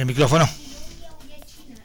[0.07, 0.49] Micrófono.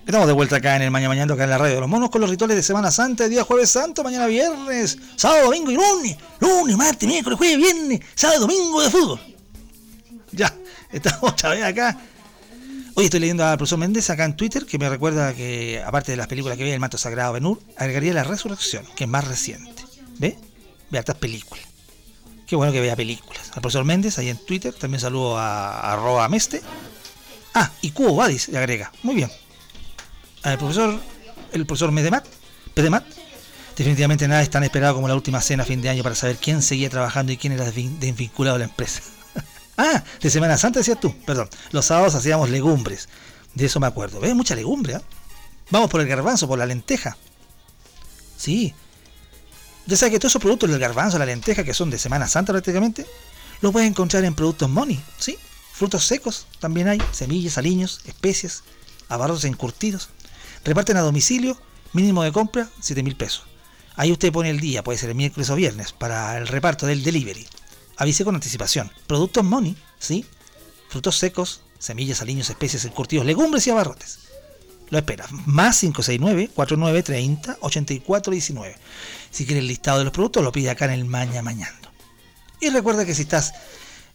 [0.07, 2.11] Estamos de vuelta acá en el Mañana Mañana, acá en la radio de los monos,
[2.11, 6.16] con los rituales de Semana Santa, día jueves santo, mañana viernes, sábado, domingo y lunes.
[6.40, 9.20] Lunes, martes, miércoles, jueves, viernes, sábado, domingo de fútbol.
[10.32, 10.55] Ya,
[10.93, 11.99] estamos otra vez acá.
[12.94, 16.16] Hoy estoy leyendo al profesor Méndez acá en Twitter, que me recuerda que, aparte de
[16.16, 19.82] las películas que ve, El Manto Sagrado Benur, agregaría La Resurrección, que es más reciente.
[20.19, 20.39] ¿Ve?
[20.90, 21.65] Ve hartas películas.
[22.47, 23.51] Qué bueno que vea películas.
[23.55, 26.61] Al profesor Méndez, ahí en Twitter, también saludo a arroba Meste.
[27.55, 28.93] Ah, y Cubo Badis le agrega.
[29.03, 29.31] Muy bien.
[30.43, 30.99] Al profesor,
[31.53, 32.24] el profesor Medemat,
[32.74, 33.05] Pedemat,
[33.77, 36.37] definitivamente nada es tan esperado como la última cena a fin de año para saber
[36.39, 39.03] quién seguía trabajando y quién era desvin- desvinculado de la empresa.
[39.77, 41.49] ah, de Semana Santa decías tú, perdón.
[41.70, 43.09] Los sábados hacíamos legumbres.
[43.55, 44.19] De eso me acuerdo.
[44.20, 44.35] ¿Ves?
[44.35, 45.03] Mucha legumbre, ¿ah?
[45.70, 47.16] Vamos por el garbanzo, por la lenteja.
[48.37, 48.74] Sí.
[49.87, 52.53] Ya sabes que todos esos productos del garbanzo, la lenteja, que son de Semana Santa
[52.53, 53.07] prácticamente,
[53.61, 55.37] los puedes encontrar en productos Money, ¿sí?
[55.73, 58.62] Frutos secos también hay, semillas, aliños, especias,
[59.09, 60.11] abarrotes encurtidos.
[60.65, 61.61] Reparten a domicilio,
[61.93, 63.43] mínimo de compra, 7 mil pesos.
[63.97, 67.03] Ahí usted pone el día, puede ser el miércoles o viernes, para el reparto del
[67.03, 67.47] delivery.
[67.97, 68.90] Avise con anticipación.
[69.07, 70.24] Productos Money, ¿sí?
[70.89, 74.19] Frutos secos, semillas, aliños, especias, encurtidos, legumbres y abarrotes.
[74.90, 75.27] Lo espera.
[75.47, 78.74] Más 569-4930-8419.
[79.31, 81.90] Si quiere el listado de los productos, lo pide acá en el Maña Mañando.
[82.61, 83.53] Y recuerda que si estás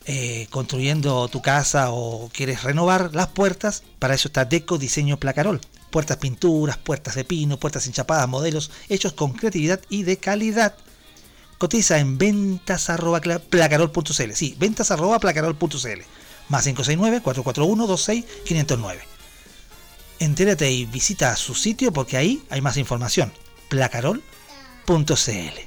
[0.10, 5.60] eh, construyendo tu casa o quieres renovar las puertas, para eso está Deco Diseño Placarol.
[5.92, 10.76] Puertas pinturas, puertas de pino, puertas enchapadas, modelos hechos con creatividad y de calidad.
[11.58, 14.32] Cotiza en ventas arroba placarol.cl.
[14.34, 16.02] Sí, ventas arroba placarol.cl.
[16.48, 19.00] Más 569-441-26-509.
[20.20, 23.34] Entérate y visita su sitio porque ahí hay más información.
[23.70, 25.67] placarol.cl.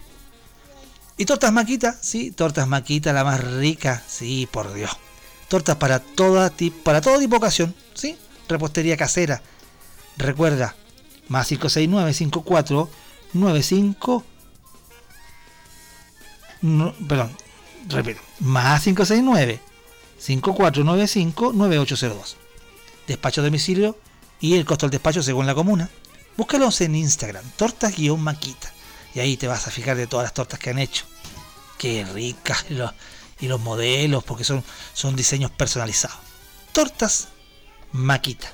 [1.20, 4.90] Y tortas maquita, sí, tortas maquita, la más rica, sí, por Dios.
[5.48, 6.50] Tortas para toda
[6.82, 8.16] para todo tipo de ocasión, sí,
[8.48, 9.42] repostería casera.
[10.16, 10.74] Recuerda,
[11.28, 12.90] más 569 54
[13.34, 14.24] 95
[16.62, 17.36] no, perdón,
[17.90, 19.60] repito, más 569
[20.16, 22.36] 5495 9802.
[23.06, 23.98] Despacho a domicilio
[24.40, 25.90] y el costo del despacho según la comuna.
[26.38, 28.79] Búscalos en Instagram, tortas-maquita.
[29.14, 31.04] Y ahí te vas a fijar de todas las tortas que han hecho.
[31.78, 32.92] Qué ricas y los,
[33.40, 34.62] y los modelos, porque son,
[34.92, 36.18] son diseños personalizados.
[36.72, 37.28] Tortas
[37.92, 38.52] Maquita.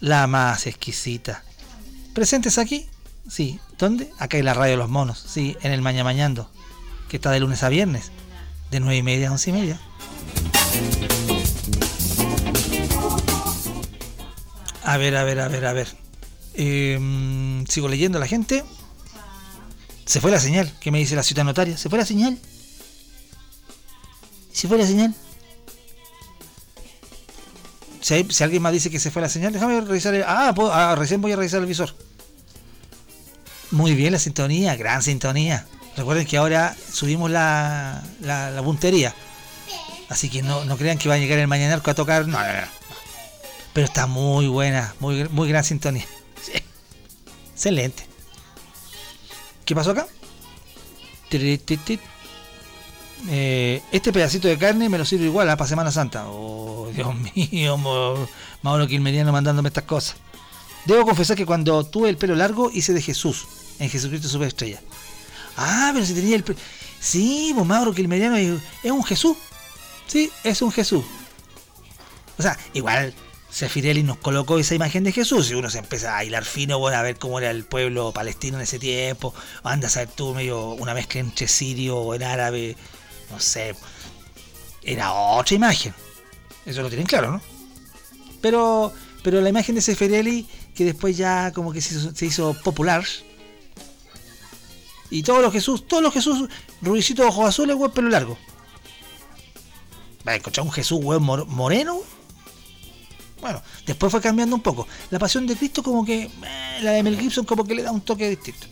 [0.00, 1.42] La más exquisita.
[2.14, 2.88] ¿Presentes aquí?
[3.28, 3.60] Sí.
[3.78, 4.10] ¿Dónde?
[4.18, 5.18] Acá en la radio de los monos.
[5.18, 6.50] Sí, en el Maña Mañando.
[7.08, 8.10] Que está de lunes a viernes.
[8.70, 9.80] De 9 y media a 11 y media.
[14.82, 15.88] A ver, a ver, a ver, a ver.
[16.54, 18.64] Eh, sigo leyendo la gente.
[20.06, 20.72] Se fue la señal.
[20.80, 21.76] ¿Qué me dice la ciudad notaria?
[21.76, 22.38] ¿Se fue la señal?
[24.52, 25.14] ¿Se fue la señal?
[28.00, 30.14] Si, alguien más dice que se fue la señal, déjame revisar.
[30.14, 31.94] El, ah, ah, recién voy a revisar el visor.
[33.72, 35.66] Muy bien la sintonía, gran sintonía.
[35.96, 39.12] Recuerden que ahora subimos la, la, la puntería.
[40.08, 42.28] Así que no, no crean que va a llegar el mañanarco a tocar.
[42.28, 42.68] No, no, no.
[43.72, 46.06] Pero está muy buena, muy, muy gran sintonía.
[46.40, 46.52] Sí.
[47.52, 48.15] Excelente.
[49.66, 50.06] ¿Qué pasó acá?
[53.28, 55.56] Eh, este pedacito de carne me lo sirvo igual ¿ah?
[55.56, 56.28] para Semana Santa.
[56.28, 57.76] Oh, Dios mío,
[58.62, 60.16] Mauro Quilmeriano mandándome estas cosas.
[60.84, 63.44] Debo confesar que cuando tuve el pelo largo hice de Jesús,
[63.80, 64.80] en Jesucristo Superestrella.
[65.56, 66.58] Ah, pero si tenía el pelo...
[67.00, 69.36] Sí, Mauro Quilmeriano es un Jesús.
[70.06, 71.04] Sí, es un Jesús.
[72.38, 73.12] O sea, igual
[73.56, 76.98] Sefirelli nos colocó esa imagen de Jesús y uno se empieza a hilar fino, bueno,
[76.98, 79.32] a ver cómo era el pueblo palestino en ese tiempo.
[79.62, 82.76] Anda a saber tú, medio una mezcla entre sirio o en árabe,
[83.30, 83.74] no sé.
[84.82, 85.94] Era otra imagen.
[86.66, 87.40] Eso lo tienen claro, ¿no?
[88.42, 88.92] Pero,
[89.22, 93.06] pero la imagen de Sefirelli, que después ya como que se hizo, popular.
[95.08, 96.46] Y todos los Jesús, todos los Jesús,
[96.82, 98.36] rubicito ojos azules, weón, pelo largo.
[100.28, 102.00] Va a encontrar un Jesús, weón, mor- moreno.
[103.46, 104.88] Bueno, después fue cambiando un poco.
[105.08, 107.92] La pasión de Cristo como que, eh, la de Mel Gibson como que le da
[107.92, 108.66] un toque distinto.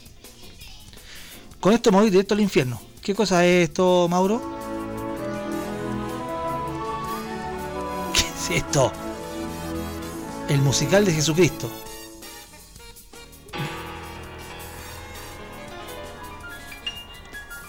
[1.61, 2.83] Con esto me voy directo al infierno.
[3.01, 4.43] ¿Qué cosa es esto, Mauro?
[8.15, 8.91] ¿Qué es esto?
[10.49, 11.71] El musical de Jesucristo.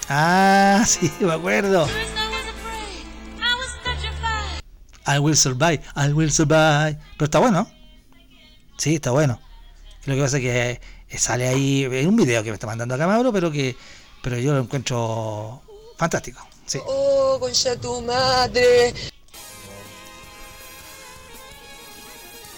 [0.09, 1.85] Ah, sí, me acuerdo.
[5.07, 6.97] I will survive, I will survive.
[7.17, 7.69] Pero está bueno.
[8.77, 9.39] Sí, está bueno.
[10.05, 12.95] Lo que pasa es que eh, sale ahí en un video que me está mandando
[12.95, 13.75] acá Mauro, pero que
[14.21, 15.61] pero yo lo encuentro
[15.97, 16.47] fantástico.
[16.65, 16.79] Sí.
[16.85, 18.93] Oh, concha tu madre.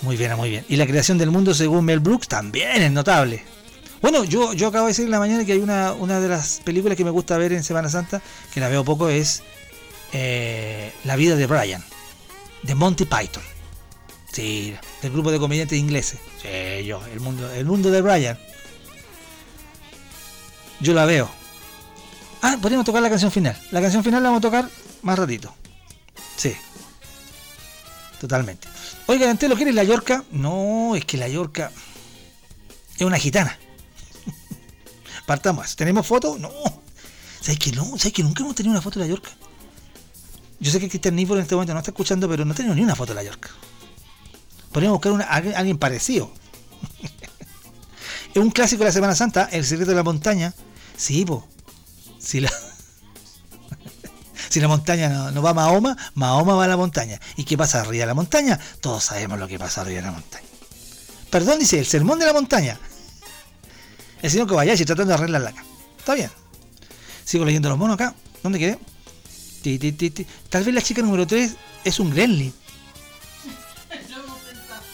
[0.02, 0.66] Muy bien, muy bien.
[0.70, 3.44] Y la creación del mundo según Mel Brooks también es notable.
[4.02, 6.62] Bueno, yo, yo acabo de decir en la mañana que hay una, una de las
[6.64, 8.22] películas que me gusta ver en Semana Santa,
[8.54, 9.44] que la veo poco, es
[10.14, 11.84] eh, La vida de Brian,
[12.68, 13.44] de Monty Python.
[14.32, 16.20] Sí, del grupo de comediantes ingleses.
[16.42, 18.38] Sí, yo, el mundo, el mundo de Brian.
[20.80, 21.30] Yo la veo.
[22.42, 23.60] Ah, podríamos tocar la canción final.
[23.72, 24.70] La canción final la vamos a tocar
[25.02, 25.56] más ratito.
[26.36, 26.56] Sí.
[28.20, 28.68] Totalmente.
[29.08, 30.24] Oiga, ¿lo ¿quieres la Yorca?
[30.32, 31.72] No, es que la Yorca
[32.96, 33.58] es una gitana.
[35.26, 35.76] Partamos.
[35.76, 36.38] ¿Tenemos foto?
[36.38, 36.52] No.
[37.42, 37.98] ¿Sabes que no?
[37.98, 39.32] ¿Sabes que nunca hemos tenido una foto de la Yorca?
[40.60, 42.84] Yo sé que Cristian Níforo en este momento no está escuchando, pero no tenemos ni
[42.84, 43.50] una foto de la Yorca.
[44.72, 46.32] Podríamos buscar a alguien, parecido.
[48.34, 50.54] es un clásico de la Semana Santa, El secreto de la montaña.
[50.96, 51.48] Sí, po.
[52.20, 52.52] Si la,
[54.50, 57.20] si la montaña no, va a Mahoma, Mahoma va a la montaña.
[57.36, 58.60] ¿Y qué pasa arriba de la montaña?
[58.82, 60.46] Todos sabemos lo que pasa arriba de la montaña.
[61.30, 62.80] Perdón, dice, el sermón de la montaña.
[64.22, 65.68] El señor Kobayashi tratando de arreglar la cama.
[66.00, 66.32] Está bien.
[67.24, 68.16] Sigo leyendo los monos acá.
[68.42, 68.80] ¿Dónde quedé?
[70.50, 72.54] Tal vez la chica número 3 es un gremlin.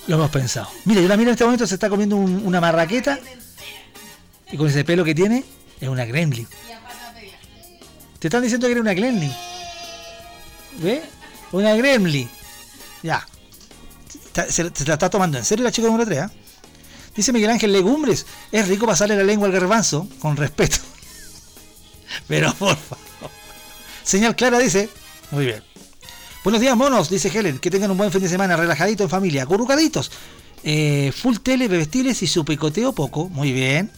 [0.07, 0.67] Lo hemos pensado.
[0.85, 3.19] Mira, yo la miro en este momento, se está comiendo un- una marraqueta.
[4.51, 5.43] Y con ese pelo que tiene,
[5.79, 6.47] es una gremlin.
[8.19, 9.33] Te están diciendo que era una gremlin.
[10.79, 11.03] ¿Ve?
[11.51, 12.29] Una gremlin.
[13.01, 13.25] Ya.
[14.49, 16.31] Se, la está tomando en serio la chica número 3, ¿ah?
[17.15, 20.77] Dice Miguel Ángel Legumbres, es rico pasarle la lengua al garbanzo, con respeto.
[22.27, 23.31] Pero por favor.
[24.03, 24.89] Señal clara dice,
[25.31, 25.63] muy bien.
[26.43, 29.43] Buenos días, monos, dice Helen, que tengan un buen fin de semana, relajadito en familia,
[29.43, 30.11] acurrucaditos.
[30.63, 33.91] Eh, full tele, bebestiles y su picoteo poco, muy bien.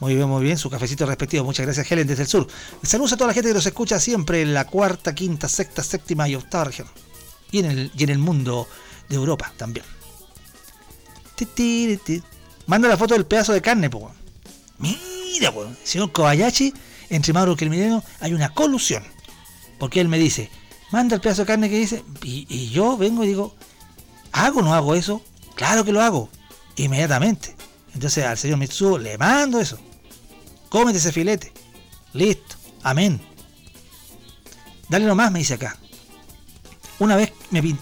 [0.00, 1.44] Muy bien, muy bien, su cafecito respectivo.
[1.44, 2.46] Muchas gracias, Helen, desde el sur.
[2.82, 6.28] Saludos a toda la gente que nos escucha siempre en la cuarta, quinta, sexta, séptima
[6.28, 6.88] y octava región.
[7.50, 8.66] Y en el, y en el mundo
[9.08, 9.86] de Europa también.
[12.66, 14.10] Manda la foto del pedazo de carne, po.
[14.78, 15.66] Mira, po.
[15.82, 16.72] Señor Kobayashi,
[17.10, 19.02] entre Mauro que el Mileno hay una colusión.
[19.78, 20.50] Porque él me dice,
[20.90, 23.54] manda el pedazo de carne que dice, y, y yo vengo y digo,
[24.32, 25.22] ¿hago o no hago eso?
[25.54, 26.28] Claro que lo hago,
[26.76, 27.54] inmediatamente.
[27.94, 29.78] Entonces al señor Mitsuo le mando eso.
[30.68, 31.52] Cómete ese filete.
[32.12, 32.56] Listo.
[32.82, 33.20] Amén.
[34.88, 35.76] Dale nomás, me dice acá.
[36.98, 37.78] Una vez me pin-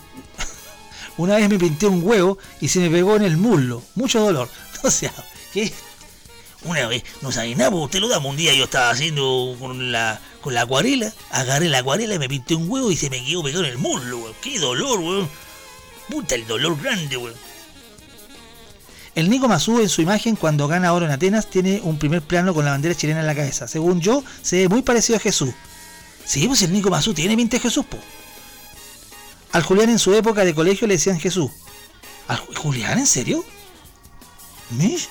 [1.17, 3.83] Una vez me pinté un huevo y se me pegó en el muslo.
[3.95, 4.49] Mucho dolor.
[4.85, 5.13] O sea,
[5.53, 5.73] ¿qué?
[6.65, 9.91] Una vez, no sabía nada, porque usted lo damos un día, yo estaba haciendo con
[9.91, 13.25] la, con la acuarela, agarré la acuarela y me pinté un huevo y se me
[13.25, 14.35] quedó pegado en el muslo, weón.
[14.41, 15.29] Qué dolor, weón.
[16.09, 17.35] Puta el dolor grande, weón.
[19.15, 22.55] El Nico Mazú en su imagen cuando gana oro en Atenas tiene un primer plano
[22.55, 23.67] con la bandera chilena en la cabeza.
[23.69, 25.51] Según yo, se ve muy parecido a Jesús.
[26.25, 27.99] Sí, pues el Nico Mazú tiene pinta de Jesús, po.
[29.51, 31.51] Al Julián en su época de colegio le decían Jesús.
[32.29, 33.45] ¿Al Ju- Julián, en serio?
[34.71, 35.09] ¿Mish?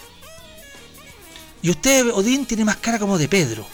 [1.61, 3.65] Y usted, Odín, tiene más cara como de Pedro.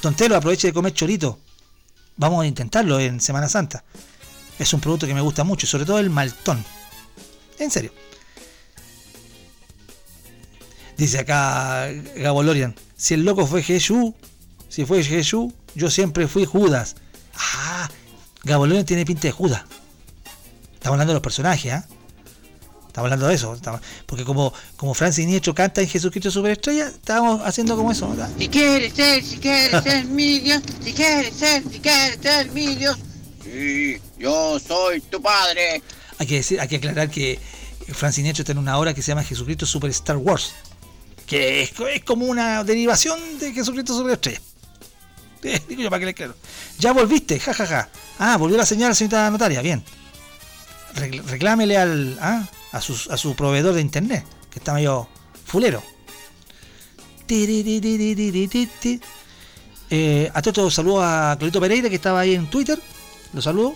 [0.00, 1.40] Tontelo, aproveche de comer chorito.
[2.16, 3.84] Vamos a intentarlo en Semana Santa.
[4.58, 6.64] Es un producto que me gusta mucho, sobre todo el maltón.
[7.58, 7.92] En serio.
[10.96, 14.14] Dice acá Gabo Lorian, si el loco fue Jesús,
[14.68, 16.96] si fue Jesús, yo siempre fui Judas.
[17.34, 17.88] Ah,
[18.42, 19.62] Gabo Lorian tiene pinta de Judas.
[20.74, 21.86] Estamos hablando de los personajes, ¿ah?
[22.98, 23.54] Estamos hablando de eso.
[23.54, 28.08] estamos- porque como, como Francis Nietro canta en Jesucristo Superestrella, estábamos haciendo como eso.
[28.08, 28.28] ¿verdad?
[28.36, 32.74] Si quieres ser, si quieres ser mi Dios, si quieres ser, si quieres ser mi
[32.74, 32.98] Dios.
[33.44, 35.80] Sí, yo soy tu padre.
[36.18, 37.38] Hay que, decir, hay que aclarar que
[37.92, 40.52] Francis Nietro está en una obra que se llama Jesucristo Super Star Wars.
[41.24, 44.40] Que es, es como una derivación de Jesucristo Superestrella.
[45.44, 46.34] Eh, digo yo para que le claro.
[46.80, 47.88] Ya volviste, jajaja.
[48.18, 49.84] Ah, volvió la señal, señorita notaria, bien.
[50.96, 55.08] Recl- reclámele al, ah, a, sus, a su proveedor de internet, que está medio
[55.44, 55.82] fulero.
[59.90, 62.80] Eh, a todos saludo a Clarito Pereira que estaba ahí en Twitter.
[63.32, 63.74] Lo saludo.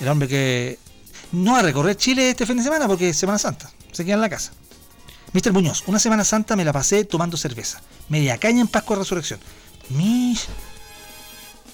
[0.00, 0.78] El hombre que
[1.32, 3.70] no va a recorrer Chile este fin de semana porque es Semana Santa.
[3.92, 4.52] Se queda en la casa.
[5.32, 5.52] Mr.
[5.52, 7.80] Muñoz, una Semana Santa me la pasé tomando cerveza.
[8.08, 9.40] Media caña en Pascua de Resurrección.
[9.90, 10.36] Mi...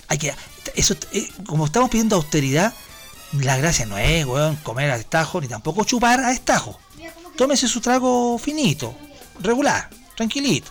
[0.08, 0.34] Hay que...
[0.74, 2.74] Eso, eh, como estamos pidiendo austeridad,
[3.42, 6.78] la gracia no es, weón, comer a estajo, ni tampoco chupar a estajo.
[7.36, 8.94] Tómese su trago finito,
[9.40, 10.70] regular, tranquilito.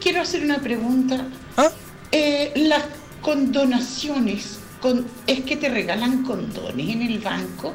[0.00, 1.26] Quiero hacer una pregunta.
[1.56, 1.70] ¿Ah?
[2.12, 2.82] Eh, las
[3.22, 7.74] condonaciones, con, ¿es que te regalan condones en el banco?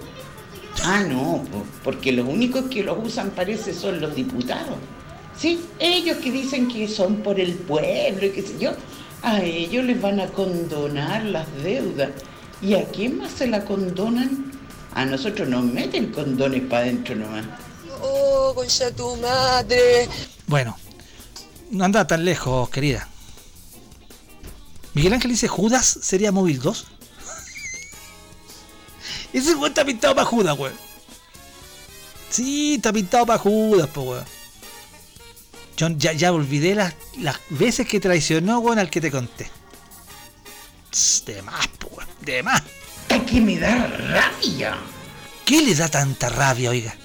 [0.84, 4.76] Ah, no, po- porque los únicos que los usan parece son los diputados.
[5.38, 8.72] Sí, ellos que dicen que son por el pueblo y qué sé yo,
[9.22, 12.10] a ellos les van a condonar las deudas.
[12.66, 14.52] ¿Y a quién más se la condonan?
[14.96, 17.46] A nosotros nos meten condones para adentro nomás.
[18.02, 20.10] Oh, concha tu madre.
[20.48, 20.76] Bueno,
[21.70, 23.08] no anda tan lejos, querida.
[24.96, 26.88] Miguel Ángel dice Judas sería móvil 2.
[29.34, 30.74] Ese weón está pintado para Judas, weón.
[32.32, 34.26] Sí, está pintado para Judas, po, weón.
[35.78, 39.52] Yo ya, ya olvidé las, las veces que traicionó, weón, al que te conté.
[41.26, 42.08] De más, weón.
[42.22, 42.64] De más.
[43.10, 44.78] que me da rabia.
[45.46, 46.96] ¿Qué le da tanta rabia, oiga?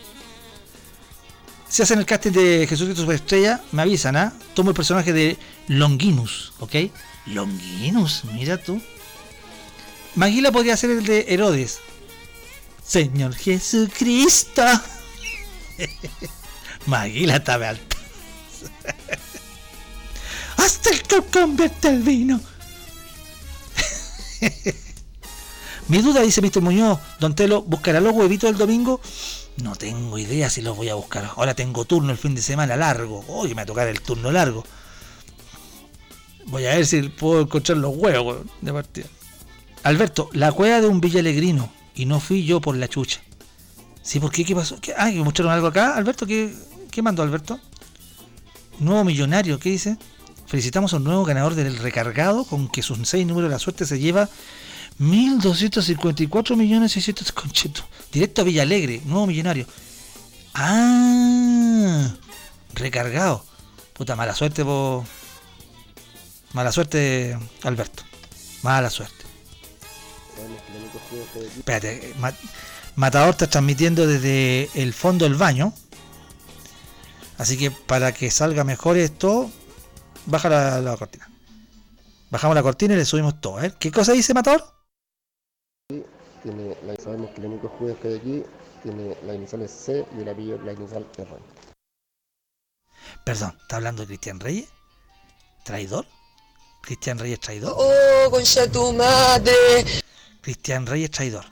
[1.68, 4.32] Si hacen el casting de Jesucristo Superestrella, me avisan, ¿ah?
[4.54, 5.36] Tomo el personaje de
[5.66, 6.74] Longinus, ¿ok?
[7.26, 8.80] Longinus, mira tú.
[10.14, 11.80] Maguila podría ser el de Herodes.
[12.84, 14.62] Señor Jesucristo.
[16.86, 17.96] Maguila estaba alta.
[20.58, 22.40] Hasta el que convierte el vino.
[25.88, 26.60] Mi duda, dice Mr.
[26.60, 29.00] Muñoz, Don Telo, ¿buscará los huevitos el domingo?
[29.62, 31.32] No tengo idea si los voy a buscar.
[31.36, 33.24] Ahora tengo turno el fin de semana largo.
[33.28, 34.64] Hoy me va a tocar el turno largo.
[36.46, 39.06] Voy a ver si puedo encontrar los huevos de partida.
[39.82, 41.72] Alberto, la cueva de un villalegrino.
[41.94, 43.20] Y no fui yo por la chucha.
[44.02, 44.20] ¿Sí?
[44.20, 44.44] ¿Por qué?
[44.44, 44.80] ¿Qué pasó?
[44.80, 44.94] ¿Qué?
[44.96, 46.26] Ah, ¿que mostraron algo acá, Alberto.
[46.26, 46.54] ¿Qué,
[46.90, 47.60] qué mandó Alberto?
[48.78, 49.98] Nuevo millonario, ¿qué dice?
[50.51, 53.86] Felicitamos a un nuevo ganador del recargado con que sus seis números de la suerte
[53.86, 54.28] se lleva
[54.98, 57.85] 1.254 millones 600 conchetos.
[58.12, 59.66] Directo a Villalegre, nuevo millonario.
[60.55, 62.10] Ah,
[62.74, 63.44] recargado.
[63.93, 65.06] Puta, mala suerte, po.
[66.52, 68.02] Mala suerte, Alberto.
[68.62, 69.24] Mala suerte.
[71.59, 72.35] Espérate, Ma-
[72.97, 75.72] Matador está transmitiendo desde el fondo del baño.
[77.39, 79.48] Así que para que salga mejor esto,
[80.26, 81.28] baja la, la cortina.
[82.30, 83.60] Bajamos la cortina y le subimos todo.
[83.62, 83.74] ¿eh?
[83.78, 84.62] ¿Qué cosa dice Matador?
[86.42, 88.42] Tiene, la, sabemos que el único judío que hay aquí
[88.82, 91.28] tiene las iniciales C y el apellido la inicial R.
[93.24, 94.68] Perdón, ¿está hablando de Cristian Reyes?
[95.64, 96.06] ¿Traidor?
[96.80, 97.74] ¿Cristian Reyes traidor?
[97.76, 99.52] Oh, concha tu madre.
[100.40, 101.44] Cristian Reyes traidor.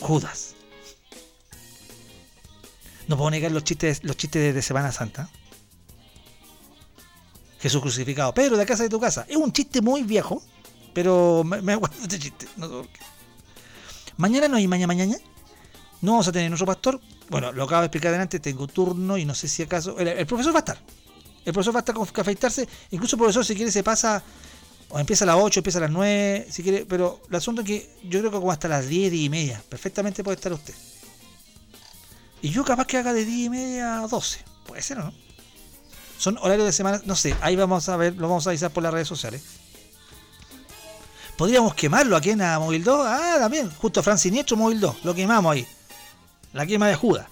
[0.00, 0.45] Judas.
[3.08, 5.28] No puedo negar los chistes, los chistes de, Semana Santa.
[7.60, 8.34] Jesús crucificado.
[8.34, 9.24] Pedro, de casa de tu casa.
[9.28, 10.42] Es un chiste muy viejo,
[10.92, 12.46] pero me, acuerdo de este chiste.
[12.56, 13.00] No sé por qué.
[14.16, 15.16] Mañana no hay mañana mañana.
[16.00, 17.00] No vamos a tener nuestro pastor.
[17.28, 18.40] Bueno, lo acabo de explicar adelante.
[18.40, 19.98] Tengo turno y no sé si acaso.
[19.98, 20.78] El, profesor va a estar.
[21.44, 22.68] El profesor va a estar con que afeitarse.
[22.90, 24.22] Incluso el profesor, si quiere, se pasa.
[24.88, 26.86] O empieza a las 8, empieza a las 9, si quiere.
[26.86, 29.62] Pero el asunto es que yo creo que como hasta las 10, 10 y media.
[29.68, 30.74] Perfectamente puede estar usted.
[32.46, 34.38] Y yo capaz que haga de 10 y media a 12.
[34.68, 35.12] Puede ser o no.
[36.16, 37.00] Son horarios de semana.
[37.04, 39.42] No sé, ahí vamos a ver, lo vamos a avisar por las redes sociales.
[41.36, 43.04] Podríamos quemarlo aquí en la Móvil 2.
[43.04, 43.68] Ah, también.
[43.68, 45.02] Justo Fran Siniestro, Móvil 2.
[45.02, 45.66] Lo quemamos ahí.
[46.52, 47.26] La quema de Judas.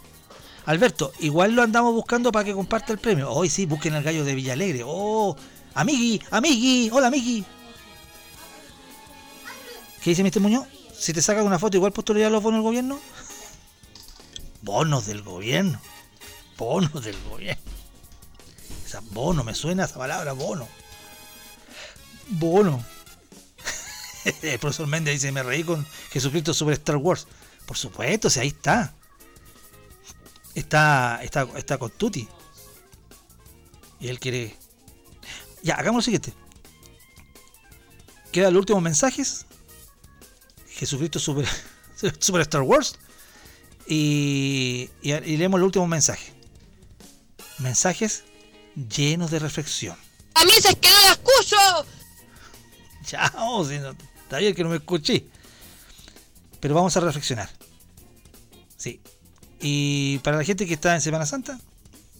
[0.67, 3.31] Alberto, igual lo andamos buscando para que comparta el premio.
[3.31, 4.83] Hoy sí, busquen al gallo de Villalegre.
[4.85, 5.37] Oh,
[5.75, 7.45] amigui, amigui, hola amigui.
[10.03, 10.41] ¿Qué dice Mr.
[10.41, 10.67] Muñoz?
[10.93, 12.99] Si te sacas una foto, igual postularías los bonos del gobierno.
[14.65, 15.79] Bonos del gobierno.
[16.57, 17.63] Bonos del gobierno.
[18.87, 20.67] Esa bono, me suena esa palabra, bono.
[22.29, 22.83] Bono.
[24.43, 27.27] El profesor Méndez dice, me reí con Jesucristo sobre Star Wars.
[27.67, 28.95] Por supuesto, si ahí está.
[30.55, 32.27] Está, está, está con Tuti.
[34.01, 34.57] Y él quiere.
[35.63, 36.33] Ya, hagamos lo siguiente.
[38.33, 39.45] Quedan los últimos mensajes.
[40.69, 41.47] Jesucristo super,
[42.19, 42.99] super Star Wars.
[43.87, 46.33] Y, y, y leemos el último mensaje.
[47.59, 48.25] Mensajes
[48.75, 49.97] llenos de reflexión.
[50.35, 51.57] A mí es que no la escucho.
[53.05, 55.27] Chao, si no, está bien que no me escuché.
[56.61, 57.51] Pero vamos a reflexionar.
[58.77, 59.01] Sí.
[59.61, 61.61] Y para la gente que está en Semana Santa,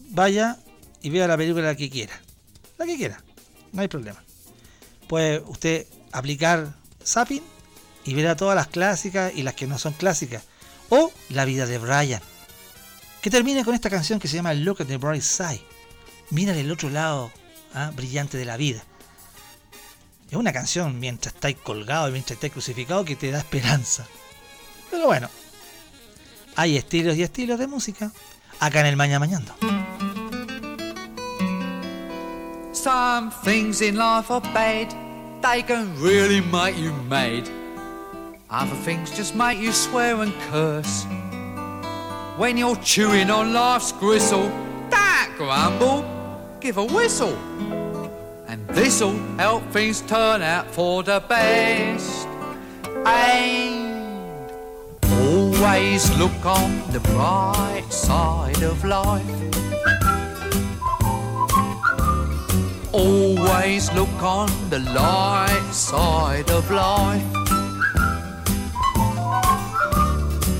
[0.09, 0.57] vaya
[1.01, 2.19] y vea la película que quiera.
[2.77, 3.21] La que quiera.
[3.73, 4.23] No hay problema.
[5.07, 6.73] Puede usted aplicar
[7.03, 7.43] zapping
[8.05, 10.43] y verá todas las clásicas y las que no son clásicas.
[10.89, 12.21] O La vida de Brian.
[13.21, 15.61] Que termine con esta canción que se llama Look at the Bright Side.
[16.29, 17.31] Mira el otro lado
[17.73, 17.91] ¿ah?
[17.95, 18.83] brillante de la vida.
[20.29, 24.05] Es una canción mientras estáis colgado y mientras estáis crucificado que te da esperanza.
[24.89, 25.29] Pero bueno,
[26.55, 28.11] hay estilos y estilos de música
[28.59, 29.55] acá en el Maña Mañando.
[38.49, 41.03] Other things just make you swear and curse.
[42.37, 44.49] When you're chewing on life's gristle,
[44.91, 46.05] that grumble,
[46.59, 47.35] give a whistle.
[48.47, 52.27] And This'll help things turn out for the best.
[53.03, 54.51] And
[55.03, 59.25] always look on the bright side of life.
[62.93, 67.44] Always look on the light side of life.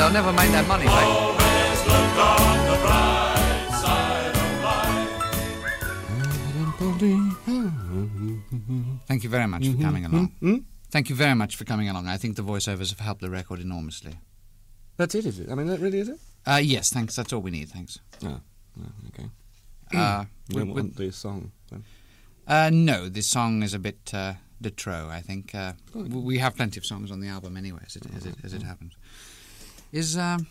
[0.00, 1.40] Bernie, I said, they'll never make that money back.
[9.06, 10.64] Thank you very much for coming along.
[10.90, 12.08] Thank you very much for coming along.
[12.08, 14.14] I think the voiceovers have helped the record enormously.
[14.96, 15.50] That's it, is it?
[15.50, 16.18] I mean, that really is it?
[16.46, 17.16] Uh, yes, thanks.
[17.16, 17.68] That's all we need.
[17.68, 17.98] Thanks.
[18.24, 18.40] Oh,
[18.80, 19.28] oh, okay.
[19.94, 21.52] Uh, we we- don't we- want the song.
[21.70, 21.84] Then.
[22.46, 25.08] Uh, no, this song is a bit uh, de trop.
[25.10, 28.26] I think uh, we have plenty of songs on the album anyway, as it as
[28.26, 28.96] it, as it happens.
[29.92, 30.46] Is um,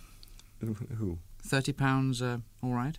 [0.98, 2.98] who thirty pounds uh, all right?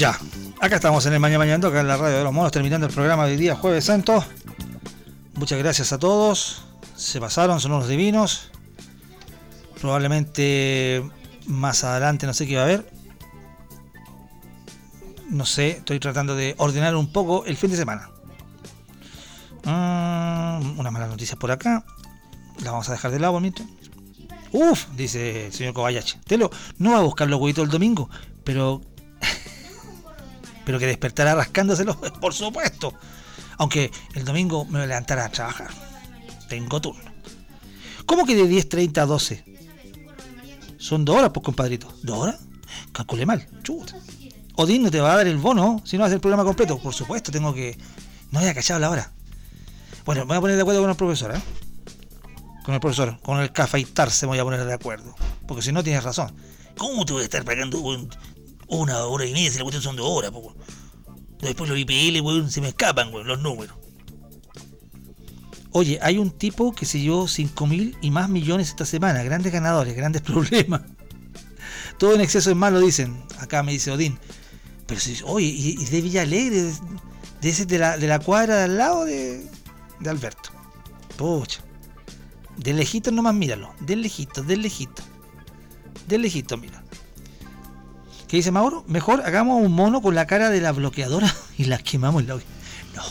[0.00, 0.18] Ya,
[0.60, 2.92] acá estamos en el Mañana Mañana, acá en la radio de los monos, terminando el
[2.94, 4.24] programa de hoy día, Jueves Santo.
[5.34, 6.62] Muchas gracias a todos.
[6.96, 8.50] Se pasaron, son unos divinos.
[9.78, 11.04] Probablemente
[11.48, 12.90] más adelante, no sé qué va a haber.
[15.28, 18.08] No sé, estoy tratando de ordenar un poco el fin de semana.
[19.64, 21.84] Mm, una mala noticia por acá.
[22.64, 23.38] La vamos a dejar de lado.
[24.52, 26.20] Uf, dice el señor Kobayashi.
[26.26, 28.08] Telo, no va a buscar los huevitos el domingo,
[28.44, 28.80] pero
[30.70, 32.94] pero que despertará rascándoselo, por supuesto.
[33.58, 35.68] Aunque el domingo me voy a levantar a trabajar.
[36.48, 37.10] Tengo turno.
[38.06, 39.44] ¿Cómo que de 10.30 a 12?
[40.78, 41.92] Son dos horas, pues, compadrito.
[42.04, 42.36] ¿Dos horas?
[42.92, 43.48] Calculé mal.
[43.64, 43.96] Chuta.
[44.54, 46.78] Odín no te va a dar el bono si no haces el programa completo.
[46.78, 47.76] Por supuesto, tengo que.
[48.30, 49.10] No había cachado la hora.
[50.04, 51.40] Bueno, me voy a poner de acuerdo con el profesor, ¿eh?
[52.64, 55.16] Con el profesor, con el cafeitarse me voy a poner de acuerdo.
[55.48, 56.32] Porque si no tienes razón.
[56.78, 58.08] ¿Cómo te voy a estar pagando un-
[58.70, 60.54] una hora y media si la cuestión son dos horas, po?
[61.40, 63.76] Después los IPL, weón, se me escapan, weón, los números.
[65.72, 69.22] Oye, hay un tipo que se llevó 5 mil y más millones esta semana.
[69.22, 70.82] Grandes ganadores, grandes problemas.
[71.98, 73.22] Todo en exceso es malo, dicen.
[73.38, 74.18] Acá me dice Odín.
[74.86, 76.72] Pero si, oye, y, y de Villa Alegre, de,
[77.40, 79.46] de ese de la, de la cuadra de al lado de,
[80.00, 80.50] de Alberto.
[81.16, 81.62] Pucha.
[82.56, 83.72] De lejito nomás míralo.
[83.80, 85.02] De lejito, de lejito.
[86.08, 86.79] De lejito, mira.
[88.30, 88.84] ¿Qué dice Mauro?
[88.86, 92.34] Mejor hagamos un mono con la cara de la bloqueadora y la quemamos en la.
[92.36, 93.02] No.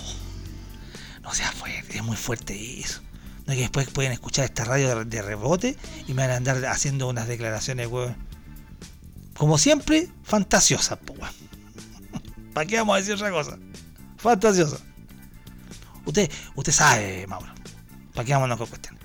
[1.21, 3.01] No sea fuerte, es muy fuerte eso.
[3.45, 5.75] No es que después pueden escuchar esta radio de, rebote
[6.07, 8.15] y me van a andar haciendo unas declaraciones, weón.
[9.35, 11.33] Como siempre, fantasiosas, po, weón.
[12.53, 13.57] ¿Para qué vamos a decir otra cosa?
[14.15, 14.77] Fantasiosa.
[16.05, 17.51] Usted, usted sabe, Mauro.
[18.13, 19.01] ¿Para qué vamos a con cuestiones?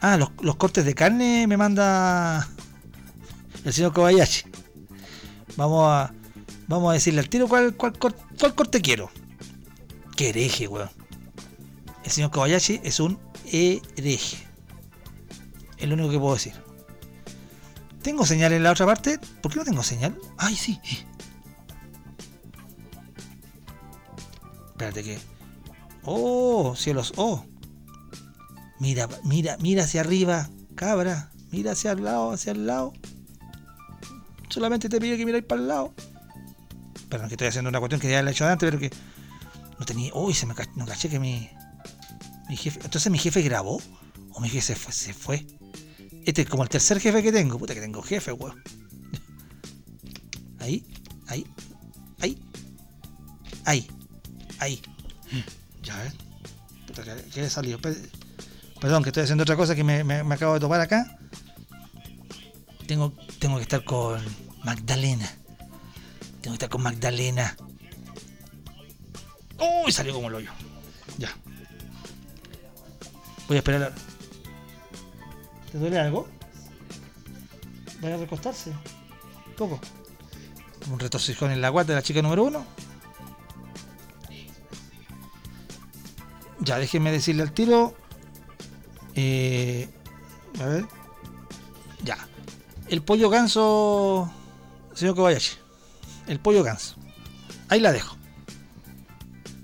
[0.00, 2.48] Ah, los, los cortes de carne me manda
[3.64, 4.44] el señor Kobayashi.
[5.56, 6.14] Vamos a
[6.68, 9.10] vamos a decirle al tiro cuál, cuál, cuál corte quiero.
[10.16, 10.90] Qué hereje, weón.
[12.04, 14.46] El señor Kobayashi es un hereje.
[15.76, 16.54] Es lo único que puedo decir.
[18.02, 19.18] ¿Tengo señal en la otra parte?
[19.42, 20.18] ¿Por qué no tengo señal?
[20.38, 20.80] Ay, sí.
[24.70, 25.18] Espérate que.
[26.04, 27.44] Oh, cielos, oh.
[28.80, 31.30] Mira, mira, mira hacia arriba, cabra.
[31.52, 32.92] Mira hacia el lado, hacia el lado.
[34.48, 35.94] Solamente te pido que miráis para el lado.
[37.08, 38.90] Perdón, que estoy haciendo una cuestión que ya la he hecho antes, pero que
[39.78, 40.12] no tenía.
[40.14, 41.50] Uy, se me caché que mi.
[42.48, 42.80] Mi jefe.
[42.82, 43.80] Entonces mi jefe grabó.
[44.32, 44.92] O mi jefe se fue.
[44.92, 45.46] Se fue.
[46.24, 47.58] Este es como el tercer jefe que tengo.
[47.58, 48.62] Puta que tengo jefe, weón.
[50.60, 50.84] Ahí,
[51.26, 51.46] ahí,
[52.20, 52.38] ahí,
[53.64, 53.86] ahí,
[54.58, 54.82] ahí.
[55.82, 56.12] Ya, ¿eh?
[56.86, 57.78] Puta, que, que he salido.
[58.80, 60.00] Pe- Perdón, que estoy haciendo otra cosa que me,
[60.34, 61.18] acabo de topar acá.
[62.86, 64.20] Tengo, tengo que estar con
[64.64, 65.30] Magdalena.
[66.40, 67.56] Tengo que estar con Magdalena.
[69.84, 70.50] Uy, salió como el hoyo.
[71.18, 71.30] Ya.
[73.46, 73.92] Voy a esperar.
[75.70, 76.26] ¿Te duele algo?
[78.00, 78.72] ¿Vaya a recostarse?
[79.58, 79.78] Poco.
[80.90, 82.64] Un retorcijón en la guata de la chica número uno.
[86.60, 87.94] Ya, déjenme decirle al tiro.
[89.14, 89.88] Eh,
[90.60, 90.86] a ver.
[92.04, 92.18] Ya.
[92.88, 94.30] El pollo ganso.
[94.94, 95.56] Señor Kobayashi.
[96.26, 96.96] El pollo ganso.
[97.68, 98.16] Ahí la dejo.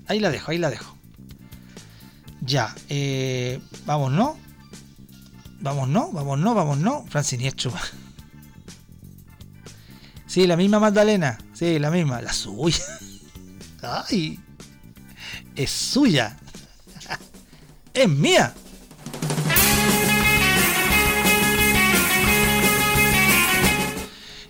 [0.07, 0.95] Ahí la dejo, ahí la dejo.
[2.41, 2.73] Ya.
[2.89, 4.37] Eh, vamos, ¿no?
[5.59, 6.11] Vamos, ¿no?
[6.11, 6.53] Vamos, ¿no?
[6.53, 7.05] Vamos, ¿no?
[7.07, 7.73] Fran Siniestro.
[10.25, 11.37] Sí, la misma Magdalena.
[11.53, 12.21] Sí, la misma.
[12.21, 12.83] La suya.
[13.81, 14.39] Ay.
[15.55, 16.37] Es suya.
[17.93, 18.53] Es mía.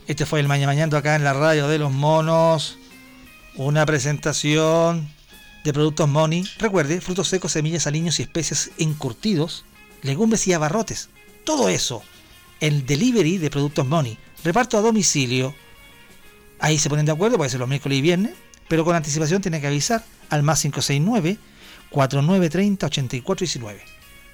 [0.07, 2.77] Este fue el Mañana Mañando acá en la radio de los monos.
[3.55, 5.05] Una presentación
[5.65, 6.45] de productos Moni.
[6.59, 9.65] Recuerde, frutos secos, semillas, aliños y especies encurtidos,
[10.03, 11.09] legumbres y abarrotes.
[11.43, 12.03] Todo eso.
[12.61, 14.17] El delivery de productos Moni.
[14.45, 15.53] Reparto a domicilio.
[16.59, 18.31] Ahí se ponen de acuerdo, puede ser los miércoles y viernes,
[18.69, 21.38] pero con anticipación tiene que avisar al más 569
[21.89, 23.81] 4930 8419.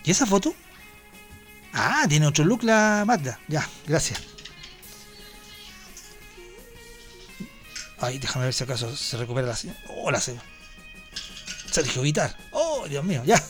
[0.06, 0.54] ¿Y esa foto?
[1.72, 3.38] Ah, tiene otro look la Magda.
[3.48, 4.20] Ya, gracias.
[7.98, 9.76] Ay, déjame ver si acaso se recupera la señal.
[11.70, 12.36] Sergio Guitar.
[12.52, 13.42] Oh, Dios mío, ya.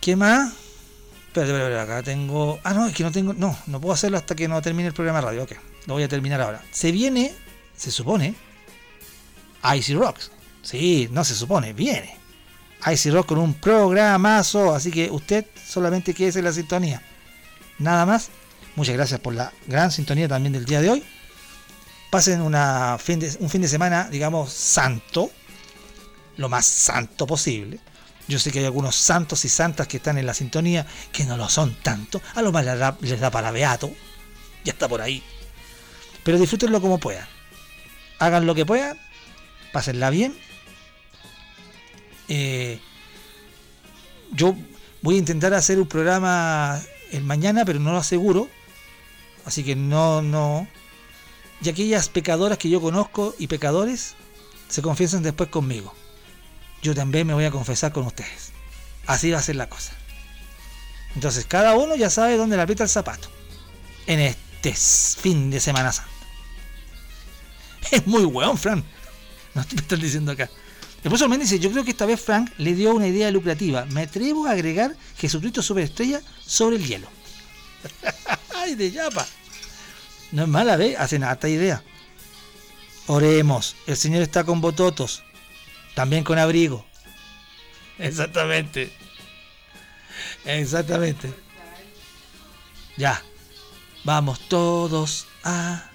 [0.00, 0.52] ¿Qué más?
[1.28, 2.60] Espérate, espérate, espérate, acá tengo.
[2.64, 3.32] Ah, no, es que no tengo.
[3.34, 5.44] No, no puedo hacerlo hasta que no termine el programa de radio.
[5.44, 5.52] Ok,
[5.86, 6.62] lo voy a terminar ahora.
[6.72, 7.32] Se viene,
[7.76, 8.34] se supone,
[9.76, 10.32] Icy Rocks.
[10.62, 12.21] Sí, no se supone, viene.
[12.90, 14.74] Icy Rock con un programazo.
[14.74, 17.02] Así que usted solamente quédese en la sintonía.
[17.78, 18.30] Nada más.
[18.74, 21.04] Muchas gracias por la gran sintonía también del día de hoy.
[22.10, 22.40] Pasen
[22.98, 25.30] fin de- un fin de semana, digamos, santo.
[26.36, 27.78] Lo más santo posible.
[28.28, 31.36] Yo sé que hay algunos santos y santas que están en la sintonía que no
[31.36, 32.22] lo son tanto.
[32.34, 33.92] A lo más les da, les da para beato.
[34.64, 35.22] Ya está por ahí.
[36.22, 37.26] Pero disfrútenlo como puedan.
[38.18, 38.98] Hagan lo que puedan.
[39.72, 40.34] Pásenla bien.
[42.28, 42.80] Eh,
[44.32, 44.56] yo
[45.02, 46.80] voy a intentar hacer un programa
[47.10, 48.48] el mañana, pero no lo aseguro.
[49.44, 50.66] Así que no, no.
[51.62, 54.14] Y aquellas pecadoras que yo conozco y pecadores
[54.68, 55.94] se confiesan después conmigo.
[56.82, 58.52] Yo también me voy a confesar con ustedes.
[59.06, 59.92] Así va a ser la cosa.
[61.14, 63.28] Entonces cada uno ya sabe dónde le aprieta el zapato.
[64.06, 66.10] En este fin de Semana Santa.
[67.90, 68.82] Es muy weón, Fran.
[69.54, 70.48] No te diciendo acá.
[71.02, 73.84] Después Olmen dice, yo creo que esta vez Frank le dio una idea lucrativa.
[73.86, 77.08] Me atrevo a agregar Jesucristo superestrella sobre el hielo.
[78.54, 79.26] ¡Ay, de yapa!
[80.30, 80.96] No es mala, ¿ve?
[80.96, 81.82] Hacen harta idea.
[83.08, 83.74] Oremos.
[83.86, 85.24] El Señor está con bototos.
[85.94, 86.86] También con abrigo.
[87.98, 88.92] Exactamente.
[90.44, 91.32] Exactamente.
[92.96, 93.20] Ya.
[94.04, 95.90] Vamos todos a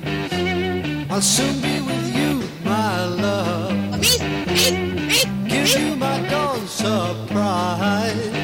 [1.09, 4.01] I'll soon be with you, my love.
[5.47, 8.34] Give you my dawn surprise.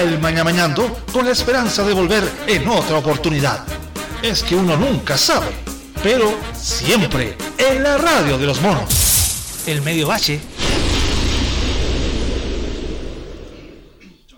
[0.00, 3.64] El mañana mañando con la esperanza de volver en otra oportunidad.
[4.22, 5.46] Es que uno nunca sabe,
[6.02, 9.64] pero siempre en la radio de los monos.
[9.66, 10.40] El medio bache